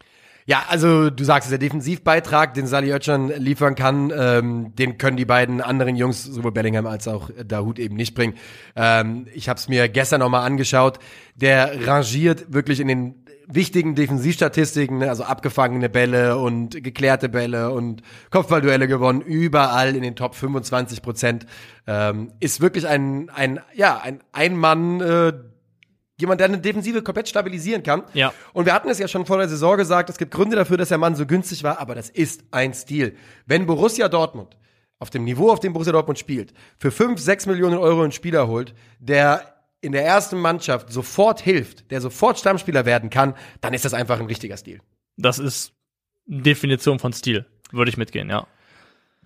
[0.49, 5.25] Ja, also du sagst der Defensivbeitrag, den Sally Oetschan liefern kann, ähm, den können die
[5.25, 8.35] beiden anderen Jungs, sowohl Bellingham als auch Dahut eben nicht bringen.
[8.77, 11.01] Ähm, ich habe es mir gestern nochmal angeschaut.
[11.35, 18.03] Der rangiert wirklich in den wichtigen Defensivstatistiken, ne, also abgefangene Bälle und geklärte Bälle und
[18.31, 21.47] Kopfballduelle gewonnen, überall in den Top 25 Prozent.
[21.89, 25.33] Ähm, ist wirklich ein, ein, ja, ein Ein-Mann, äh,
[26.19, 28.05] Jemand, der eine Defensive komplett stabilisieren kann.
[28.15, 28.33] Ja.
[28.55, 30.89] Und wir hatten es ja schon vor der Saison gesagt, es gibt Gründe dafür, dass
[30.89, 33.17] der Mann so günstig war, aber das ist ein Stil.
[33.45, 34.57] Wenn Borussia Dortmund
[34.99, 38.49] auf dem Niveau, auf dem Borussia Dortmund spielt, für fünf, sechs Millionen Euro einen Spieler
[38.49, 43.85] holt, der in der ersten Mannschaft sofort hilft, der sofort Stammspieler werden kann, dann ist
[43.85, 44.81] das einfach ein richtiger Stil.
[45.19, 45.75] Das ist
[46.27, 47.47] Definition von Stil.
[47.73, 48.47] Würde ich mitgehen, ja.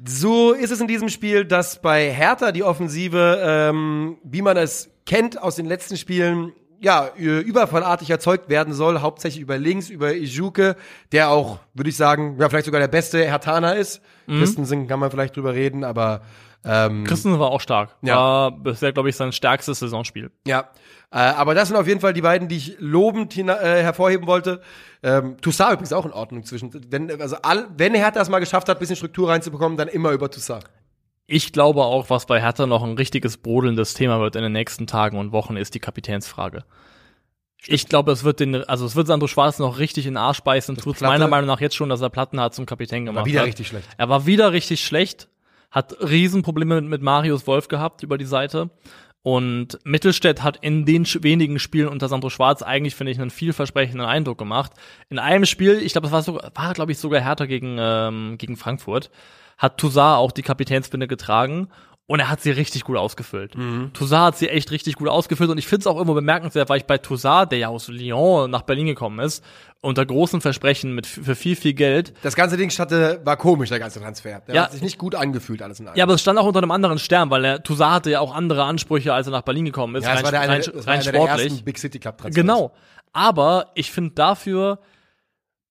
[0.05, 4.91] So ist es in diesem Spiel, dass bei Hertha die Offensive, ähm, wie man es
[5.05, 10.77] kennt aus den letzten Spielen, ja, überfallartig erzeugt werden soll, hauptsächlich über links, über Ijuke,
[11.13, 14.01] der auch, würde ich sagen, ja, vielleicht sogar der beste Hertaner ist.
[14.27, 14.41] Mhm.
[14.41, 16.23] Christensen kann man vielleicht drüber reden, aber
[16.65, 17.97] ähm, Christensen war auch stark.
[18.03, 18.17] Ja.
[18.17, 20.31] War bisher, glaube ich, sein stärkstes Saisonspiel.
[20.47, 20.71] Ja.
[21.11, 23.45] Äh, aber das sind auf jeden Fall die beiden, die ich lobend äh,
[23.83, 24.61] hervorheben wollte.
[25.03, 26.71] Ähm, Toussaint übrigens auch in Ordnung zwischen.
[26.91, 30.31] Wenn, also all, wenn Hertha es mal geschafft hat, bisschen Struktur reinzubekommen, dann immer über
[30.31, 30.65] Toussaint.
[31.33, 34.89] Ich glaube auch, was bei Hertha noch ein richtiges brodelndes Thema wird in den nächsten
[34.89, 36.65] Tagen und Wochen, ist die Kapitänsfrage.
[37.57, 37.75] Stimmt.
[37.75, 40.41] Ich glaube, es wird den, also es wird Sandro Schwarz noch richtig in den Arsch
[40.41, 40.77] beißen.
[40.77, 43.21] Tut meiner Meinung nach jetzt schon, dass er Platten hat zum Kapitän gemacht.
[43.21, 43.47] War wieder hat.
[43.47, 43.87] richtig schlecht.
[43.97, 45.29] Er war wieder richtig schlecht,
[45.71, 48.71] hat Riesenprobleme mit, mit Marius Wolf gehabt über die Seite.
[49.23, 54.05] Und Mittelstädt hat in den wenigen Spielen unter Sandro Schwarz eigentlich, finde ich, einen vielversprechenden
[54.05, 54.73] Eindruck gemacht.
[55.11, 58.35] In einem Spiel, ich glaube, es war, so, war glaube ich, sogar härter gegen, ähm,
[58.37, 59.11] gegen Frankfurt,
[59.61, 61.69] hat Toussaint auch die Kapitänsbinde getragen
[62.07, 63.57] und er hat sie richtig gut ausgefüllt.
[63.57, 63.93] Mhm.
[63.93, 66.79] Toussaint hat sie echt richtig gut ausgefüllt und ich finde es auch immer bemerkenswert, weil
[66.79, 69.45] ich bei Toussaint, der ja aus Lyon nach Berlin gekommen ist,
[69.83, 72.15] unter großen Versprechen mit für viel, viel Geld.
[72.23, 74.41] Das ganze Ding hatte, war komisch, der ganze Transfer.
[74.41, 75.97] Der ja, hat sich nicht gut angefühlt, alles in allem.
[75.97, 78.35] Ja, aber es stand auch unter einem anderen Stern, weil er, Toussaint hatte ja auch
[78.35, 80.05] andere Ansprüche, als er nach Berlin gekommen ist.
[80.05, 81.37] Ja, das rein, war der eine, rein, das war rein sportlich.
[81.37, 82.43] Der ersten Big City Club Transfers.
[82.43, 82.73] Genau.
[83.13, 84.81] Aber ich finde dafür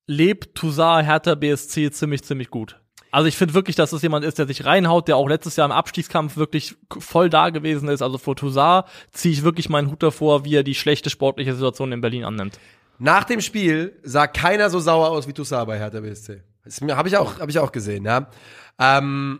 [0.10, 2.80] lebt Toussaint Hertha BSC ziemlich, ziemlich gut.
[3.12, 5.66] Also ich finde wirklich, dass es jemand ist, der sich reinhaut, der auch letztes Jahr
[5.66, 8.02] im Abstiegskampf wirklich voll da gewesen ist.
[8.02, 11.92] Also vor Toussaint ziehe ich wirklich meinen Hut davor, wie er die schlechte sportliche Situation
[11.92, 12.60] in Berlin annimmt.
[13.00, 16.42] Nach dem Spiel sah keiner so sauer aus wie Toussaint bei Hertha BSC.
[16.64, 18.30] Das habe ich auch, habe ich auch gesehen, ja.
[18.78, 19.40] Ähm,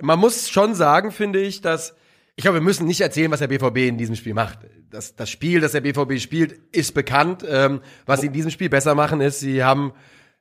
[0.00, 1.94] man muss schon sagen, finde ich, dass
[2.36, 4.60] ich glaube, wir müssen nicht erzählen, was der BVB in diesem Spiel macht.
[4.88, 7.44] Das, das Spiel, das der BVB spielt, ist bekannt.
[7.46, 9.92] Ähm, was sie in diesem Spiel besser machen, ist, sie haben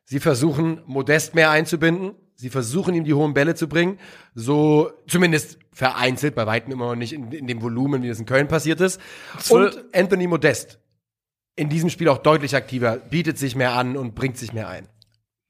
[0.09, 2.15] Sie versuchen, Modest mehr einzubinden.
[2.33, 3.99] Sie versuchen, ihm die hohen Bälle zu bringen.
[4.33, 8.25] So, zumindest vereinzelt, bei weitem immer noch nicht in, in dem Volumen, wie das in
[8.25, 8.99] Köln passiert ist.
[9.51, 10.79] Und Anthony Modest
[11.55, 14.87] in diesem Spiel auch deutlich aktiver, bietet sich mehr an und bringt sich mehr ein.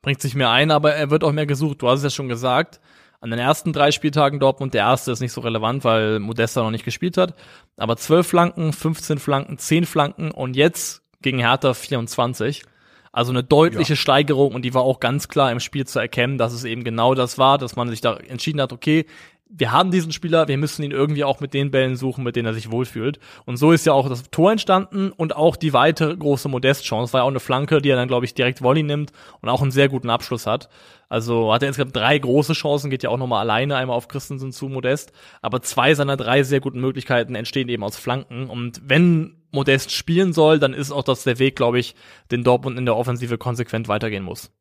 [0.02, 1.82] Bringt sich mehr ein, aber er wird auch mehr gesucht.
[1.82, 2.82] Du hast es ja schon gesagt.
[3.22, 6.72] An den ersten drei Spieltagen Dortmund, der erste ist nicht so relevant, weil Modesta noch
[6.72, 7.34] nicht gespielt hat.
[7.78, 12.64] Aber zwölf Flanken, 15 Flanken, 10 Flanken und jetzt gegen Hertha 24.
[13.12, 13.98] Also eine deutliche ja.
[13.98, 17.16] Steigerung und die war auch ganz klar im Spiel zu erkennen, dass es eben genau
[17.16, 19.06] das war, dass man sich da entschieden hat, okay,
[19.52, 22.46] wir haben diesen Spieler, wir müssen ihn irgendwie auch mit den Bällen suchen, mit denen
[22.46, 23.20] er sich wohlfühlt.
[23.46, 27.14] Und so ist ja auch das Tor entstanden und auch die weitere große Modest-Chance.
[27.14, 29.64] War ja auch eine Flanke, die er dann, glaube ich, direkt Volley nimmt und auch
[29.64, 30.70] einen sehr guten Abschluss hat.
[31.10, 34.52] Also hat er insgesamt drei große Chancen, geht ja auch nochmal alleine einmal auf Christensen
[34.52, 35.14] zu Modest.
[35.42, 38.52] Aber zwei seiner drei sehr guten Möglichkeiten entstehen eben aus Flanken.
[38.52, 41.96] Und wenn Modest spielen soll, dann ist auch das der Weg, glaube ich,
[42.30, 44.52] den Dortmund in der Offensive konsequent weitergehen muss.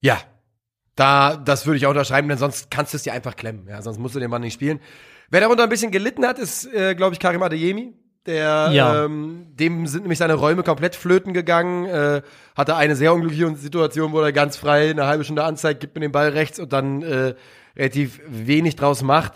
[0.00, 0.20] Ja,
[0.96, 3.66] da, das würde ich auch unterschreiben, denn sonst kannst du es dir einfach klemmen.
[3.68, 4.80] Ja, sonst musst du den Mann nicht spielen.
[5.30, 7.94] Wer darunter ein bisschen gelitten hat, ist, äh, glaube ich, Karim Adeyemi.
[8.26, 9.04] Der, ja.
[9.04, 11.84] ähm, dem sind nämlich seine Räume komplett flöten gegangen.
[11.86, 12.22] Äh,
[12.56, 16.00] hatte eine sehr unglückliche Situation, wo er ganz frei eine halbe Stunde anzeigt, gibt mir
[16.00, 17.34] den Ball rechts und dann äh,
[17.76, 19.34] relativ wenig draus macht.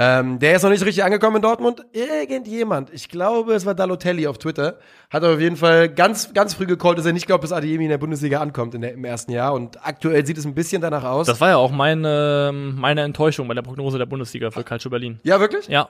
[0.00, 1.84] Ähm, der ist noch nicht richtig angekommen in Dortmund.
[1.92, 4.78] Irgendjemand, ich glaube, es war Dalotelli auf Twitter,
[5.10, 7.90] hat auf jeden Fall ganz, ganz früh gecallt, dass er nicht glaubt, dass Adiemi in
[7.90, 9.54] der Bundesliga ankommt in der, im ersten Jahr.
[9.54, 11.26] Und aktuell sieht es ein bisschen danach aus.
[11.26, 15.18] Das war ja auch meine, meine Enttäuschung bei der Prognose der Bundesliga für Calcio Berlin.
[15.24, 15.66] Ja, wirklich?
[15.66, 15.88] Ja.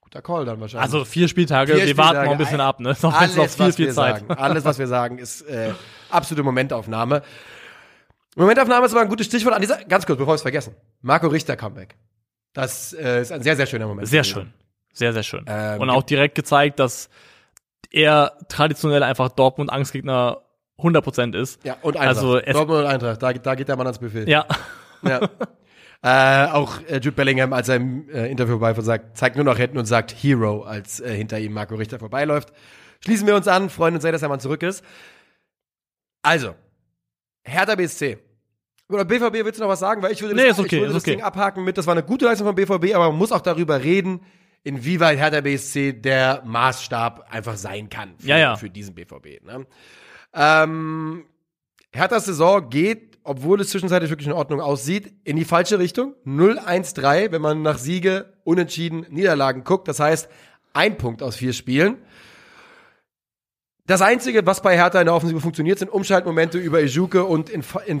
[0.00, 0.84] Guter Call dann wahrscheinlich.
[0.84, 2.96] Also vier Spieltage, vier wir Spieltage, warten noch ein bisschen ab, ne?
[3.02, 4.20] Noch, alles, noch viel, viel Zeit.
[4.20, 5.72] Sagen, alles, was wir sagen, ist äh,
[6.08, 7.22] absolute Momentaufnahme.
[8.36, 10.76] Momentaufnahme ist aber ein gutes Stichwort an dieser, ganz kurz, bevor wir es vergessen.
[11.02, 11.96] Marco Richter Comeback.
[12.52, 14.08] Das äh, ist ein sehr, sehr schöner Moment.
[14.08, 14.52] Sehr schön.
[14.92, 15.44] Sehr, sehr schön.
[15.46, 17.08] Ähm, und auch direkt gezeigt, dass
[17.90, 20.42] er traditionell einfach Dortmund Angstgegner
[20.78, 21.64] 100% ist.
[21.64, 22.16] Ja, und Eintracht.
[22.16, 24.28] Also Dortmund und Eintracht, da, da geht der Mann ans Buffet.
[24.28, 24.46] Ja.
[25.02, 25.28] ja.
[26.02, 29.56] äh, auch äh, Jude Bellingham, als er im äh, Interview vorbei sagt, zeigt nur noch
[29.56, 32.52] hinten und sagt Hero, als äh, hinter ihm Marco Richter vorbeiläuft.
[33.04, 34.84] Schließen wir uns an, freuen uns sehr, dass der Mann zurück ist.
[36.22, 36.54] Also,
[37.44, 38.18] Hertha BSC.
[38.92, 40.02] Oder BVB, willst du noch was sagen?
[40.02, 41.12] Weil ich würde, Nee, das, ist okay, ich würde das okay.
[41.16, 43.82] Ding abhaken mit, das war eine gute Leistung von BVB, aber man muss auch darüber
[43.82, 44.20] reden,
[44.62, 48.56] inwieweit Hertha BSC der Maßstab einfach sein kann für, Ja, ja.
[48.56, 49.44] für diesen BVB.
[49.44, 49.66] Ne?
[50.34, 51.24] Ähm,
[51.92, 56.14] Herthas Saison geht, obwohl es zwischenzeitlich wirklich in Ordnung aussieht, in die falsche Richtung.
[56.26, 59.88] 0-1-3, wenn man nach Siege, Unentschieden, Niederlagen guckt.
[59.88, 60.28] Das heißt,
[60.72, 61.98] ein Punkt aus vier Spielen.
[63.86, 67.64] Das Einzige, was bei Hertha in der Offensive funktioniert, sind Umschaltmomente über Ejuke und in,
[67.86, 68.00] in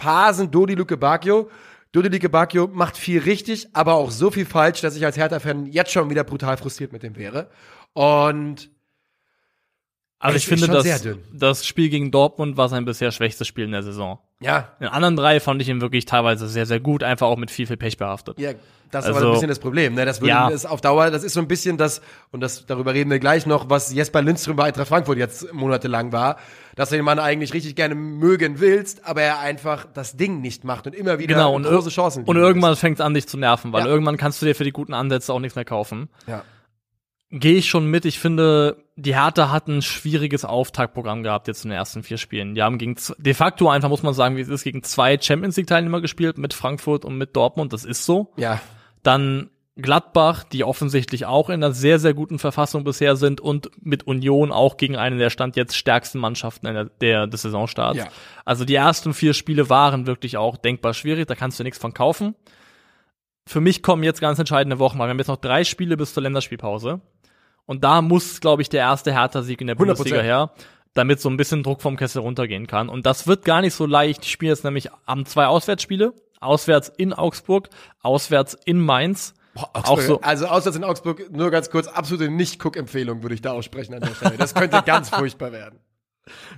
[0.00, 1.50] Phasen Dodi Luke Bacchio.
[1.92, 5.66] Dodi Luke Bacchio macht viel richtig, aber auch so viel falsch, dass ich als Hertha-Fan
[5.66, 7.50] jetzt schon wieder brutal frustriert mit dem wäre.
[7.92, 8.70] Und
[10.22, 13.82] Also ich finde, das, das Spiel gegen Dortmund war sein bisher schwächstes Spiel in der
[13.82, 14.18] Saison.
[14.40, 17.38] ja, In den anderen drei fand ich ihn wirklich teilweise sehr, sehr gut, einfach auch
[17.38, 18.38] mit viel, viel Pech behaftet.
[18.38, 18.52] Ja,
[18.90, 19.94] das ist Also- aber ein bisschen das Problem.
[19.94, 20.04] Ne?
[20.04, 20.50] Das würde Ja.
[20.50, 22.02] das auf Dauer, das ist so ein bisschen das,
[22.32, 26.12] und das, darüber reden wir gleich noch, was Jesper Lindström bei Eintracht Frankfurt jetzt monatelang
[26.12, 26.36] war,
[26.76, 30.64] dass du den Mann eigentlich richtig gerne mögen willst, aber er einfach das Ding nicht
[30.64, 33.38] macht und immer wieder Genau, und, große Chancen und irgendwann fängt es an, dich zu
[33.38, 33.88] nerven, weil Ja.
[33.90, 36.08] irgendwann kannst du dir für die guten Ansätze auch nichts mehr kaufen.
[36.26, 36.42] Ja.
[37.32, 38.04] Gehe ich schon mit.
[38.04, 42.54] Ich finde, die Hertha hat ein schwieriges Auftaktprogramm gehabt jetzt in den ersten vier Spielen.
[42.54, 45.56] Die haben gegen de facto einfach, muss man sagen, wie es ist, gegen zwei Champions
[45.56, 47.72] League Teilnehmer gespielt, mit Frankfurt und mit Dortmund.
[47.72, 48.32] Das ist so.
[48.36, 48.60] ja.
[49.02, 54.06] Dann Gladbach, die offensichtlich auch in einer sehr, sehr guten Verfassung bisher sind und mit
[54.06, 57.98] Union auch gegen eine der Stand jetzt stärksten Mannschaften der, der, des Saisonstarts.
[57.98, 58.08] Ja.
[58.44, 61.94] Also die ersten vier Spiele waren wirklich auch denkbar schwierig, da kannst du nichts von
[61.94, 62.34] kaufen.
[63.46, 66.14] Für mich kommen jetzt ganz entscheidende Wochen, weil wir haben jetzt noch drei Spiele bis
[66.14, 67.00] zur Länderspielpause.
[67.70, 69.78] Und da muss, glaube ich, der erste Hertha-Sieg in der 100%.
[69.78, 70.50] Bundesliga her,
[70.92, 72.88] damit so ein bisschen Druck vom Kessel runtergehen kann.
[72.88, 74.24] Und das wird gar nicht so leicht.
[74.24, 76.12] Die spielen jetzt nämlich am zwei Auswärtsspiele.
[76.40, 77.68] Auswärts in Augsburg,
[78.02, 79.34] auswärts in Mainz.
[79.54, 80.20] Boah, Auch Augsburg, so.
[80.22, 84.16] Also auswärts in Augsburg, nur ganz kurz, absolute Nicht-Guck-Empfehlung würde ich da aussprechen an der
[84.16, 84.36] Stelle.
[84.36, 85.78] Das könnte ganz furchtbar werden.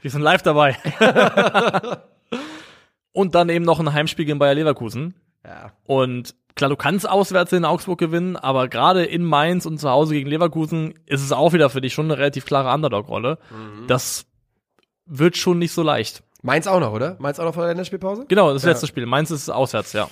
[0.00, 0.78] Wir sind live dabei.
[3.12, 5.14] und dann eben noch ein Heimspiel gegen Bayer Leverkusen.
[5.44, 5.72] Ja.
[5.84, 10.14] Und klar, du kannst auswärts in Augsburg gewinnen, aber gerade in Mainz und zu Hause
[10.14, 13.38] gegen Leverkusen ist es auch wieder für dich schon eine relativ klare Underdog-Rolle.
[13.86, 14.26] Das
[15.06, 16.22] wird schon nicht so leicht.
[16.42, 17.16] Mainz auch noch, oder?
[17.20, 18.24] Mainz auch noch vor der Länderspielpause?
[18.28, 18.70] Genau, das Ja.
[18.70, 19.06] letzte Spiel.
[19.06, 20.08] Mainz ist auswärts, ja.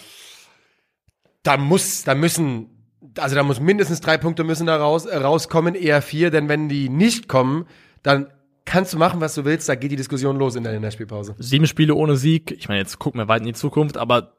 [1.42, 2.68] da muss, da müssen,
[3.18, 6.68] also da muss mindestens drei Punkte müssen da raus, äh, rauskommen, eher vier, denn wenn
[6.68, 7.66] die nicht kommen,
[8.02, 8.26] dann
[8.66, 11.34] kannst du machen, was du willst, da geht die Diskussion los in der Länderspielpause.
[11.38, 12.52] Sieben Spiele ohne Sieg.
[12.52, 14.34] Ich meine, jetzt gucken wir weit in die Zukunft, aber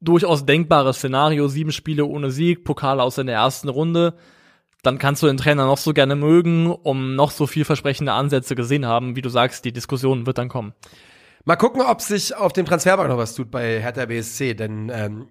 [0.00, 1.48] durchaus denkbares Szenario.
[1.48, 4.14] Sieben Spiele ohne Sieg, Pokal aus in der ersten Runde.
[4.82, 8.86] Dann kannst du den Trainer noch so gerne mögen, um noch so vielversprechende Ansätze gesehen
[8.86, 9.16] haben.
[9.16, 10.74] Wie du sagst, die Diskussion wird dann kommen.
[11.44, 15.26] Mal gucken, ob sich auf dem Transfermarkt noch was tut bei Hertha BSC, denn ähm,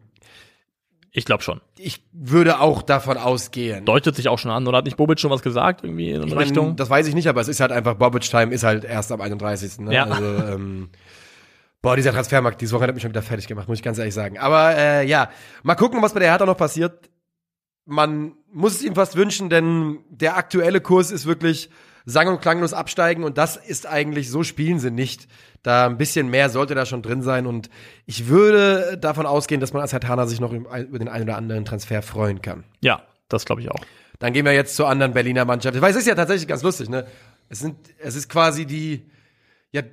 [1.11, 1.61] Ich glaube schon.
[1.78, 3.86] ich würde auch davon ausgehen.
[3.86, 4.68] Deutet sich auch schon an.
[4.68, 6.76] Oder hat nicht Bobic schon was gesagt, irgendwie in Ich mein, Richtung?
[6.76, 9.80] Das weiß ich nicht, aber es ist halt einfach, Bobic-Time ist halt erst am 31.
[9.80, 9.93] Ne?
[9.93, 10.05] Ja.
[10.05, 10.89] Also, ähm,
[11.86, 14.16] boah, dieser Transfermarkt, diese Woche hat mich schon wieder fertig gemacht, muss ich ganz ehrlich
[14.16, 14.40] sagen.
[14.40, 15.30] Aber äh, ja,
[15.62, 17.12] mal gucken, was bei der Hertha noch passiert.
[17.86, 21.70] Man muss es ihm fast wünschen, denn der aktuelle Kurs ist wirklich
[22.04, 25.28] sang- und klanglos absteigen und das ist eigentlich, so spielen sie nicht.
[25.62, 27.70] Da ein bisschen mehr sollte da schon drin sein und
[28.08, 31.66] ich würde davon ausgehen, dass man als Herthaner sich noch über den einen oder anderen
[31.66, 32.64] Transfer freuen kann.
[32.82, 33.86] ja, das glaube ich auch.
[34.18, 35.80] Dann gehen wir jetzt zur anderen Berliner Mannschaft.
[35.80, 37.06] Weil es ist ja tatsächlich ganz lustig, ne?
[37.48, 39.06] Es sind, es ist quasi die
[39.72, 39.84] ja,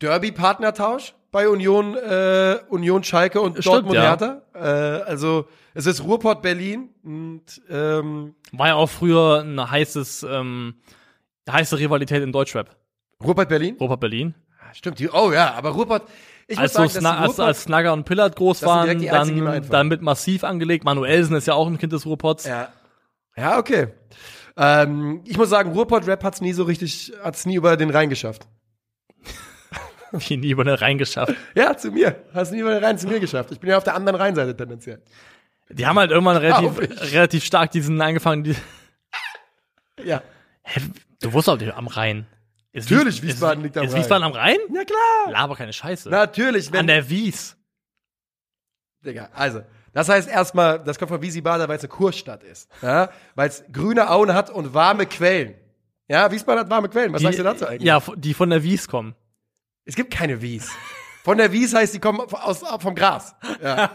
[0.00, 4.02] Derby-Partnertausch bei Union, äh, Union Schalke und Stimmt, Dortmund ja.
[4.02, 4.42] Hertha.
[4.54, 10.74] Äh, also es ist Ruhrpott Berlin und ähm, War ja auch früher ein heißes, ähm,
[11.50, 12.76] heiße Rivalität im Deutschrap.
[13.22, 13.76] Ruhrpott Berlin.
[13.80, 14.34] Robert Berlin.
[14.72, 14.98] Stimmt.
[14.98, 16.02] Die, oh ja, aber Ruhrpott.
[16.46, 19.88] Ich Als, muss so sagen, als, Ruhrpott, als Snagger und Pillard groß waren, dann, dann
[19.88, 20.84] mit massiv angelegt.
[20.84, 22.44] Manuelsen ist ja auch ein Kind des Ruhrpots.
[22.44, 22.68] ja,
[23.36, 23.88] ja, okay.
[24.56, 28.46] Ähm, ich muss sagen, Ruhrpott-Rap hat's nie so richtig, hat's nie über den Rhein geschafft.
[30.28, 31.34] Wie nie über den Rhein geschafft.
[31.54, 32.16] Ja, zu mir.
[32.34, 33.50] Hast nie über den Rhein zu mir geschafft.
[33.52, 35.02] Ich bin ja auf der anderen Rheinseite tendenziell.
[35.68, 36.78] Die haben halt irgendwann relativ,
[37.12, 38.42] relativ stark diesen angefangen.
[38.44, 38.56] Die,
[40.04, 40.22] Ja.
[40.62, 40.80] Hä,
[41.22, 42.26] du wusstest auch am Rhein.
[42.72, 44.00] Ist Natürlich, Wies- Wiesbaden ist, liegt am ist Rhein.
[44.00, 44.56] Wiesbaden am Rhein?
[44.72, 45.30] Ja klar.
[45.32, 46.08] Laber keine Scheiße.
[46.08, 47.56] Natürlich, wenn An der Wies.
[49.04, 52.70] Digga, also, das heißt erstmal, das kommt von Wiesbaden, weil es eine Kurstadt ist.
[52.82, 53.10] Ja?
[53.34, 55.54] Weil es grüne Auen hat und warme Quellen.
[56.08, 57.12] Ja, Wiesbaden hat warme Quellen.
[57.12, 57.86] Was sagst du dazu eigentlich?
[57.86, 59.14] Ja, die von der Wies kommen.
[59.84, 60.70] Es gibt keine Wies.
[61.22, 63.34] Von der Wies heißt, die kommen aus, vom Gras.
[63.62, 63.90] Ja.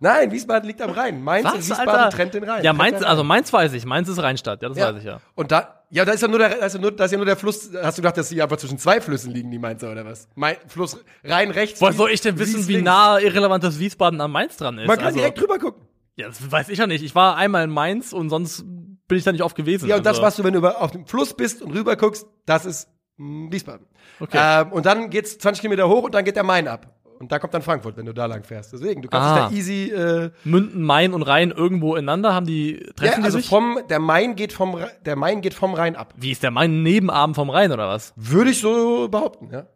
[0.00, 1.22] Nein, Wiesbaden liegt am Rhein.
[1.22, 2.64] Mainz und Wiesbaden trennt den Rhein.
[2.64, 3.22] Ja, Mainz, also.
[3.22, 3.86] Mainz weiß ich.
[3.86, 4.62] Mainz ist Rheinstadt.
[4.62, 5.20] Ja, das weiß ich ja.
[5.36, 7.18] Und da, ja, da ist ja nur der, da ist ja nur, da ist ja
[7.18, 7.70] nur der Fluss.
[7.80, 10.28] Hast du gedacht, dass die einfach zwischen zwei Flüssen liegen, die Mainzer oder was?
[10.34, 11.80] Main, Fluss Rhein rechts.
[11.80, 14.88] Woher soll ich denn wissen, Wies wie nah irrelevantes Wiesbaden an Mainz dran ist?
[14.88, 15.86] Man kann also, direkt drüber gucken.
[16.16, 17.04] Ja, das weiß ich ja nicht.
[17.04, 18.64] Ich war einmal in Mainz und sonst
[19.06, 19.88] bin ich da nicht oft gewesen.
[19.88, 20.22] Ja, und das, also.
[20.22, 23.50] was du, wenn du über, auf dem Fluss bist und rüber guckst, das ist Hm,
[23.50, 23.86] Wiesbaden.
[24.20, 24.38] Okay.
[24.62, 26.92] Ähm, und dann geht's 20 Kilometer hoch und dann geht der Main ab.
[27.18, 28.74] Und da kommt dann Frankfurt, wenn du da lang fährst.
[28.74, 29.48] Deswegen, du kannst Ah.
[29.48, 33.38] dich da easy, äh, Münden, Main und Rhein irgendwo ineinander, haben die, treffen ja, also
[33.38, 33.48] die sich?
[33.48, 36.12] vom, der Main geht vom, der Main geht vom Rhein ab.
[36.16, 38.12] Wie ist der Main Nebenarm vom Rhein oder was?
[38.16, 39.66] Würde ich so behaupten, ja.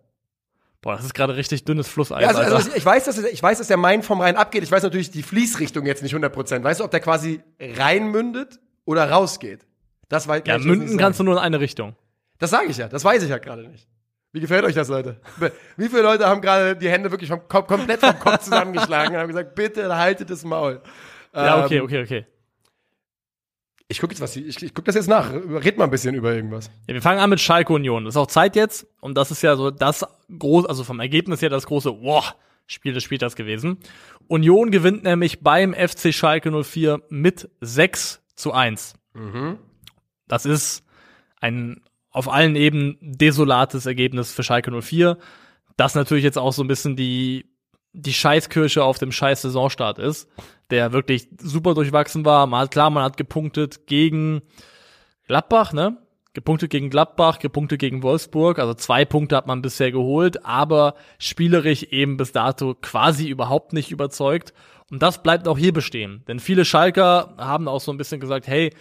[0.83, 3.59] Boah, das ist gerade richtig dünnes Flusseis, Ja, also, also ich weiß, dass ich weiß,
[3.59, 4.63] dass der Main vom Rhein abgeht.
[4.63, 6.63] Ich weiß natürlich die Fließrichtung jetzt nicht 100%.
[6.65, 9.67] Weißt du, ob der quasi reinmündet oder rausgeht?
[10.09, 11.97] Das weiß ja, Münden kannst du nur in eine Richtung.
[12.39, 12.89] Das sage ich ja.
[12.89, 13.87] Das weiß ich ja gerade nicht.
[14.33, 15.21] Wie gefällt euch das, Leute?
[15.77, 19.21] Wie viele Leute haben gerade die Hände wirklich vom Kopf, komplett vom Kopf zusammengeschlagen und
[19.21, 20.81] haben gesagt, bitte haltet das Maul.
[21.35, 22.27] Ja, okay, Ähm, okay, okay.
[23.89, 25.33] Ich gucke jetzt was, ich, ich guck das jetzt nach.
[25.33, 26.71] Red mal ein bisschen über irgendwas.
[26.87, 28.05] Ja, wir fangen an mit Schalke Union.
[28.05, 28.87] Das ist auch Zeit jetzt.
[29.01, 30.07] Und das ist ja so das
[30.39, 32.37] groß, also vom Ergebnis her das große, wow,
[32.69, 33.79] Spiel des Spieltags gewesen.
[34.29, 38.95] Union gewinnt nämlich beim FC Schalke 04 mit 6 zu 1.
[40.29, 40.85] Das ist
[41.41, 45.17] ein auf allen Ebenen desolates Ergebnis für Schalke 04.
[45.77, 47.47] Das natürlich jetzt auch so ein bisschen die,
[47.93, 50.29] die Scheißkirche auf dem scheiß Saisonstart ist,
[50.71, 52.47] der wirklich super durchwachsen war.
[52.47, 54.43] Man klar, man hat gepunktet gegen
[55.27, 55.97] Gladbach, ne?
[56.33, 61.83] Gepunktet gegen Gladbach, gepunktet gegen Wolfsburg, also zwei Punkte hat man bisher geholt, aber spielerisch
[61.83, 64.55] eben bis dato quasi überhaupt nicht überzeugt.
[64.93, 66.23] Und das bleibt auch hier bestehen.
[66.29, 68.73] Denn viele Schalker haben auch so ein bisschen gesagt, hey,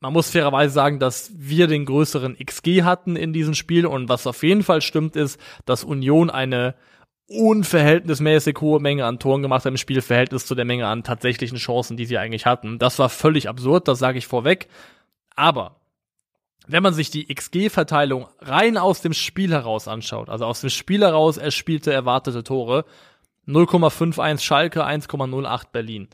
[0.00, 4.26] man muss fairerweise sagen, dass wir den größeren XG hatten in diesem Spiel und was
[4.26, 6.74] auf jeden Fall stimmt ist, dass Union eine
[7.28, 11.58] unverhältnismäßig hohe Menge an Toren gemacht hat im Spiel, Verhältnis zu der Menge an tatsächlichen
[11.58, 12.78] Chancen, die sie eigentlich hatten.
[12.78, 14.68] Das war völlig absurd, das sage ich vorweg.
[15.36, 15.76] Aber
[16.66, 21.02] wenn man sich die XG-Verteilung rein aus dem Spiel heraus anschaut, also aus dem Spiel
[21.02, 22.84] heraus erspielte erwartete Tore,
[23.46, 26.08] 0,51 Schalke, 1,08 Berlin.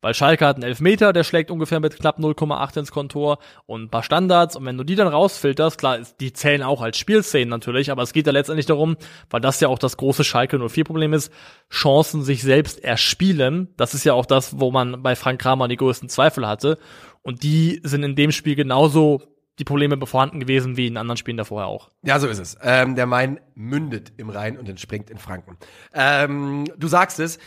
[0.00, 3.90] Weil Schalke hat einen Elfmeter, der schlägt ungefähr mit knapp 0,8 ins Kontor und ein
[3.90, 4.56] paar Standards.
[4.56, 8.12] Und wenn du die dann rausfilterst, klar, die zählen auch als Spielszenen natürlich, aber es
[8.12, 8.96] geht ja letztendlich darum,
[9.28, 11.32] weil das ja auch das große Schalke 04-Problem ist,
[11.70, 13.68] Chancen sich selbst erspielen.
[13.76, 16.78] Das ist ja auch das, wo man bei Frank Kramer die größten Zweifel hatte.
[17.22, 19.20] Und die sind in dem Spiel genauso
[19.58, 21.90] die Probleme vorhanden gewesen wie in anderen Spielen davor auch.
[22.02, 22.56] Ja, so ist es.
[22.62, 25.58] Ähm, der Main mündet im Rhein und entspringt in Franken.
[25.92, 27.38] Ähm, du sagst es.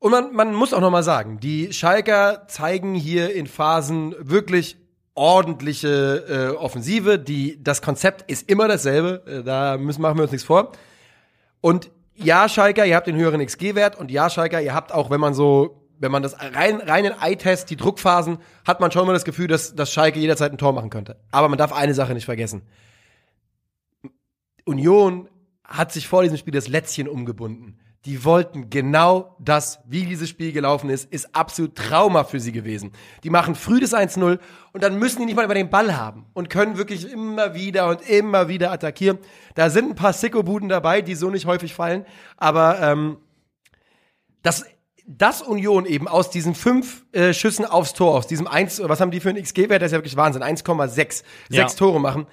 [0.00, 4.76] Und man, man muss auch noch mal sagen, die Schalker zeigen hier in Phasen wirklich
[5.14, 7.18] ordentliche äh, Offensive.
[7.18, 9.24] Die, das Konzept ist immer dasselbe.
[9.26, 10.72] Äh, da müssen, machen wir uns nichts vor.
[11.60, 15.20] Und ja, Schalker, ihr habt den höheren XG-Wert und ja, Schalker, ihr habt auch, wenn
[15.20, 19.24] man so, wenn man das rein, reinen Eye-Test, die Druckphasen, hat man schon mal das
[19.24, 21.16] Gefühl, dass, dass Schalke jederzeit ein Tor machen könnte.
[21.32, 22.62] Aber man darf eine Sache nicht vergessen.
[24.64, 25.28] Union
[25.64, 27.78] hat sich vor diesem Spiel das Lätzchen umgebunden.
[28.08, 32.92] Die wollten genau das, wie dieses Spiel gelaufen ist, ist absolut Trauma für sie gewesen.
[33.22, 34.38] Die machen früh das 1-0
[34.72, 37.86] und dann müssen die nicht mal über den Ball haben und können wirklich immer wieder
[37.90, 39.18] und immer wieder attackieren.
[39.56, 42.06] Da sind ein paar Sicko-Buden dabei, die so nicht häufig fallen,
[42.38, 43.18] aber ähm,
[44.40, 44.64] das,
[45.06, 49.10] das Union eben aus diesen fünf äh, Schüssen aufs Tor, aus diesem 1, was haben
[49.10, 51.60] die für einen XG-Wert, das ist ja wirklich Wahnsinn, 1,6, Ja.
[51.64, 52.26] sechs Tore machen.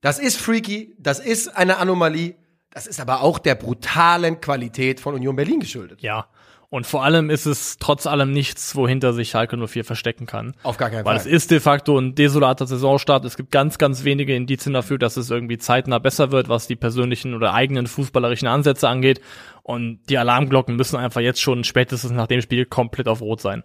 [0.00, 2.36] Das ist freaky, das ist eine Anomalie,
[2.76, 6.02] das ist aber auch der brutalen Qualität von Union Berlin geschuldet.
[6.02, 6.26] Ja.
[6.68, 10.52] Und vor allem ist es trotz allem nichts, wohinter sich Schalke 04 verstecken kann.
[10.62, 11.26] Auf gar keinen Weil Fall.
[11.26, 13.24] es ist de facto ein desolater Saisonstart.
[13.24, 16.76] Es gibt ganz, ganz wenige Indizien dafür, dass es irgendwie zeitnah besser wird, was die
[16.76, 19.22] persönlichen oder eigenen fußballerischen Ansätze angeht.
[19.62, 23.62] Und die Alarmglocken müssen einfach jetzt schon spätestens nach dem Spiel komplett auf Rot sein.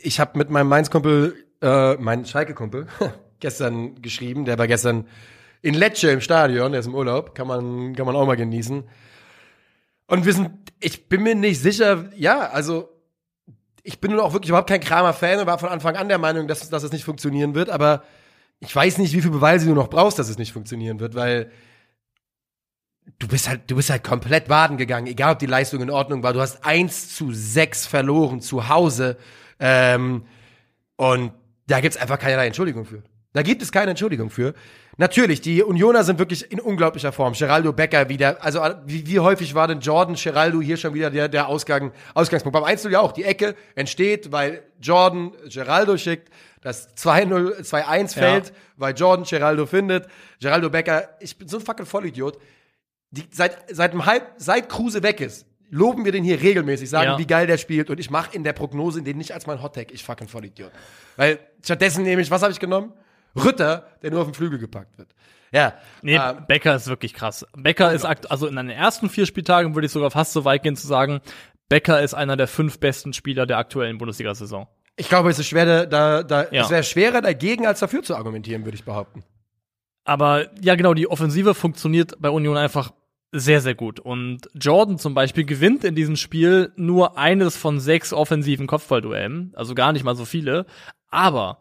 [0.00, 2.86] ich habe mit meinem Mainz-Kumpel, äh, mein Schalke-Kumpel,
[3.40, 5.04] gestern geschrieben, der war gestern
[5.62, 8.84] in Lecce im Stadion, der ist im Urlaub, kann man, kann man auch mal genießen.
[10.06, 10.50] Und wir sind,
[10.80, 12.88] ich bin mir nicht sicher, ja, also
[13.82, 16.48] ich bin nun auch wirklich überhaupt kein Kramer-Fan und war von Anfang an der Meinung,
[16.48, 18.02] dass, dass es nicht funktionieren wird, aber
[18.60, 21.50] ich weiß nicht, wie viel Beweise du noch brauchst, dass es nicht funktionieren wird, weil
[23.18, 26.22] du bist halt, du bist halt komplett baden gegangen, egal ob die Leistung in Ordnung
[26.22, 26.32] war.
[26.32, 29.16] Du hast 1 zu 6 verloren zu Hause.
[29.58, 30.26] Ähm,
[30.96, 31.32] und
[31.66, 33.02] da gibt's einfach keinerlei Entschuldigung für.
[33.32, 34.54] Da gibt es keine Entschuldigung für.
[34.98, 37.32] Natürlich, die Unioner sind wirklich in unglaublicher Form.
[37.32, 41.28] Geraldo Becker wieder, also wie, wie häufig war denn Jordan Geraldo hier schon wieder der,
[41.28, 42.52] der Ausgang, Ausgangspunkt?
[42.52, 46.28] Beim 1 ja auch, die Ecke entsteht, weil Jordan Geraldo schickt,
[46.60, 50.06] das 2-0, 2-1 fällt, weil Jordan Geraldo findet.
[50.40, 52.38] Geraldo Becker, ich bin so ein fucking Vollidiot.
[53.10, 57.12] Die, seit, seit einem Halb, seit Kruse weg ist, loben wir den hier regelmäßig, sagen,
[57.12, 57.18] Ja.
[57.18, 59.90] wie geil der spielt und ich mache in der Prognose den nicht als mein Hottag,
[59.90, 60.70] ich fucking Vollidiot.
[61.16, 62.92] Weil stattdessen nehme ich, was habe ich genommen?
[63.36, 65.08] Rütter, der nur auf den Flügel gepackt wird.
[65.52, 65.74] Ja.
[66.02, 67.46] Nee, ähm, Becker ist wirklich krass.
[67.56, 70.62] Becker ist akt also in den ersten vier Spieltagen würde ich sogar fast so weit
[70.62, 71.20] gehen zu sagen,
[71.68, 74.66] Becker ist einer der fünf besten Spieler der aktuellen Bundesliga-Saison.
[74.96, 76.62] ich glaube, es ist schwer, da, da Ja.
[76.62, 79.24] es wäre schwerer dagegen als dafür zu argumentieren, würde ich behaupten.
[80.04, 82.92] Aber ja, genau, die Offensive funktioniert bei Union einfach
[83.30, 84.00] sehr, sehr gut.
[84.00, 89.74] Und Jordan zum Beispiel gewinnt in diesem Spiel nur eines von sechs offensiven Kopfballduellen, also
[89.74, 90.66] gar nicht mal so viele.
[91.08, 91.58] Aber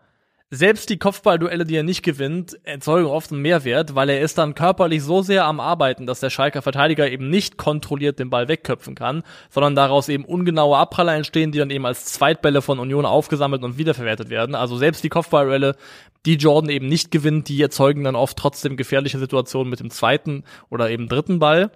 [0.54, 4.54] selbst die Kopfballduelle, die er nicht gewinnt, erzeugen oft einen Mehrwert, weil er ist dann
[4.54, 8.94] körperlich so sehr am Arbeiten, dass der Schalker Verteidiger eben nicht kontrolliert den Ball wegköpfen
[8.94, 13.64] kann, sondern daraus eben ungenaue Abpraller entstehen, die dann eben als Zweitbälle von Union aufgesammelt
[13.64, 14.54] und wiederverwertet werden.
[14.54, 15.78] Also selbst die Kopfballduelle,
[16.26, 20.44] die Jordan eben nicht gewinnt, die erzeugen dann oft trotzdem gefährliche Situationen mit dem zweiten
[20.70, 21.72] oder eben dritten Ball.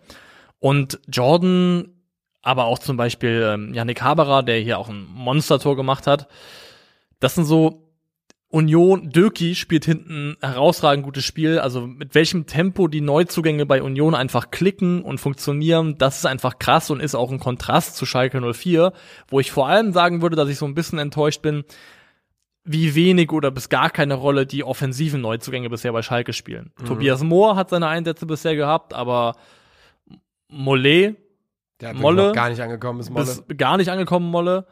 [0.59, 1.93] Und Jordan,
[2.41, 6.27] aber auch zum Beispiel ähm, Yannick Haberer, der hier auch ein Monstertor gemacht hat,
[7.21, 7.84] das sind so
[8.49, 11.59] Union, Döki spielt hinten herausragend gutes Spiel.
[11.59, 16.59] Also mit welchem Tempo die Neuzugänge bei Union einfach klicken und funktionieren, das ist einfach
[16.59, 18.93] krass und ist auch ein Kontrast zu Schalke 04,
[19.27, 21.65] wo ich vor allem sagen würde, dass ich so ein bisschen enttäuscht bin,
[22.63, 26.71] wie wenig oder bis gar keine Rolle die offensiven Neuzugänge bisher bei Schalke spielen.
[26.79, 26.85] Mhm.
[26.85, 29.35] Tobias Mohr hat seine Einsätze bisher gehabt, aber
[30.47, 31.17] Mollet,
[31.81, 33.25] Der Molle, gar nicht angekommen ist Molle.
[33.25, 34.65] Bis gar nicht angekommen Molle.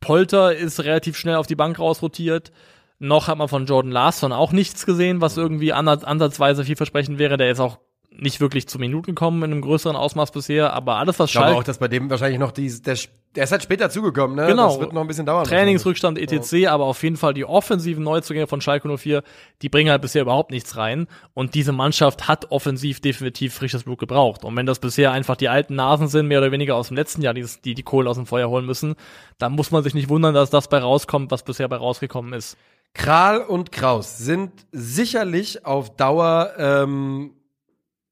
[0.00, 2.52] Polter ist relativ schnell auf die Bank rausrotiert.
[2.98, 7.36] Noch hat man von Jordan Larson auch nichts gesehen, was irgendwie ansatzweise vielversprechend wäre.
[7.36, 7.78] Der ist auch
[8.10, 11.46] nicht wirklich zu Minuten gekommen in einem größeren Ausmaß bisher, aber alles, was Schalke...
[11.46, 12.96] Ich glaube auch, dass bei dem wahrscheinlich noch die, der,
[13.36, 14.46] der ist halt später zugekommen, ne?
[14.46, 14.68] Genau.
[14.68, 15.44] Das wird noch ein bisschen dauern.
[15.44, 16.72] Trainingsrückstand etc., ja.
[16.72, 19.22] aber auf jeden Fall die offensiven Neuzugänge von Schalke 04,
[19.62, 23.98] die bringen halt bisher überhaupt nichts rein und diese Mannschaft hat offensiv definitiv frisches Blut
[23.98, 26.96] gebraucht und wenn das bisher einfach die alten Nasen sind, mehr oder weniger aus dem
[26.96, 28.96] letzten Jahr, die die, die Kohle aus dem Feuer holen müssen,
[29.38, 32.56] dann muss man sich nicht wundern, dass das bei rauskommt, was bisher bei rausgekommen ist.
[32.94, 37.34] Kral und Kraus sind sicherlich auf Dauer ähm,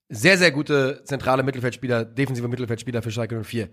[0.09, 3.69] sehr, sehr gute zentrale Mittelfeldspieler, defensive Mittelfeldspieler für Schalke 04.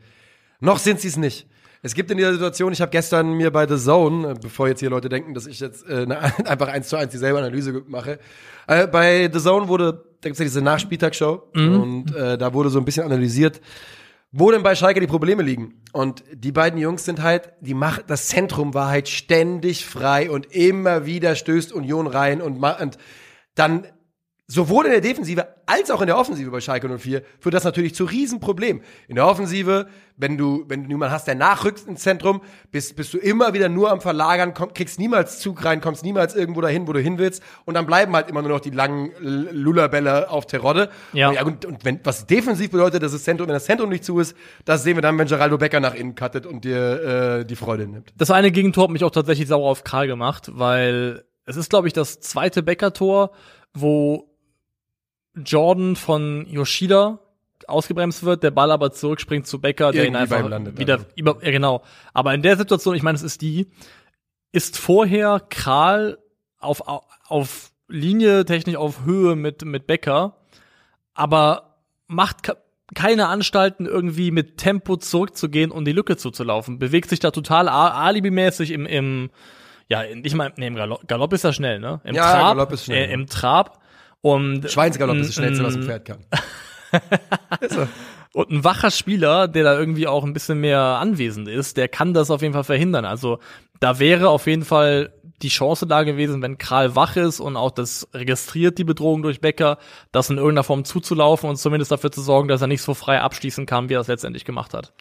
[0.60, 1.48] Noch sind sie es nicht.
[1.86, 4.80] Es gibt in dieser Situation, ich habe gestern mir bei The Zone, äh, bevor jetzt
[4.80, 8.20] hier Leute denken, dass ich jetzt äh, ne, einfach eins zu eins dieselbe Analyse mache,
[8.68, 11.82] äh, bei The Zone wurde, da gibt's ja diese Nachspieltagsshow mhm.
[11.82, 13.60] und äh, da wurde so ein bisschen analysiert,
[14.34, 15.76] wo denn bei Schalke die Probleme liegen.
[15.94, 20.48] Und die beiden Jungs sind halt, die macht, das Zentrum war halt ständig frei und
[20.48, 22.98] immer wieder stößt Union rein und, und
[23.54, 23.88] dann
[24.48, 27.96] sowohl in der Defensive als auch in der Offensive bei Schalke 04 führt das natürlich
[27.96, 28.84] zu Riesenproblemen.
[29.08, 29.88] In der Offensive,
[30.18, 33.70] wenn du, wenn du jemanden hast, der nachrückt ins Zentrum, bist, bist du immer wieder
[33.70, 37.18] nur am Verlagern, komm, kriegst niemals Zug rein, kommst niemals irgendwo dahin, wo du hin
[37.18, 40.90] willst und dann bleiben halt immer nur noch die langen Lullerbälle auf Terodde.
[41.14, 41.30] Ja.
[41.30, 44.04] Und, ja, und, und wenn, was defensiv bedeutet, dass das Zentrum, wenn das Zentrum nicht
[44.04, 44.36] zu ist,
[44.66, 47.88] das sehen wir dann, wenn Geraldo Becker nach innen cuttet und dir äh, die Freude
[47.88, 48.14] nimmt.
[48.18, 51.88] Das eine Gegentor hat mich auch tatsächlich sauer auf Kral gemacht, weil es ist, glaube
[51.88, 53.32] ich, das zweite Becker-Tor,
[53.74, 54.33] wo
[55.36, 57.20] Jordan von Yoshida
[57.68, 61.06] ausgebremst wird, der Ball aber zurückspringt zu Becker, der ihn einfach landet, wieder also.
[61.16, 61.84] über, ja genau.
[62.14, 63.68] Aber in der Situation, ich meine, es ist die,
[64.52, 66.18] ist vorher Kral
[66.60, 66.84] auf,
[67.28, 70.38] auf Linie technisch auf Höhe mit, mit Becker,
[71.14, 71.78] aber
[72.08, 72.54] macht
[72.96, 76.80] keine Anstalten, irgendwie mit Tempo zurückzugehen und die Lücke zuzulaufen.
[76.80, 79.32] Bewegt sich da total alibimäßig im, im,
[79.88, 82.02] ja, nicht mal, nee, im Galopp, Galopp ist er schnell, ne?
[82.04, 83.10] Im ja, Trab, Galopp ist schnell.
[83.10, 83.83] Äh, Im Trab
[84.24, 86.20] und Schweinsgalopp ist das schnellste, was ein Pferd kann.
[87.70, 87.88] so.
[88.32, 92.14] Und ein wacher Spieler, der da irgendwie auch ein bisschen mehr anwesend ist, der kann
[92.14, 93.04] das auf jeden Fall verhindern.
[93.04, 93.40] Also
[93.82, 95.12] da wäre auf jeden Fall
[95.42, 99.42] die Chance da gewesen, wenn Kral wach ist und auch das registriert, die Bedrohung durch
[99.42, 99.78] Becker,
[100.14, 103.20] das in irgendeiner Form zuzulaufen und zumindest dafür zu sorgen, dass er nicht so frei
[103.20, 104.94] abschließen kann, wie er es letztendlich gemacht hat.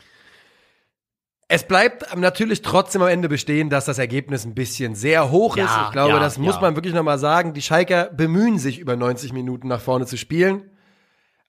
[1.54, 5.66] Es bleibt natürlich trotzdem am Ende bestehen, dass das Ergebnis ein bisschen sehr hoch ja,
[5.66, 5.86] ist.
[5.88, 7.52] Ich glaube, ja, das muss man wirklich nochmal sagen.
[7.52, 10.70] Die Schalker bemühen sich, über 90 Minuten nach vorne zu spielen.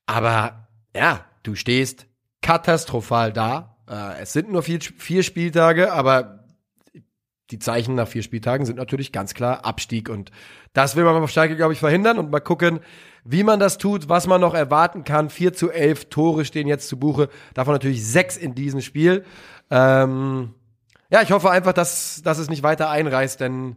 [0.05, 2.07] Aber ja, du stehst
[2.41, 3.77] katastrophal da.
[3.89, 6.43] Äh, es sind nur vier, vier Spieltage, aber
[7.49, 10.09] die Zeichen nach vier Spieltagen sind natürlich ganz klar Abstieg.
[10.09, 10.31] Und
[10.73, 12.81] das will man auf Schalke, glaube ich, verhindern und mal gucken,
[13.23, 15.29] wie man das tut, was man noch erwarten kann.
[15.29, 19.23] 4 zu 11 Tore stehen jetzt zu Buche, davon natürlich sechs in diesem Spiel.
[19.70, 20.53] Ähm,
[21.09, 23.76] ja, ich hoffe einfach, dass, dass es nicht weiter einreißt, denn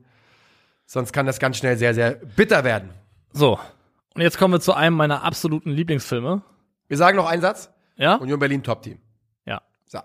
[0.86, 2.90] sonst kann das ganz schnell sehr, sehr bitter werden.
[3.32, 3.58] So,
[4.16, 6.40] und jetzt kommen wir zu einem meiner absoluten Lieblingsfilme.
[6.88, 7.70] Wir sagen noch einen Satz.
[7.96, 8.14] Ja?
[8.14, 8.98] Union Berlin Top-Team.
[9.44, 9.60] Ja.
[9.84, 10.00] So.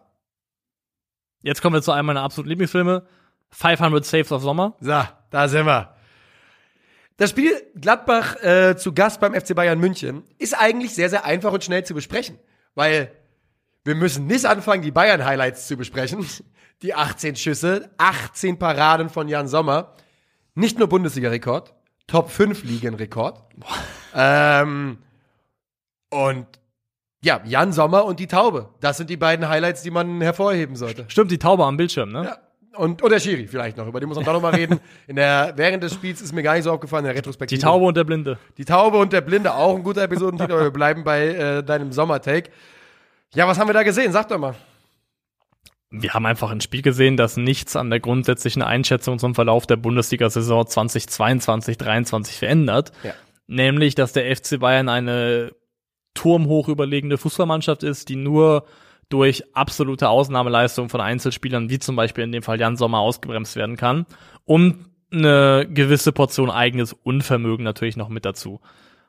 [1.42, 3.08] Jetzt kommen wir zu einem meiner absoluten Lieblingsfilme.
[3.52, 4.76] 500 Saves of Sommer.
[4.82, 5.96] So, da sind wir.
[7.16, 11.54] Das Spiel Gladbach äh, zu Gast beim FC Bayern München ist eigentlich sehr, sehr einfach
[11.54, 12.38] und schnell zu besprechen.
[12.76, 13.14] Weil
[13.84, 16.26] wir müssen nicht anfangen, die Bayern-Highlights zu besprechen.
[16.82, 19.94] Die 18 Schüsse, 18 Paraden von Jan Sommer.
[20.56, 21.74] Nicht nur Bundesliga-Rekord,
[22.08, 23.44] Top 5 Ligen-Rekord.
[24.16, 24.98] ähm,
[26.10, 26.48] und
[27.24, 28.70] ja, Jan Sommer und die Taube.
[28.80, 31.06] Das sind die beiden Highlights, die man hervorheben sollte.
[31.08, 32.24] Stimmt, die Taube am Bildschirm, ne?
[32.26, 32.38] Ja.
[32.74, 34.80] Und, und der Schiri vielleicht noch, über den muss man doch noch mal reden.
[35.08, 37.60] In der, während des Spiels ist mir gar nicht so aufgefallen, in der Retrospektive.
[37.60, 38.40] Die Taube und der Blinde.
[38.58, 41.92] Die Taube und der Blinde, auch ein guter Episodentitel, aber wir bleiben bei äh, deinem
[41.92, 42.50] Sommertake.
[43.34, 44.12] Ja, was haben wir da gesehen?
[44.12, 44.56] Sag doch mal.
[45.90, 49.76] Wir haben einfach ein Spiel gesehen, das nichts an der grundsätzlichen Einschätzung zum Verlauf der
[49.76, 52.92] Bundesliga-Saison 2022-23 verändert.
[53.04, 53.14] Ja.
[53.48, 55.52] Nämlich, dass der FC Bayern eine
[56.14, 58.66] turmhoch überlegene Fußballmannschaft ist, die nur
[59.10, 63.76] durch absolute Ausnahmeleistung von Einzelspielern, wie zum Beispiel in dem Fall Jan Sommer, ausgebremst werden
[63.76, 64.06] kann.
[64.46, 68.62] Und eine gewisse Portion eigenes Unvermögen natürlich noch mit dazu.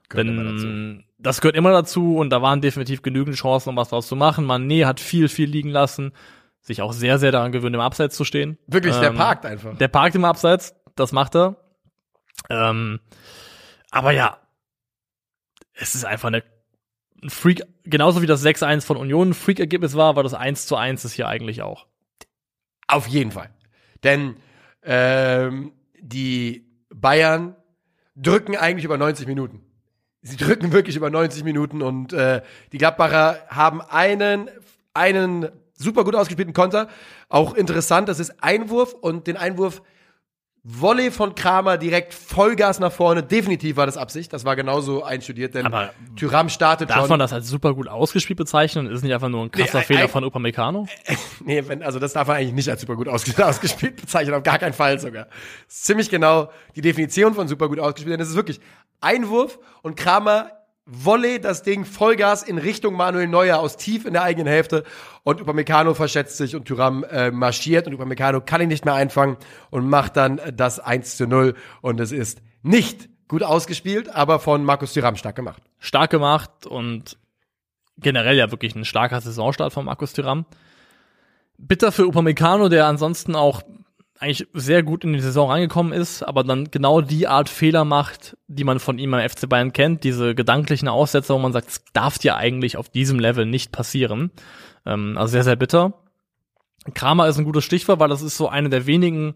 [0.09, 4.09] Gehört Denn das gehört immer dazu und da waren definitiv genügend Chancen, um was draus
[4.09, 4.45] zu machen.
[4.45, 6.13] Mané hat viel, viel liegen lassen,
[6.61, 8.59] sich auch sehr, sehr daran gewöhnt, im Abseits zu stehen.
[8.67, 9.77] Wirklich, der Ähm, parkt einfach.
[9.79, 11.57] Der parkt im Abseits, das macht er.
[12.51, 13.01] Ähm,
[13.91, 14.39] aber ja,
[15.75, 16.43] es ist einfach eine
[17.23, 20.77] ein Freak, genauso wie das 6-1 von Union ein Freak-Ergebnis war, war das 1 zu
[20.77, 21.87] 1 ist hier eigentlich auch.
[22.89, 23.51] Auf jeden Fall.
[24.03, 24.37] Denn
[24.83, 27.55] ähm, die Bayern
[28.17, 29.65] drücken eigentlich über 90 Minuten.
[30.23, 32.43] Sie drücken wirklich über 90 Minuten und äh,
[32.73, 34.49] die Gladbacher haben einen,
[34.95, 36.89] einen super gut ausgespielten Konter.
[37.29, 39.83] Auch interessant, das ist Einwurf und den Einwurf
[40.65, 43.25] Volley von Kramer direkt Vollgas nach vorne.
[43.25, 44.33] Definitiv war das Absicht.
[44.33, 47.09] Das war genauso einstudiert, denn Aber Tyram startet Darf schon.
[47.09, 48.87] man das als super gut ausgespielt bezeichnen?
[48.87, 50.87] Ist nicht einfach nur ein krasser Nee, Fehler von Upamecano?
[51.45, 54.45] Nee, wenn, also das darf man eigentlich nicht als super gut ausges ausgespielt bezeichnen, auf
[54.45, 55.27] gar keinen Fall sogar.
[55.67, 58.61] Ziemlich genau die Definition von super gut ausgespielt, denn es ist wirklich
[59.03, 60.51] Einwurf und Kramer
[60.85, 64.85] Volley das Ding Vollgas in Richtung Manuel Neuer aus tief in der eigenen Hälfte
[65.23, 69.37] und Upamecano verschätzt sich und Thuram äh, marschiert und Upamecano kann ihn nicht mehr einfangen
[69.71, 74.41] und macht dann äh, das 1 zu 0 und es ist nicht gut ausgespielt, aber
[74.41, 75.63] von Markus Thuram stark gemacht.
[75.79, 77.17] Stark gemacht und
[77.97, 80.47] generell ja wirklich ein starker Saisonstart von Markus Thuram.
[81.59, 83.63] Bitter für Upamecano, der ansonsten auch
[84.23, 88.37] eigentlich sehr gut in die Saison reingekommen ist, aber dann genau die Art Fehler macht,
[88.47, 91.85] die man von ihm beim FC Bayern kennt, diese gedanklichen Aussetzer, wo man sagt, es
[91.93, 94.31] darf dir eigentlich auf diesem Level nicht passieren.
[94.87, 95.95] Ähm, also sehr, sehr bitter.
[96.95, 99.35] Kramer ist ein gutes Stichwort, weil das ist so eine der wenigen,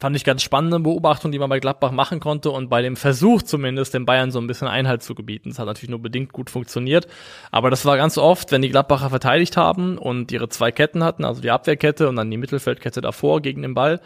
[0.00, 3.42] fand ich ganz spannende Beobachtungen, die man bei Gladbach machen konnte und bei dem Versuch
[3.42, 5.50] zumindest, den Bayern so ein bisschen Einhalt zu gebieten.
[5.50, 7.08] Das hat natürlich nur bedingt gut funktioniert.
[7.50, 11.24] Aber das war ganz oft, wenn die Gladbacher verteidigt haben und ihre zwei Ketten hatten,
[11.24, 14.00] also die Abwehrkette und dann die Mittelfeldkette davor gegen den Ball,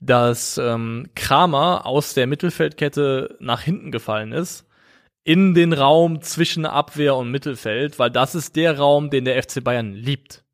[0.00, 4.66] dass ähm, Kramer aus der Mittelfeldkette nach hinten gefallen ist
[5.26, 9.62] in den Raum zwischen Abwehr und Mittelfeld, weil das ist der Raum, den der FC
[9.62, 10.45] Bayern liebt.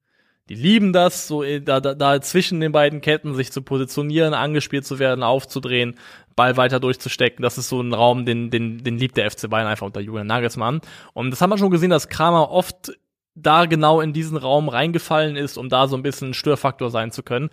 [0.52, 4.34] Die lieben das, so äh, da, da, da zwischen den beiden Ketten sich zu positionieren,
[4.34, 5.94] angespielt zu werden, aufzudrehen,
[6.36, 7.42] Ball weiter durchzustecken.
[7.42, 10.26] Das ist so ein Raum, den, den, den liebt der FC Bayern einfach unter Julian
[10.26, 10.82] Nagelsmann.
[11.14, 12.92] Und das haben wir schon gesehen, dass Kramer oft
[13.34, 17.12] da genau in diesen Raum reingefallen ist, um da so ein bisschen ein Störfaktor sein
[17.12, 17.48] zu können.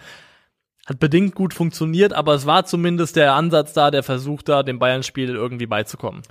[0.86, 4.78] Hat bedingt gut funktioniert, aber es war zumindest der Ansatz da, der Versuch da, dem
[4.78, 6.22] Bayern-Spiel irgendwie beizukommen.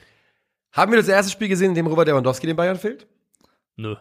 [0.73, 3.07] Haben wir das erste Spiel gesehen, in dem Robert Lewandowski den Bayern fehlt?
[3.77, 3.97] Nö,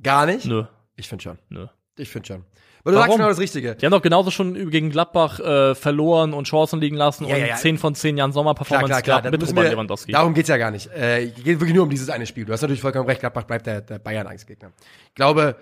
[0.00, 0.46] Gar nicht?
[0.46, 0.66] nö,
[1.00, 1.38] Ich finde schon.
[1.48, 1.66] nö.
[1.96, 2.44] Ich finde schon.
[2.82, 3.16] Aber du sagst Warum?
[3.18, 3.74] genau das Richtige.
[3.74, 7.40] Die haben doch genauso schon gegen Gladbach äh, verloren und Chancen liegen lassen Ja, und
[7.40, 7.56] ja, ja.
[7.56, 9.22] 10 von 10 Jahren Klar, Sommerperformance klar, klar.
[9.22, 10.12] Da mit Robert wir, Lewandowski.
[10.12, 10.86] darum geht's ja gar nicht.
[10.92, 12.44] Äh, geht wirklich nur um dieses eine Spiel.
[12.46, 13.20] Du hast natürlich vollkommen recht.
[13.20, 14.72] Gladbach bleibt der, der Bayern-Angstgegner.
[15.08, 15.56] Ich glaube,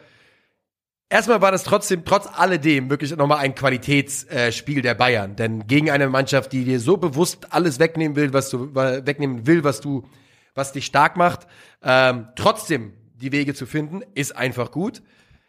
[1.08, 5.34] erstmal war das trotzdem, trotz alledem, wirklich nochmal ein Qualitätsspiel der Bayern.
[5.34, 9.64] Denn gegen eine Mannschaft, die dir so bewusst alles wegnehmen will, was du, wegnehmen will,
[9.64, 10.06] was du,
[10.54, 11.48] was dich stark macht,
[11.82, 15.02] ähm, trotzdem die Wege zu finden, ist einfach gut.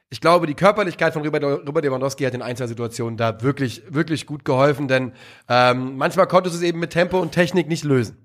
[0.09, 4.87] Ich glaube, die Körperlichkeit von Robert Lewandowski hat in Einzelsituationen da wirklich, wirklich gut geholfen,
[4.87, 5.13] denn
[5.47, 8.17] ähm, manchmal konntest du es eben mit Tempo und Technik nicht lösen.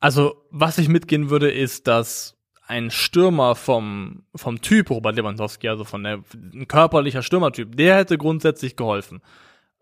[0.00, 2.36] Also, was ich mitgehen würde, ist, dass
[2.66, 6.20] ein Stürmer vom, vom Typ Robert Lewandowski, also von der,
[6.54, 9.20] ein körperlicher Stürmertyp, der hätte grundsätzlich geholfen.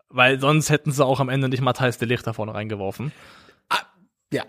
[0.09, 3.11] Weil sonst hätten sie auch am Ende nicht Matthijs de Ligt da vorne reingeworfen.
[4.31, 4.43] Ja.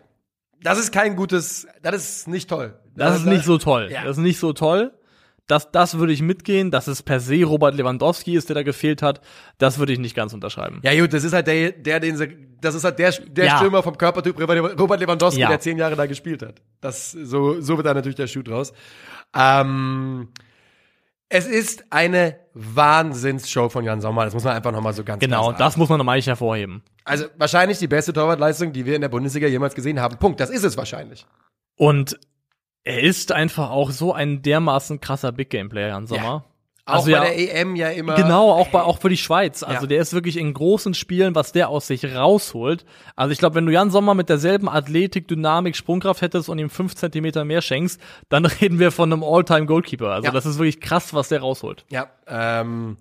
[0.63, 2.79] Das ist kein gutes, das ist nicht toll.
[2.95, 3.89] Das ist nicht so toll.
[3.91, 4.05] Ja.
[4.05, 4.93] Das ist nicht so toll.
[5.49, 9.01] Das, das würde ich mitgehen, dass es per se Robert Lewandowski ist, der da gefehlt
[9.01, 9.21] hat.
[9.59, 10.81] Das würde ich nicht ganz unterschreiben.
[10.83, 13.57] Ja gut, das ist halt der, der den sie, das ist halt der, der Ja.
[13.59, 15.49] Stürmer vom Körpertyp Robert Lewandowski, Ja.
[15.49, 16.61] der zehn Jahre da gespielt hat.
[16.81, 18.73] Das, so, so wird da natürlich der Schuh draus.
[19.37, 20.29] Ähm,
[21.29, 25.53] es ist eine Wahnsinnsshow von Jan Sommer, das muss man einfach nochmal so ganz Genau,
[25.53, 26.83] das muss man nochmal nicht hervorheben.
[27.05, 30.17] Also wahrscheinlich die beste Torwartleistung, die wir in der Bundesliga jemals gesehen haben.
[30.19, 30.41] Punkt.
[30.41, 31.27] Das ist es wahrscheinlich.
[31.77, 32.19] Und
[32.87, 36.45] er ist einfach auch so ein dermaßen krasser Big Game Player, Jan Sommer.
[36.89, 38.15] Auch Also bei ja, der EM ja immer.
[38.15, 39.65] Genau, auch bei auch für die Schweiz.
[39.65, 39.87] Also Ja.
[39.89, 42.85] der ist wirklich in großen Spielen, was der aus sich rausholt.
[43.17, 46.71] Also ich glaube, wenn du Jan Sommer mit derselben Athletik, Dynamik, Sprungkraft hättest und ihm
[46.71, 50.11] fünf Zentimeter mehr schenkst, dann reden wir von einem All-Time Goalkeeper.
[50.13, 50.31] Also Ja.
[50.31, 51.85] das ist wirklich krass, was der rausholt.
[51.91, 52.97] Ja, ähm,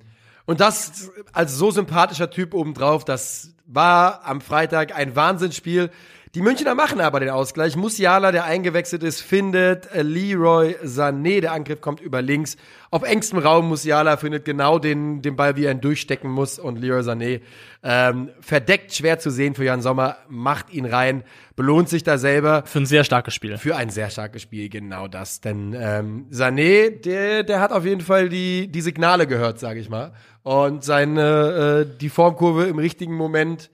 [0.47, 5.91] Und das als so sympathischer Typ obendrauf, das war am Freitag ein Wahnsinnsspiel.
[6.35, 7.77] Die Münchner machen aber den Ausgleich.
[7.77, 11.39] Musiala, der eingewechselt ist, findet Leroy Sané.
[11.39, 12.57] Der Angriff kommt über links.
[12.91, 16.59] Auf engstem Raum Musiala findet genau den, den Ball, wie er ihn durchstecken muss.
[16.59, 17.39] Und Leroy Sané
[17.83, 21.23] ähm, verdeckt, schwer zu sehen für Jan Sommer, macht ihn rein,
[21.55, 22.63] belohnt sich da selber.
[22.65, 23.57] Für ein sehr starkes Spiel.
[23.57, 25.39] Für ein sehr starkes Spiel, genau das.
[25.39, 29.87] Denn ähm, Sané, der, der hat auf jeden Fall die, die Signale gehört, sage ich
[29.87, 30.11] mal.
[30.43, 33.69] Und seine äh, die Formkurve im richtigen Moment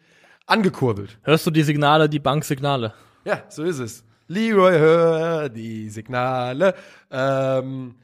[0.51, 1.17] angekurbelt.
[1.23, 2.93] Hörst du die Signale, die Banksignale?
[3.25, 4.03] Ja, so ist es.
[4.27, 6.73] Leroy, hör die Signale.
[7.09, 7.95] Ähm,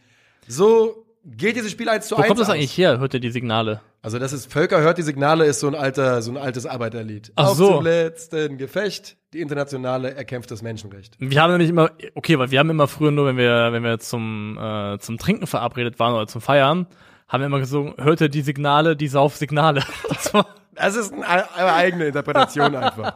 [0.48, 2.56] so geht dieses Spiel 1 zu Wo 1 kommt das aus.
[2.56, 3.00] eigentlich her?
[3.00, 3.82] Hört ihr die Signale?
[4.02, 7.32] Also das ist Völker hört die Signale ist so ein alter so ein altes Arbeiterlied.
[7.36, 7.74] Ach Auf so.
[7.76, 11.16] zum letzten Gefecht die internationale erkämpft das Menschenrecht.
[11.20, 14.00] Wir haben nämlich immer, okay, weil wir haben immer früher nur, wenn wir, wenn wir
[14.00, 16.88] zum, äh, zum Trinken verabredet waren oder zum Feiern,
[17.28, 19.84] haben wir immer gesungen, hört ihr die Signale, die Saufsignale.
[20.10, 20.48] Das war,
[20.78, 23.16] Das ist eine, eine eigene Interpretation einfach.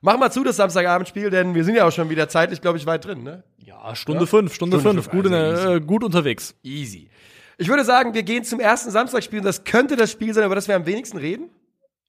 [0.00, 2.86] Mach mal zu das Samstagabendspiel, denn wir sind ja auch schon wieder zeitlich, glaube ich,
[2.86, 3.42] weit drin, ne?
[3.68, 6.54] ja, Stunde fünf, Stunde, Stunde fünf, fünf, gut, also äh, gut unterwegs.
[6.62, 7.10] Easy.
[7.58, 10.54] Ich würde sagen, wir gehen zum ersten Samstagspiel und das könnte das Spiel sein, über
[10.54, 11.50] das wir am wenigsten reden.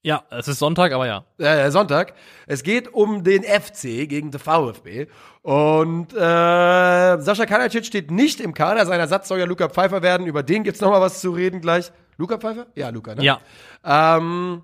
[0.02, 1.24] Ja, es ist Sonntag, aber ja.
[1.38, 2.14] äh, Sonntag.
[2.46, 5.08] Es geht um den FC gegen den VfB.
[5.42, 8.86] Und äh, Sascha Kalajdzic steht nicht im Kader.
[8.86, 10.26] Sein Ersatz soll ja Luca Pfeiffer werden.
[10.26, 11.92] Über den gibt's noch mal was zu reden gleich.
[12.20, 12.66] Luca Pfeiffer?
[12.74, 13.24] Ja, Luca, ne?
[13.24, 13.40] Ja.
[13.82, 14.62] Ähm,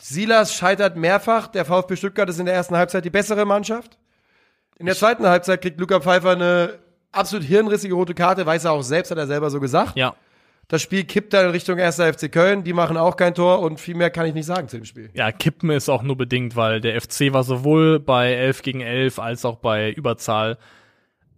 [0.00, 1.48] Silas scheitert mehrfach.
[1.48, 3.98] Der VfB Stuttgart ist in der ersten Halbzeit die bessere Mannschaft.
[4.78, 6.78] In der zweiten Halbzeit kriegt Luca Pfeiffer eine
[7.12, 8.46] absolut hirnrissige rote Karte.
[8.46, 9.96] Weiß er auch selbst, hat er selber so gesagt.
[9.96, 10.14] Ja.
[10.68, 11.96] Das Spiel kippt dann in Richtung 1.
[11.96, 12.64] FC Köln.
[12.64, 15.10] Die machen auch kein Tor und viel mehr kann ich nicht sagen zu dem Spiel.
[15.12, 19.18] Ja, kippen ist auch nur bedingt, weil der FC war sowohl bei 11 gegen 11
[19.18, 20.56] als auch bei Überzahl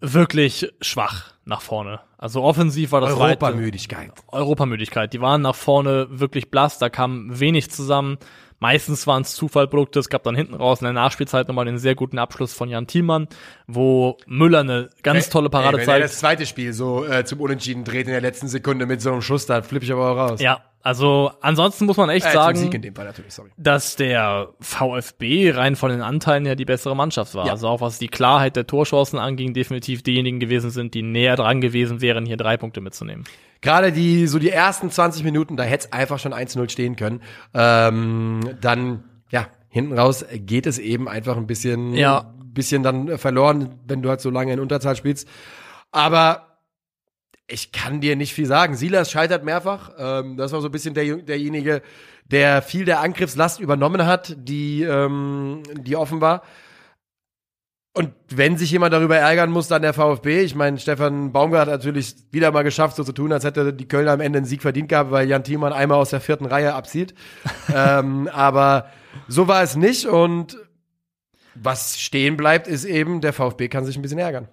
[0.01, 2.01] wirklich schwach nach vorne.
[2.19, 4.13] Also offensiv war das Europamüdigkeit.
[4.29, 5.13] Europamüdigkeit.
[5.13, 8.19] Die waren nach vorne wirklich blass, da kam wenig zusammen.
[8.61, 10.01] Meistens waren es Zufallprodukte.
[10.01, 12.89] Es gab dann hinten raus in der Nachspielzeit nochmal einen sehr guten Abschluss von Jan
[12.89, 13.29] Thielmann,
[13.69, 16.05] wo Müller eine ganz tolle Parade Ey, wenn er zeigt.
[16.05, 19.21] das zweite Spiel so äh, zum Unentschieden dreht in der letzten Sekunde mit so einem
[19.21, 20.41] Schuss, da flippe ich aber auch raus.
[20.41, 23.13] Ja, also ansonsten muss man echt äh, sagen, Fall
[23.59, 27.45] dass der VfB rein von den Anteilen ja die bessere Mannschaft war.
[27.45, 27.53] Ja.
[27.53, 31.61] Also auch was die Klarheit der Torchancen anging, definitiv diejenigen gewesen sind, die näher dran
[31.61, 33.25] gewesen wären, hier drei Punkte mitzunehmen.
[33.61, 37.21] Gerade die, so die ersten 20 Minuten, da hätte es einfach schon 1-0 stehen können.
[37.53, 42.33] Ähm, dann, ja, hinten raus geht es eben einfach ein bisschen, Ja.
[42.59, 45.27] Bisschen dann verloren, wenn du halt so lange in Unterzahl spielst.
[45.91, 46.49] Aber
[47.47, 48.77] ich kann dir nicht viel sagen.
[48.77, 49.93] Silas scheitert mehrfach.
[49.99, 51.81] Ähm, das war so ein bisschen der, derjenige,
[52.27, 56.43] der viel der Angriffslast übernommen hat, die, ähm, die offen war.
[57.95, 60.43] Und wenn sich jemand darüber ärgern muss, dann der VfB.
[60.43, 63.89] Ich meine, Stefan Baumgart hat natürlich wieder mal geschafft, so zu tun, als hätte die
[63.89, 66.75] Kölner am Ende einen Sieg verdient gehabt, weil Jan Thielmann einmal aus der vierten Reihe
[66.75, 67.15] abzieht.
[67.75, 68.89] ähm, aber
[69.27, 70.07] so war es nicht.
[70.07, 70.59] Und
[71.63, 74.49] was stehen bleibt, ist eben, der VfB kann sich ein bisschen ärgern.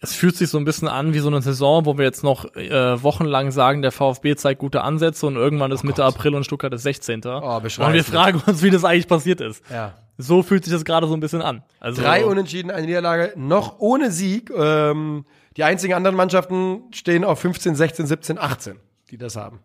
[0.00, 2.56] Es fühlt sich so ein bisschen an wie so eine Saison, wo wir jetzt noch
[2.56, 6.72] äh, wochenlang sagen, der VfB zeigt gute Ansätze und irgendwann ist Mitte April und Stuttgart
[6.74, 7.22] ist 16.
[7.24, 8.08] Oh, und wir nicht.
[8.08, 9.62] fragen uns, wie das eigentlich passiert ist.
[9.70, 9.94] Ja.
[10.18, 11.62] So fühlt sich das gerade so ein bisschen an.
[11.78, 14.50] Also Drei Unentschieden, eine Niederlage, noch ohne Sieg.
[14.50, 15.24] Ähm,
[15.56, 18.80] die einzigen anderen Mannschaften stehen auf 15, 16, 17, 18,
[19.10, 19.60] die das haben.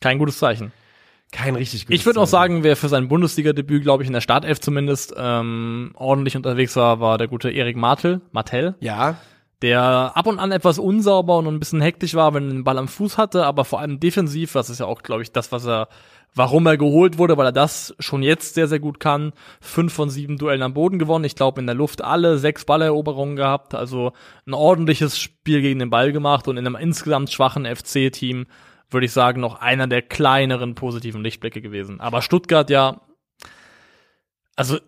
[0.00, 0.72] kein gutes Zeichen.
[1.32, 4.20] Kein richtig gutes Ich würde auch sagen, wer für sein Bundesliga-Debüt, glaube ich, in der
[4.20, 9.16] Startelf zumindest ähm, ordentlich unterwegs war, war der gute Erik Martel, Martell, Ja,
[9.62, 12.78] der ab und an etwas unsauber und ein bisschen hektisch war, wenn er den Ball
[12.78, 15.66] am Fuß hatte, aber vor allem defensiv, das ist ja auch, glaube ich, das, was
[15.66, 15.88] er,
[16.34, 19.32] warum er geholt wurde, weil er das schon jetzt sehr, sehr gut kann.
[19.60, 23.36] Fünf von sieben Duellen am Boden gewonnen, ich glaube in der Luft alle, sechs Balleroberungen
[23.36, 24.12] gehabt, also
[24.46, 28.46] ein ordentliches Spiel gegen den Ball gemacht und in einem insgesamt schwachen FC-Team
[28.90, 32.00] würde ich sagen, noch einer der kleineren positiven Lichtblicke gewesen.
[32.00, 33.00] Aber Stuttgart ja,
[34.54, 34.78] also,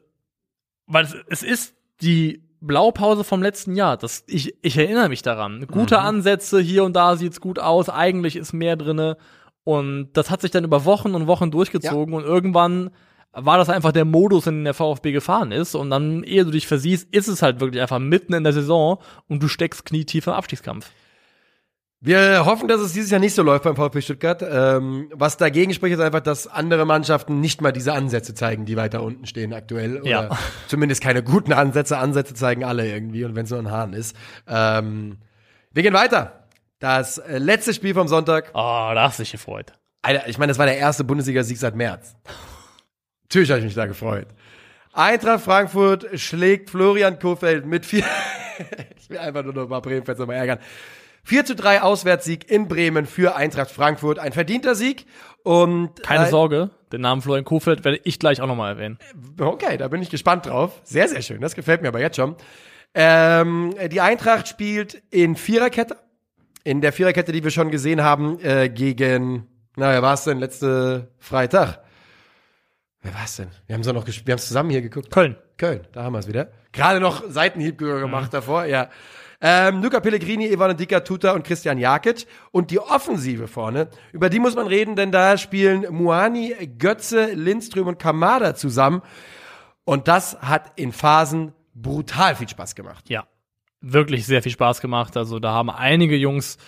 [0.86, 3.96] weil es, es ist die Blaupause vom letzten Jahr.
[3.96, 5.66] Das, ich, ich erinnere mich daran.
[5.66, 9.16] Gute Ansätze, hier und da sieht's gut aus, eigentlich ist mehr drinne.
[9.64, 12.90] Und das hat sich dann über Wochen und Wochen durchgezogen und irgendwann
[13.32, 15.74] war das einfach der Modus, in den der VfB gefahren ist.
[15.74, 18.98] Und dann, ehe du dich versiehst, ist es halt wirklich einfach mitten in der Saison
[19.28, 20.90] und du steckst knietief im Abstiegskampf.
[22.00, 24.40] Wir hoffen, dass es dieses Jahr nicht so läuft beim VfB Stuttgart.
[24.48, 28.76] Ähm, was dagegen spricht, ist einfach, dass andere Mannschaften nicht mal diese Ansätze zeigen, die
[28.76, 30.00] weiter unten stehen aktuell.
[30.02, 30.38] Oder Ja.
[30.68, 31.98] zumindest keine guten Ansätze.
[31.98, 34.14] Ansätze zeigen alle irgendwie und wenn es nur ein Hahn ist.
[34.46, 35.18] Ähm,
[35.72, 36.44] wir gehen weiter.
[36.78, 38.50] Das äh, letzte Spiel vom Sonntag.
[38.54, 39.72] Oh, da hast du dich gefreut.
[40.02, 42.14] Alter, ich meine, das war der erste Bundesliga-Sieg seit März.
[43.24, 44.28] Natürlich habe ich mich da gefreut.
[44.92, 48.04] Eintracht Frankfurt schlägt Florian Kofeld mit vier.
[48.96, 50.60] ich will einfach nur noch mal Bremen-Fans nochmal ärgern.
[51.28, 54.18] 4 zu 3 Auswärtssieg in Bremen für Eintracht Frankfurt.
[54.18, 55.04] Ein verdienter Sieg.
[55.44, 58.98] Und Keine äh, Sorge, den Namen Florian Kofeld werde ich gleich auch nochmal erwähnen.
[59.38, 60.80] Okay, da bin ich gespannt drauf.
[60.84, 61.42] Sehr, sehr schön.
[61.42, 62.34] Das gefällt mir aber jetzt schon.
[62.94, 65.96] Ähm, die Eintracht spielt in Viererkette.
[66.64, 69.46] In der Viererkette, die wir schon gesehen haben, äh, gegen,
[69.76, 71.80] naja, war es denn letzte Freitag?
[73.02, 73.48] Wer war es denn?
[73.66, 75.10] Wir haben es noch wir haben es zusammen hier geguckt.
[75.10, 75.36] Köln.
[75.58, 76.52] Köln, da haben wir es wieder.
[76.72, 78.88] Gerade noch Seitenhieb ge- gemacht davor, ja.
[79.40, 82.26] Ähm, Luca Pellegrini, Ivan Dika, Tuta und Christian Jakic.
[82.50, 87.86] Und die Offensive vorne, über die muss man reden, denn da spielen Muani, Götze, Lindström
[87.86, 89.02] und Kamada zusammen.
[89.84, 93.08] Und das hat in Phasen brutal viel Spaß gemacht.
[93.08, 93.26] Ja,
[93.80, 95.16] wirklich sehr viel Spaß gemacht.
[95.16, 96.58] Also da haben einige Jungs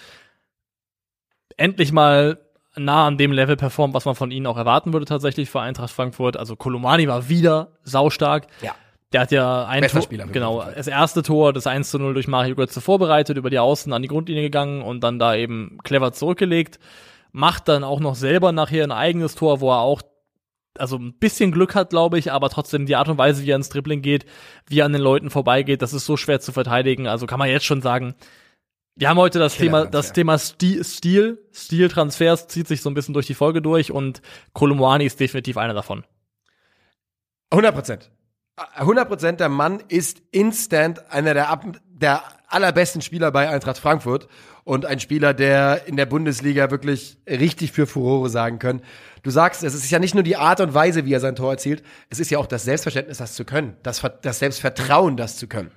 [1.57, 2.41] endlich mal
[2.77, 5.91] nah an dem Level performt, was man von ihnen auch erwarten würde tatsächlich für Eintracht
[5.91, 6.37] Frankfurt.
[6.37, 8.47] Also Kolomani war wieder saustark.
[8.63, 8.75] Ja.
[9.13, 12.55] Der hat ja ein Tor, genau, das erste Tor, das 1 zu 0 durch Mario
[12.55, 16.79] Götze vorbereitet, über die Außen an die Grundlinie gegangen und dann da eben clever zurückgelegt.
[17.33, 20.03] Macht dann auch noch selber nachher ein eigenes Tor, wo er auch
[20.79, 23.57] also ein bisschen Glück hat, glaube ich, aber trotzdem die Art und Weise, wie er
[23.57, 24.25] ins Dribbling geht,
[24.69, 27.09] wie er an den Leuten vorbeigeht, das ist so schwer zu verteidigen.
[27.09, 28.15] Also kann man jetzt schon sagen,
[28.95, 30.13] wir haben heute das Thema, das.
[30.13, 34.21] Thema Stil, Stil, Stiltransfers zieht sich so ein bisschen durch die Folge durch und
[34.53, 36.05] Kolumani ist definitiv einer davon.
[37.51, 38.11] 100 Prozent.
[38.75, 44.29] 100 Prozent, der Mann ist instant einer der, der allerbesten Spieler bei Eintracht Frankfurt
[44.65, 48.83] und ein Spieler, der in der Bundesliga wirklich richtig für Furore sagen können.
[49.23, 51.53] Du sagst, es ist ja nicht nur die Art und Weise, wie er sein Tor
[51.53, 55.47] erzielt, es ist ja auch das Selbstverständnis, das zu können, das, das Selbstvertrauen, das zu
[55.47, 55.71] können.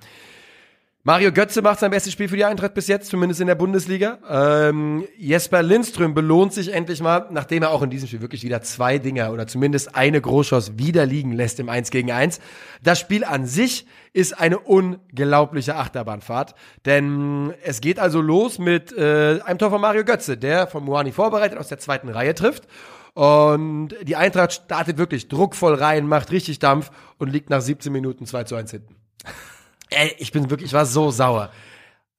[1.06, 4.16] Mario Götze macht sein bestes Spiel für die Eintracht bis jetzt, zumindest in der Bundesliga.
[4.26, 8.62] Ähm, Jesper Lindström belohnt sich endlich mal, nachdem er auch in diesem Spiel wirklich wieder
[8.62, 12.40] zwei Dinger oder zumindest eine Großchance wieder liegen lässt im 1 gegen 1.
[12.82, 16.54] Das Spiel an sich ist eine unglaubliche Achterbahnfahrt,
[16.86, 21.12] denn es geht also los mit äh, einem Tor von Mario Götze, der von Moani
[21.12, 22.66] vorbereitet aus der zweiten Reihe trifft.
[23.12, 28.24] Und die Eintracht startet wirklich druckvoll rein, macht richtig Dampf und liegt nach 17 Minuten
[28.24, 28.96] 2 zu 1 hinten.
[29.90, 31.50] Ey, ich bin wirklich, ich war so sauer.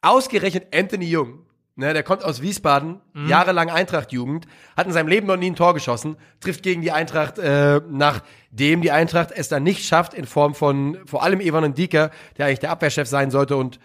[0.01, 1.39] Ausgerechnet Anthony Jung,
[1.75, 4.45] ne, der kommt aus Wiesbaden, jahrelang Eintracht-Jugend,
[4.77, 8.81] hat in seinem Leben noch nie ein Tor geschossen, trifft gegen die Eintracht, äh, nachdem
[8.81, 12.59] die Eintracht es dann nicht schafft, in Form von vor allem Evan Dieker, der eigentlich
[12.59, 13.79] der Abwehrchef sein sollte und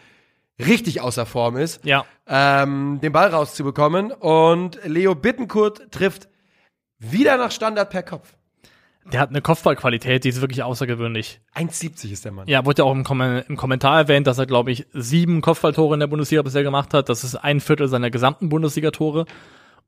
[0.59, 2.05] richtig außer Form ist, Ja.
[2.27, 4.13] ähm, den Ball rauszubekommen.
[4.13, 6.29] Und Leo Bittenkurt trifft
[6.99, 8.35] wieder nach Standard per Kopf.
[9.13, 11.41] Der hat eine Kopfballqualität, die ist wirklich außergewöhnlich.
[11.55, 12.49] 1,70 ist der Mann.
[12.49, 15.95] Ja, wurde ja auch im, Kom im Kommentar erwähnt, dass er, glaube ich, sieben Kopfballtore
[15.95, 17.09] in der Bundesliga bisher gemacht hat.
[17.09, 19.27] Das ist ein Viertel seiner gesamten Bundesliga-Tore.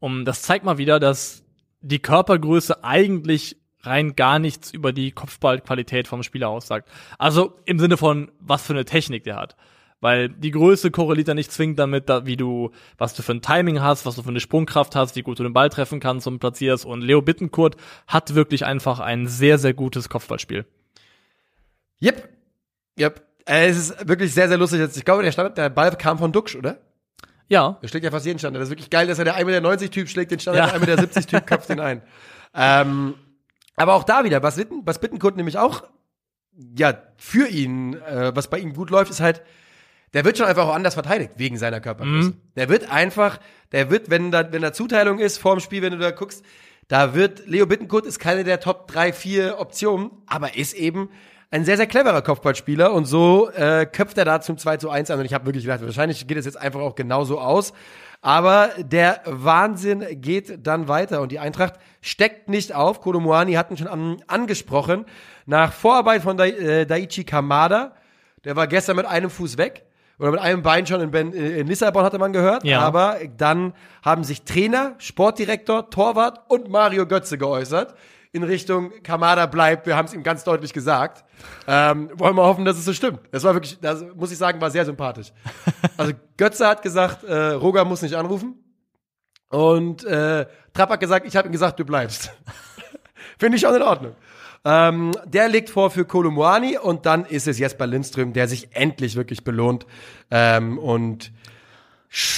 [0.00, 1.44] Und das zeigt mal wieder, dass
[1.80, 6.88] die Körpergröße eigentlich rein gar nichts über die Kopfballqualität vom Spieler aussagt.
[7.18, 9.56] Also im Sinne von, was für eine Technik der hat.
[10.02, 13.40] Weil die Größe korreliert ja nicht zwingend damit, da, wie du, was du für ein
[13.40, 16.26] Timing hast, was du für eine Sprungkraft hast, wie gut du den Ball treffen kannst
[16.26, 16.84] und platzierst.
[16.84, 17.76] Und Leo Bittenkurt
[18.08, 20.66] hat wirklich einfach ein sehr, sehr gutes Kopfballspiel.
[22.02, 22.28] Yep.
[22.98, 23.22] Yep.
[23.46, 24.80] Äh, es ist wirklich sehr, sehr lustig.
[24.96, 26.78] Ich glaube, der Standard, der Ball kam von Duxch, oder?
[27.48, 28.60] Ja, Der schlägt ja fast jeden Standard.
[28.60, 30.78] Das ist wirklich geil, dass er der 1,90 Typ schlägt den Standard, Ja.
[30.80, 32.02] der 1,70 Typ köpft den ein.
[32.54, 33.14] Ähm,
[33.76, 35.84] aber auch da wieder, was, Witten, Bittenkurt nämlich auch,
[36.76, 39.40] ja, für ihn, äh, was bei ihm gut läuft, ist halt,
[40.14, 42.30] der wird schon einfach auch anders verteidigt, wegen seiner Körpergröße.
[42.56, 43.38] Der wird einfach,
[43.72, 46.44] der wird, wenn da, wenn da Zuteilung ist vorm Spiel, wenn du da guckst,
[46.88, 51.08] da wird, Leo Bittenkurt ist keine der Top 3, 4 Optionen, aber ist eben
[51.50, 55.10] ein sehr, sehr cleverer Kopfballspieler und so äh, köpft er da zum 2 zu 1
[55.10, 57.72] an und ich habe wirklich gedacht, wahrscheinlich geht es jetzt einfach auch genauso aus.
[58.22, 63.00] Aber der Wahnsinn geht dann weiter und die Eintracht steckt nicht auf.
[63.00, 65.06] Kolomuani hatten schon an, angesprochen.
[65.44, 67.96] Nach Vorarbeit von Dai, äh, Daichi Kamada,
[68.44, 69.84] der war gestern mit einem Fuß weg.
[70.18, 72.64] Oder mit einem Bein schon in, ben, äh, in Lissabon, hatte man gehört.
[72.64, 72.80] Ja.
[72.80, 77.94] Aber dann haben sich Trainer, Sportdirektor, Torwart und Mario Götze geäußert.
[78.34, 81.24] In Richtung Kamada bleibt, wir haben es ihm ganz deutlich gesagt.
[81.66, 83.20] Ähm, wollen wir hoffen, dass es so stimmt.
[83.30, 85.32] Das war wirklich, das muss ich sagen, war sehr sympathisch.
[85.98, 88.54] Also Götze hat gesagt, äh, Roger muss nicht anrufen.
[89.50, 92.32] Und äh, Trapp hat gesagt, ich habe ihm gesagt, du bleibst.
[93.38, 94.16] Finde ich schon in Ordnung.
[94.64, 99.16] Ähm, der legt vor für Kolumwani und dann ist es Jesper Lindström, der sich endlich
[99.16, 99.86] wirklich belohnt
[100.30, 101.32] ähm, und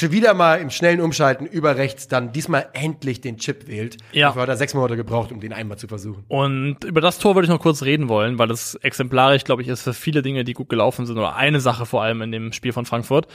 [0.01, 3.97] wieder mal im schnellen Umschalten über rechts dann diesmal endlich den Chip wählt.
[4.13, 4.29] Ja.
[4.29, 6.25] Dafür hat er sechs Monate gebraucht, um den einmal zu versuchen.
[6.29, 9.69] Und über das Tor würde ich noch kurz reden wollen, weil das exemplarisch, glaube ich,
[9.69, 12.53] ist für viele Dinge, die gut gelaufen sind, oder eine Sache vor allem in dem
[12.53, 13.27] Spiel von Frankfurt.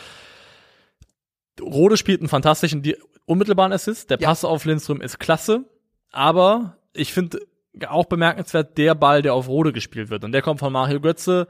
[1.61, 2.83] Rode spielt einen fantastischen
[3.25, 4.09] unmittelbaren Assist.
[4.09, 4.29] Der Ja.
[4.29, 5.65] Pass auf Lindström ist klasse,
[6.11, 7.39] aber ich finde
[7.87, 10.23] auch bemerkenswert der Ball, der auf Rode gespielt wird.
[10.23, 11.47] Und der kommt von Mario Götze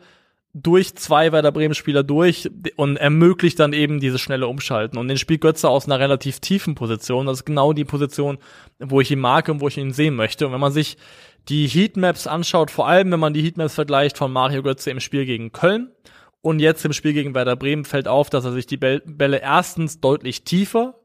[0.53, 4.97] durch zwei Werder Bremen Spieler durch und ermöglicht dann eben dieses schnelle Umschalten.
[4.97, 7.27] Und den spielt Götze aus einer relativ tiefen Position.
[7.27, 8.39] Das ist genau die Position,
[8.79, 10.47] wo ich ihn mag und wo ich ihn sehen möchte.
[10.47, 10.97] Und wenn man sich
[11.49, 15.25] die Heatmaps anschaut, vor allem wenn man die Heatmaps vergleicht von Mario Götze im Spiel
[15.25, 15.91] gegen Köln
[16.41, 19.99] und jetzt im Spiel gegen Werder Bremen, fällt auf, dass er sich die Bälle erstens
[19.99, 20.98] deutlich tiefer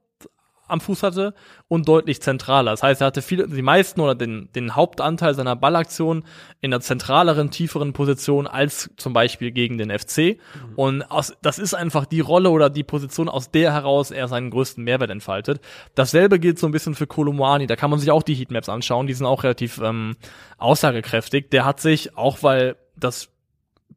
[0.66, 1.34] am Fuß hatte
[1.68, 2.70] und deutlich zentraler.
[2.70, 6.24] Das heißt, er hatte viele, die meisten oder den, den Hauptanteil seiner Ballaktion
[6.60, 10.18] in einer zentraleren, tieferen Position als zum Beispiel gegen den FC.
[10.18, 10.74] Mhm.
[10.76, 14.50] Und aus, das ist einfach die Rolle oder die Position, aus der heraus er seinen
[14.50, 15.60] größten Mehrwert entfaltet.
[15.94, 17.66] Dasselbe gilt so ein bisschen für Kolomani.
[17.66, 19.06] Da kann man sich auch die Heatmaps anschauen.
[19.06, 20.16] Die sind auch relativ ähm,
[20.58, 21.50] aussagekräftig.
[21.50, 23.33] Der hat sich, auch weil das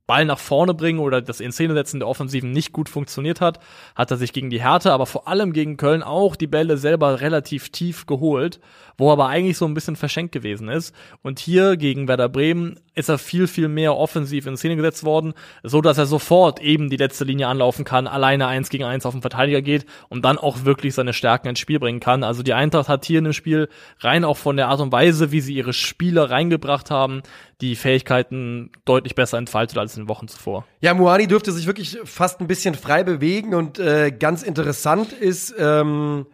[0.07, 3.59] Ball nach vorne bringen oder das in Szene setzen der Offensiven nicht gut funktioniert hat,
[3.93, 7.19] hat er sich gegen die Härte, aber vor allem gegen Köln auch die Bälle selber
[7.19, 8.59] relativ tief geholt,
[8.97, 10.93] wo er aber eigentlich so ein bisschen verschenkt gewesen ist.
[11.21, 15.33] Und hier gegen Werder Bremen ist er viel, viel mehr offensiv in Szene gesetzt worden,
[15.63, 19.13] so dass er sofort eben die letzte Linie anlaufen kann, alleine eins gegen eins auf
[19.13, 22.23] den Verteidiger geht und dann auch wirklich seine Stärken ins Spiel bringen kann.
[22.23, 23.69] Also die Eintracht hat hier in dem Spiel
[23.99, 27.21] rein auch von der Art und Weise, wie sie ihre Spieler reingebracht haben,
[27.61, 30.65] die Fähigkeiten deutlich besser entfaltet als in den Wochen zuvor.
[30.81, 35.53] Ja, Muani dürfte sich wirklich fast ein bisschen frei bewegen und äh, ganz interessant ist,
[35.57, 36.25] ähm,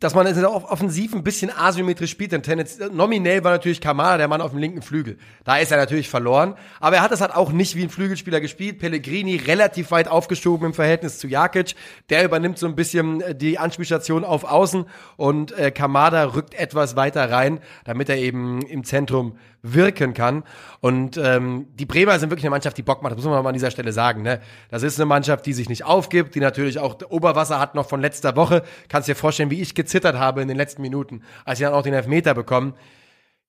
[0.00, 4.18] dass man es auch offensiv ein bisschen asymmetrisch spielt, denn Tennis, nominell war natürlich Kamada
[4.18, 5.16] der Mann auf dem linken Flügel.
[5.44, 6.54] Da ist er natürlich verloren.
[6.80, 8.78] Aber er hat es halt auch nicht wie ein Flügelspieler gespielt.
[8.78, 11.74] Pellegrini relativ weit aufgeschoben im Verhältnis zu Jakic.
[12.10, 14.84] Der übernimmt so ein bisschen äh, die Anspielstation auf Außen
[15.16, 19.38] und äh, Kamada rückt etwas weiter rein, damit er eben im Zentrum
[19.74, 20.44] wirken kann.
[20.80, 23.12] Und ähm, die Bremer sind wirklich eine Mannschaft, die Bock macht.
[23.12, 24.22] Das muss man mal an dieser Stelle sagen.
[24.22, 24.40] Ne?
[24.70, 28.00] Das ist eine Mannschaft, die sich nicht aufgibt, die natürlich auch Oberwasser hat noch von
[28.00, 28.62] letzter Woche.
[28.88, 31.82] Kannst dir vorstellen, wie ich gezittert habe in den letzten Minuten, als sie dann auch
[31.82, 32.74] den Elfmeter bekommen.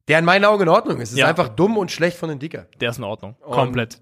[0.07, 1.11] Der in meinen Augen in Ordnung ist.
[1.11, 1.25] Es ja.
[1.25, 2.67] ist einfach dumm und schlecht von den Dicker.
[2.79, 3.35] Der ist in Ordnung.
[3.41, 3.99] Und Komplett.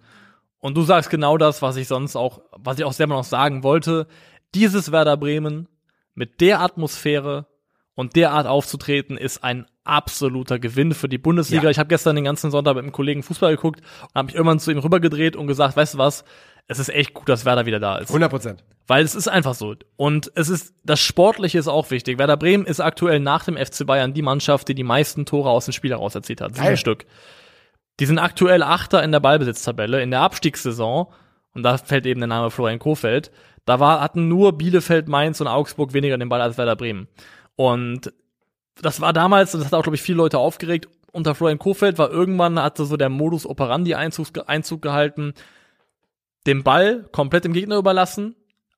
[0.60, 3.64] Und du sagst genau das, was ich sonst auch, was ich auch selber noch sagen
[3.64, 4.08] wollte.
[4.54, 5.68] Dieses Werder Bremen
[6.14, 7.48] mit der Atmosphäre
[7.96, 11.64] und derart aufzutreten ist ein absoluter Gewinn für die Bundesliga.
[11.64, 11.70] Ja.
[11.70, 14.60] Ich habe gestern den ganzen Sonntag mit einem Kollegen Fußball geguckt und habe mich irgendwann
[14.60, 16.26] zu ihm rübergedreht und gesagt, weißt du was,
[16.68, 18.10] es ist echt gut, dass Werder wieder da ist.
[18.10, 18.64] 100 Prozent.
[18.88, 19.76] Weil es ist einfach so.
[19.96, 22.20] Und es ist, das Sportliche ist auch wichtig.
[22.20, 25.66] Werder Bremen ist aktuell nach dem FC Bayern die Mannschaft, die die meisten Tore aus
[25.66, 26.56] dem Spiel heraus erzielt hat.
[26.56, 27.06] Sieben Stück.
[28.00, 30.04] Die sind aktuell Achter in der Ballbesitztabelle.
[30.04, 31.08] In der Abstiegssaison,
[31.54, 33.32] und da fällt eben der Name Florian Kofeld,
[33.66, 37.08] da war, hatten nur Bielefeld, Mainz und Augsburg weniger den Ball als Werder Bremen.
[37.56, 38.14] Und
[38.82, 41.98] das war damals, und das hat auch, glaube ich, viele Leute aufgeregt, unter Florian Kofeld
[41.98, 45.34] war irgendwann, hatte so der Modus operandi Einzug, Einzug gehalten,
[46.46, 48.36] den Ball komplett dem Gegner überlassen,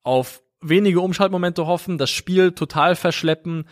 [0.08, 3.66] auf wenige Umschaltmomente hoffen, das Spiel total verschleppen,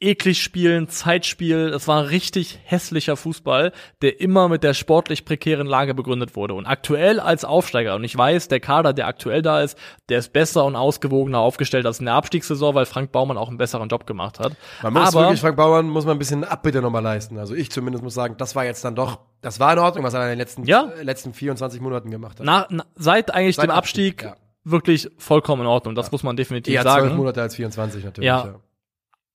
[0.00, 1.72] eklig spielen, Zeitspiel.
[1.74, 6.54] Es war richtig hässlicher Fußball, der immer mit der sportlich prekären Lage begründet wurde.
[6.54, 9.76] Und aktuell als Aufsteiger, und ich weiß, der Kader, der aktuell da ist,
[10.08, 13.58] der ist besser und ausgewogener aufgestellt als in der Abstiegssaison, weil Frank Baumann auch einen
[13.58, 14.56] besseren Job gemacht hat.
[14.82, 17.38] Man muss Aber, wirklich, Frank Baumann muss man ein bisschen Abbitte nochmal leisten.
[17.38, 20.14] Also ich zumindest muss sagen, das war jetzt dann doch, das war in Ordnung, was
[20.14, 20.90] er in den letzten, ja.
[21.02, 22.46] letzten 24 Monaten gemacht hat.
[22.46, 24.49] Na, na, seit eigentlich seit dem Abstieg, Abstieg ja.
[24.64, 25.94] Wirklich vollkommen in Ordnung.
[25.94, 26.12] Das ja.
[26.12, 27.04] muss man definitiv Eher sagen.
[27.04, 28.26] Eher zwölf Monate als 24 natürlich.
[28.26, 28.46] ja.
[28.46, 28.60] ja.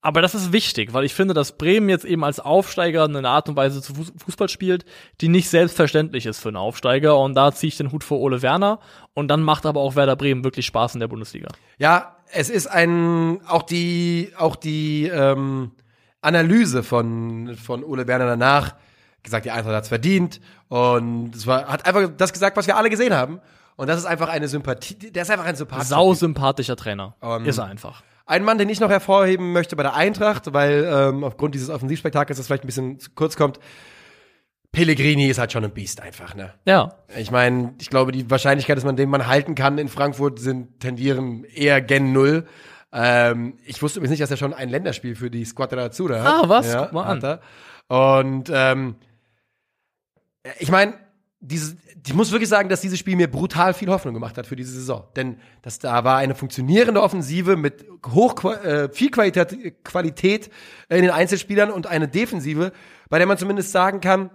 [0.06, 3.50] Aber das ist wichtig, weil ich finde, dass Bremen jetzt eben als Aufsteiger eine Art
[3.50, 4.86] und Weise zu Fußball spielt,
[5.20, 7.18] die nicht selbstverständlich ist für einen Aufsteiger.
[7.18, 8.80] Und da ziehe ich den Hut vor Ole Werner.
[9.16, 11.48] Und dann macht aber auch Werder Bremen wirklich Spaß in der Bundesliga.
[11.80, 15.72] Ja, es ist ein, auch die, auch die ähm,
[16.22, 18.76] Analyse von, von Ole Werner danach
[19.24, 20.40] gesagt, die Eintracht hat's verdient.
[20.68, 23.42] Und es war, hat einfach das gesagt, was wir alle gesehen haben.
[23.76, 27.16] Und das ist einfach eine Sympathie, der ist einfach ein sympathischer Sau sympathischer Trainer.
[27.20, 28.04] Um, ist er einfach.
[28.26, 32.38] Ein Mann, den ich noch hervorheben möchte bei der Eintracht, weil ähm, aufgrund dieses Offensivspektakels
[32.38, 33.60] das vielleicht ein bisschen zu kurz kommt.
[34.72, 36.54] Pellegrini ist halt schon ein Biest einfach, ne?
[36.66, 36.96] Ja.
[37.16, 40.80] Ich meine, ich glaube, die Wahrscheinlichkeit, dass man den Mann halten kann in Frankfurt, sind
[40.80, 42.46] tendieren eher gen Null.
[42.92, 46.46] Ähm, ich wusste übrigens nicht, dass er schon ein Länderspiel für die Squadra Azzurra hat.
[46.46, 46.74] Ah, was?
[46.74, 47.40] Ja, Guck mal an.
[47.88, 48.96] Und ähm,
[50.60, 50.94] ich meine,
[51.48, 54.56] dieses, ich muss wirklich sagen, dass dieses Spiel mir brutal viel Hoffnung gemacht hat für
[54.56, 55.04] diese Saison.
[55.16, 60.50] Denn das da war eine funktionierende Offensive mit hoch äh, viel Qualität, Qualität
[60.90, 62.72] in den Einzelspielern und eine Defensive,
[63.10, 64.30] bei der man zumindest sagen kann,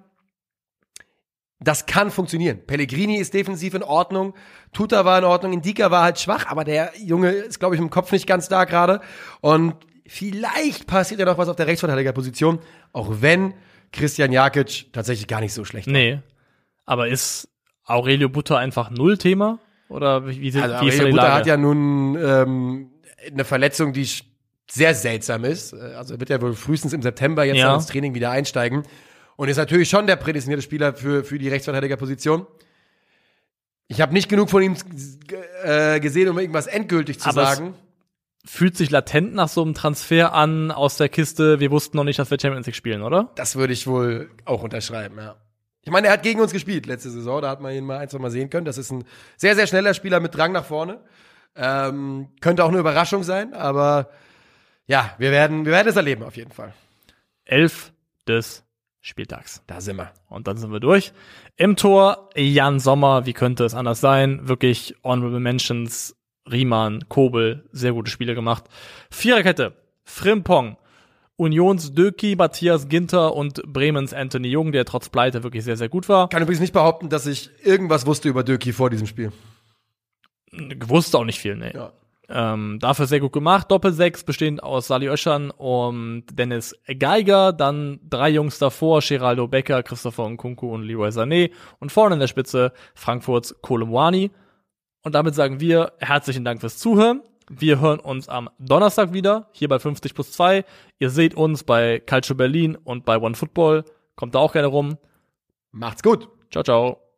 [1.63, 2.67] das kann funktionieren.
[2.67, 4.35] Pellegrini ist defensiv in Ordnung,
[4.73, 7.91] Tuta war in Ordnung, Indika war halt schwach, aber der Junge ist, glaube ich, im
[7.91, 9.01] Kopf nicht ganz da gerade.
[9.43, 9.75] Und
[10.07, 12.61] vielleicht passiert ja noch was auf der Rechtsverteidigerposition,
[12.93, 13.53] auch wenn
[13.93, 15.93] Christian Jakic tatsächlich gar nicht so schlecht war.
[15.93, 16.21] Nee.
[16.87, 17.49] Aber ist
[17.85, 19.59] Aurelio Butter einfach Null-Thema?
[19.89, 22.91] Oder wie, wie, also wie ist Aurelio Butter hat ja nun ähm,
[23.27, 24.09] eine Verletzung, die
[24.71, 25.75] sehr seltsam ist.
[25.75, 27.75] Also wird er wohl frühestens im September jetzt ja.
[27.75, 28.85] ins Training wieder einsteigen.
[29.37, 32.47] Und ist natürlich schon der prädestinierte Spieler für, für die Rechtsverteidigerposition.
[33.89, 34.77] Ich habe nicht genug von ihm
[35.65, 37.75] äh, gesehen, um irgendwas endgültig zu Aber es- sagen.
[38.47, 41.61] Fühlt sich latent nach so einem Transfer an aus der Kiste.
[41.61, 43.33] Wir wussten noch nicht, dass wir Champions League spielen, oder?
[43.35, 45.37] Das würde ich wohl auch unterschreiben, ja.
[45.83, 48.09] Ich meine, er hat gegen uns gespielt letzte Saison, da hat man ihn mal ein,
[48.09, 48.67] zwei Mal sehen können.
[48.67, 49.05] Das ist ein
[49.37, 51.01] sehr, sehr schneller Spieler mit Drang nach vorne.
[51.57, 54.11] Ähm, könnte auch eine Überraschung sein, aber
[54.87, 56.75] ja, wir werden, wir werden es erleben auf jeden Fall.
[57.45, 57.93] Elf
[58.29, 58.65] des
[59.01, 59.63] Spieltags.
[59.67, 60.13] Da sind wir.
[60.29, 61.13] Und dann sind wir durch.
[61.57, 64.49] Im Tor Jan Sommer, wie könnte es anders sein?
[64.49, 66.17] Wirklich Honorable Mentions,
[66.51, 68.65] Riemann, Kobel, sehr gute Spiele gemacht.
[69.11, 70.77] Viererkette, Frimpong,
[71.41, 76.07] Unions Döki, Matthias Ginter und Bremens Anthony Jung, der trotz Pleite wirklich sehr, sehr gut
[76.09, 76.29] war.
[76.29, 79.33] Kann übrigens nicht behaupten, dass ich irgendwas wusste über Döki vor diesem Spiel.
[80.53, 81.73] Gewusst auch nicht viel, ne.
[81.75, 81.93] Ja.
[82.29, 83.71] Ähm, dafür sehr gut gemacht.
[83.71, 87.55] Doppelsechs bestehend aus Sali Oeschern und Dennis Geiger.
[87.55, 91.53] Dann drei Jungs davor, Geraldo Becker, Christopher Nkunku und Leroy Sané.
[91.79, 94.31] Und vorne in der Spitze Frankfurts Kolumwani.
[95.03, 97.23] Und damit sagen wir herzlichen Dank fürs Zuhören.
[97.53, 100.65] Wir hören uns am Donnerstag wieder, hier bei 50 plus 2.
[101.01, 103.85] Ihr seht uns bei Calcio Berlin und bei One Football.
[104.15, 104.99] Kommt da auch gerne rum.
[105.73, 106.29] Macht's gut.
[106.53, 107.10] Ciao, ciao.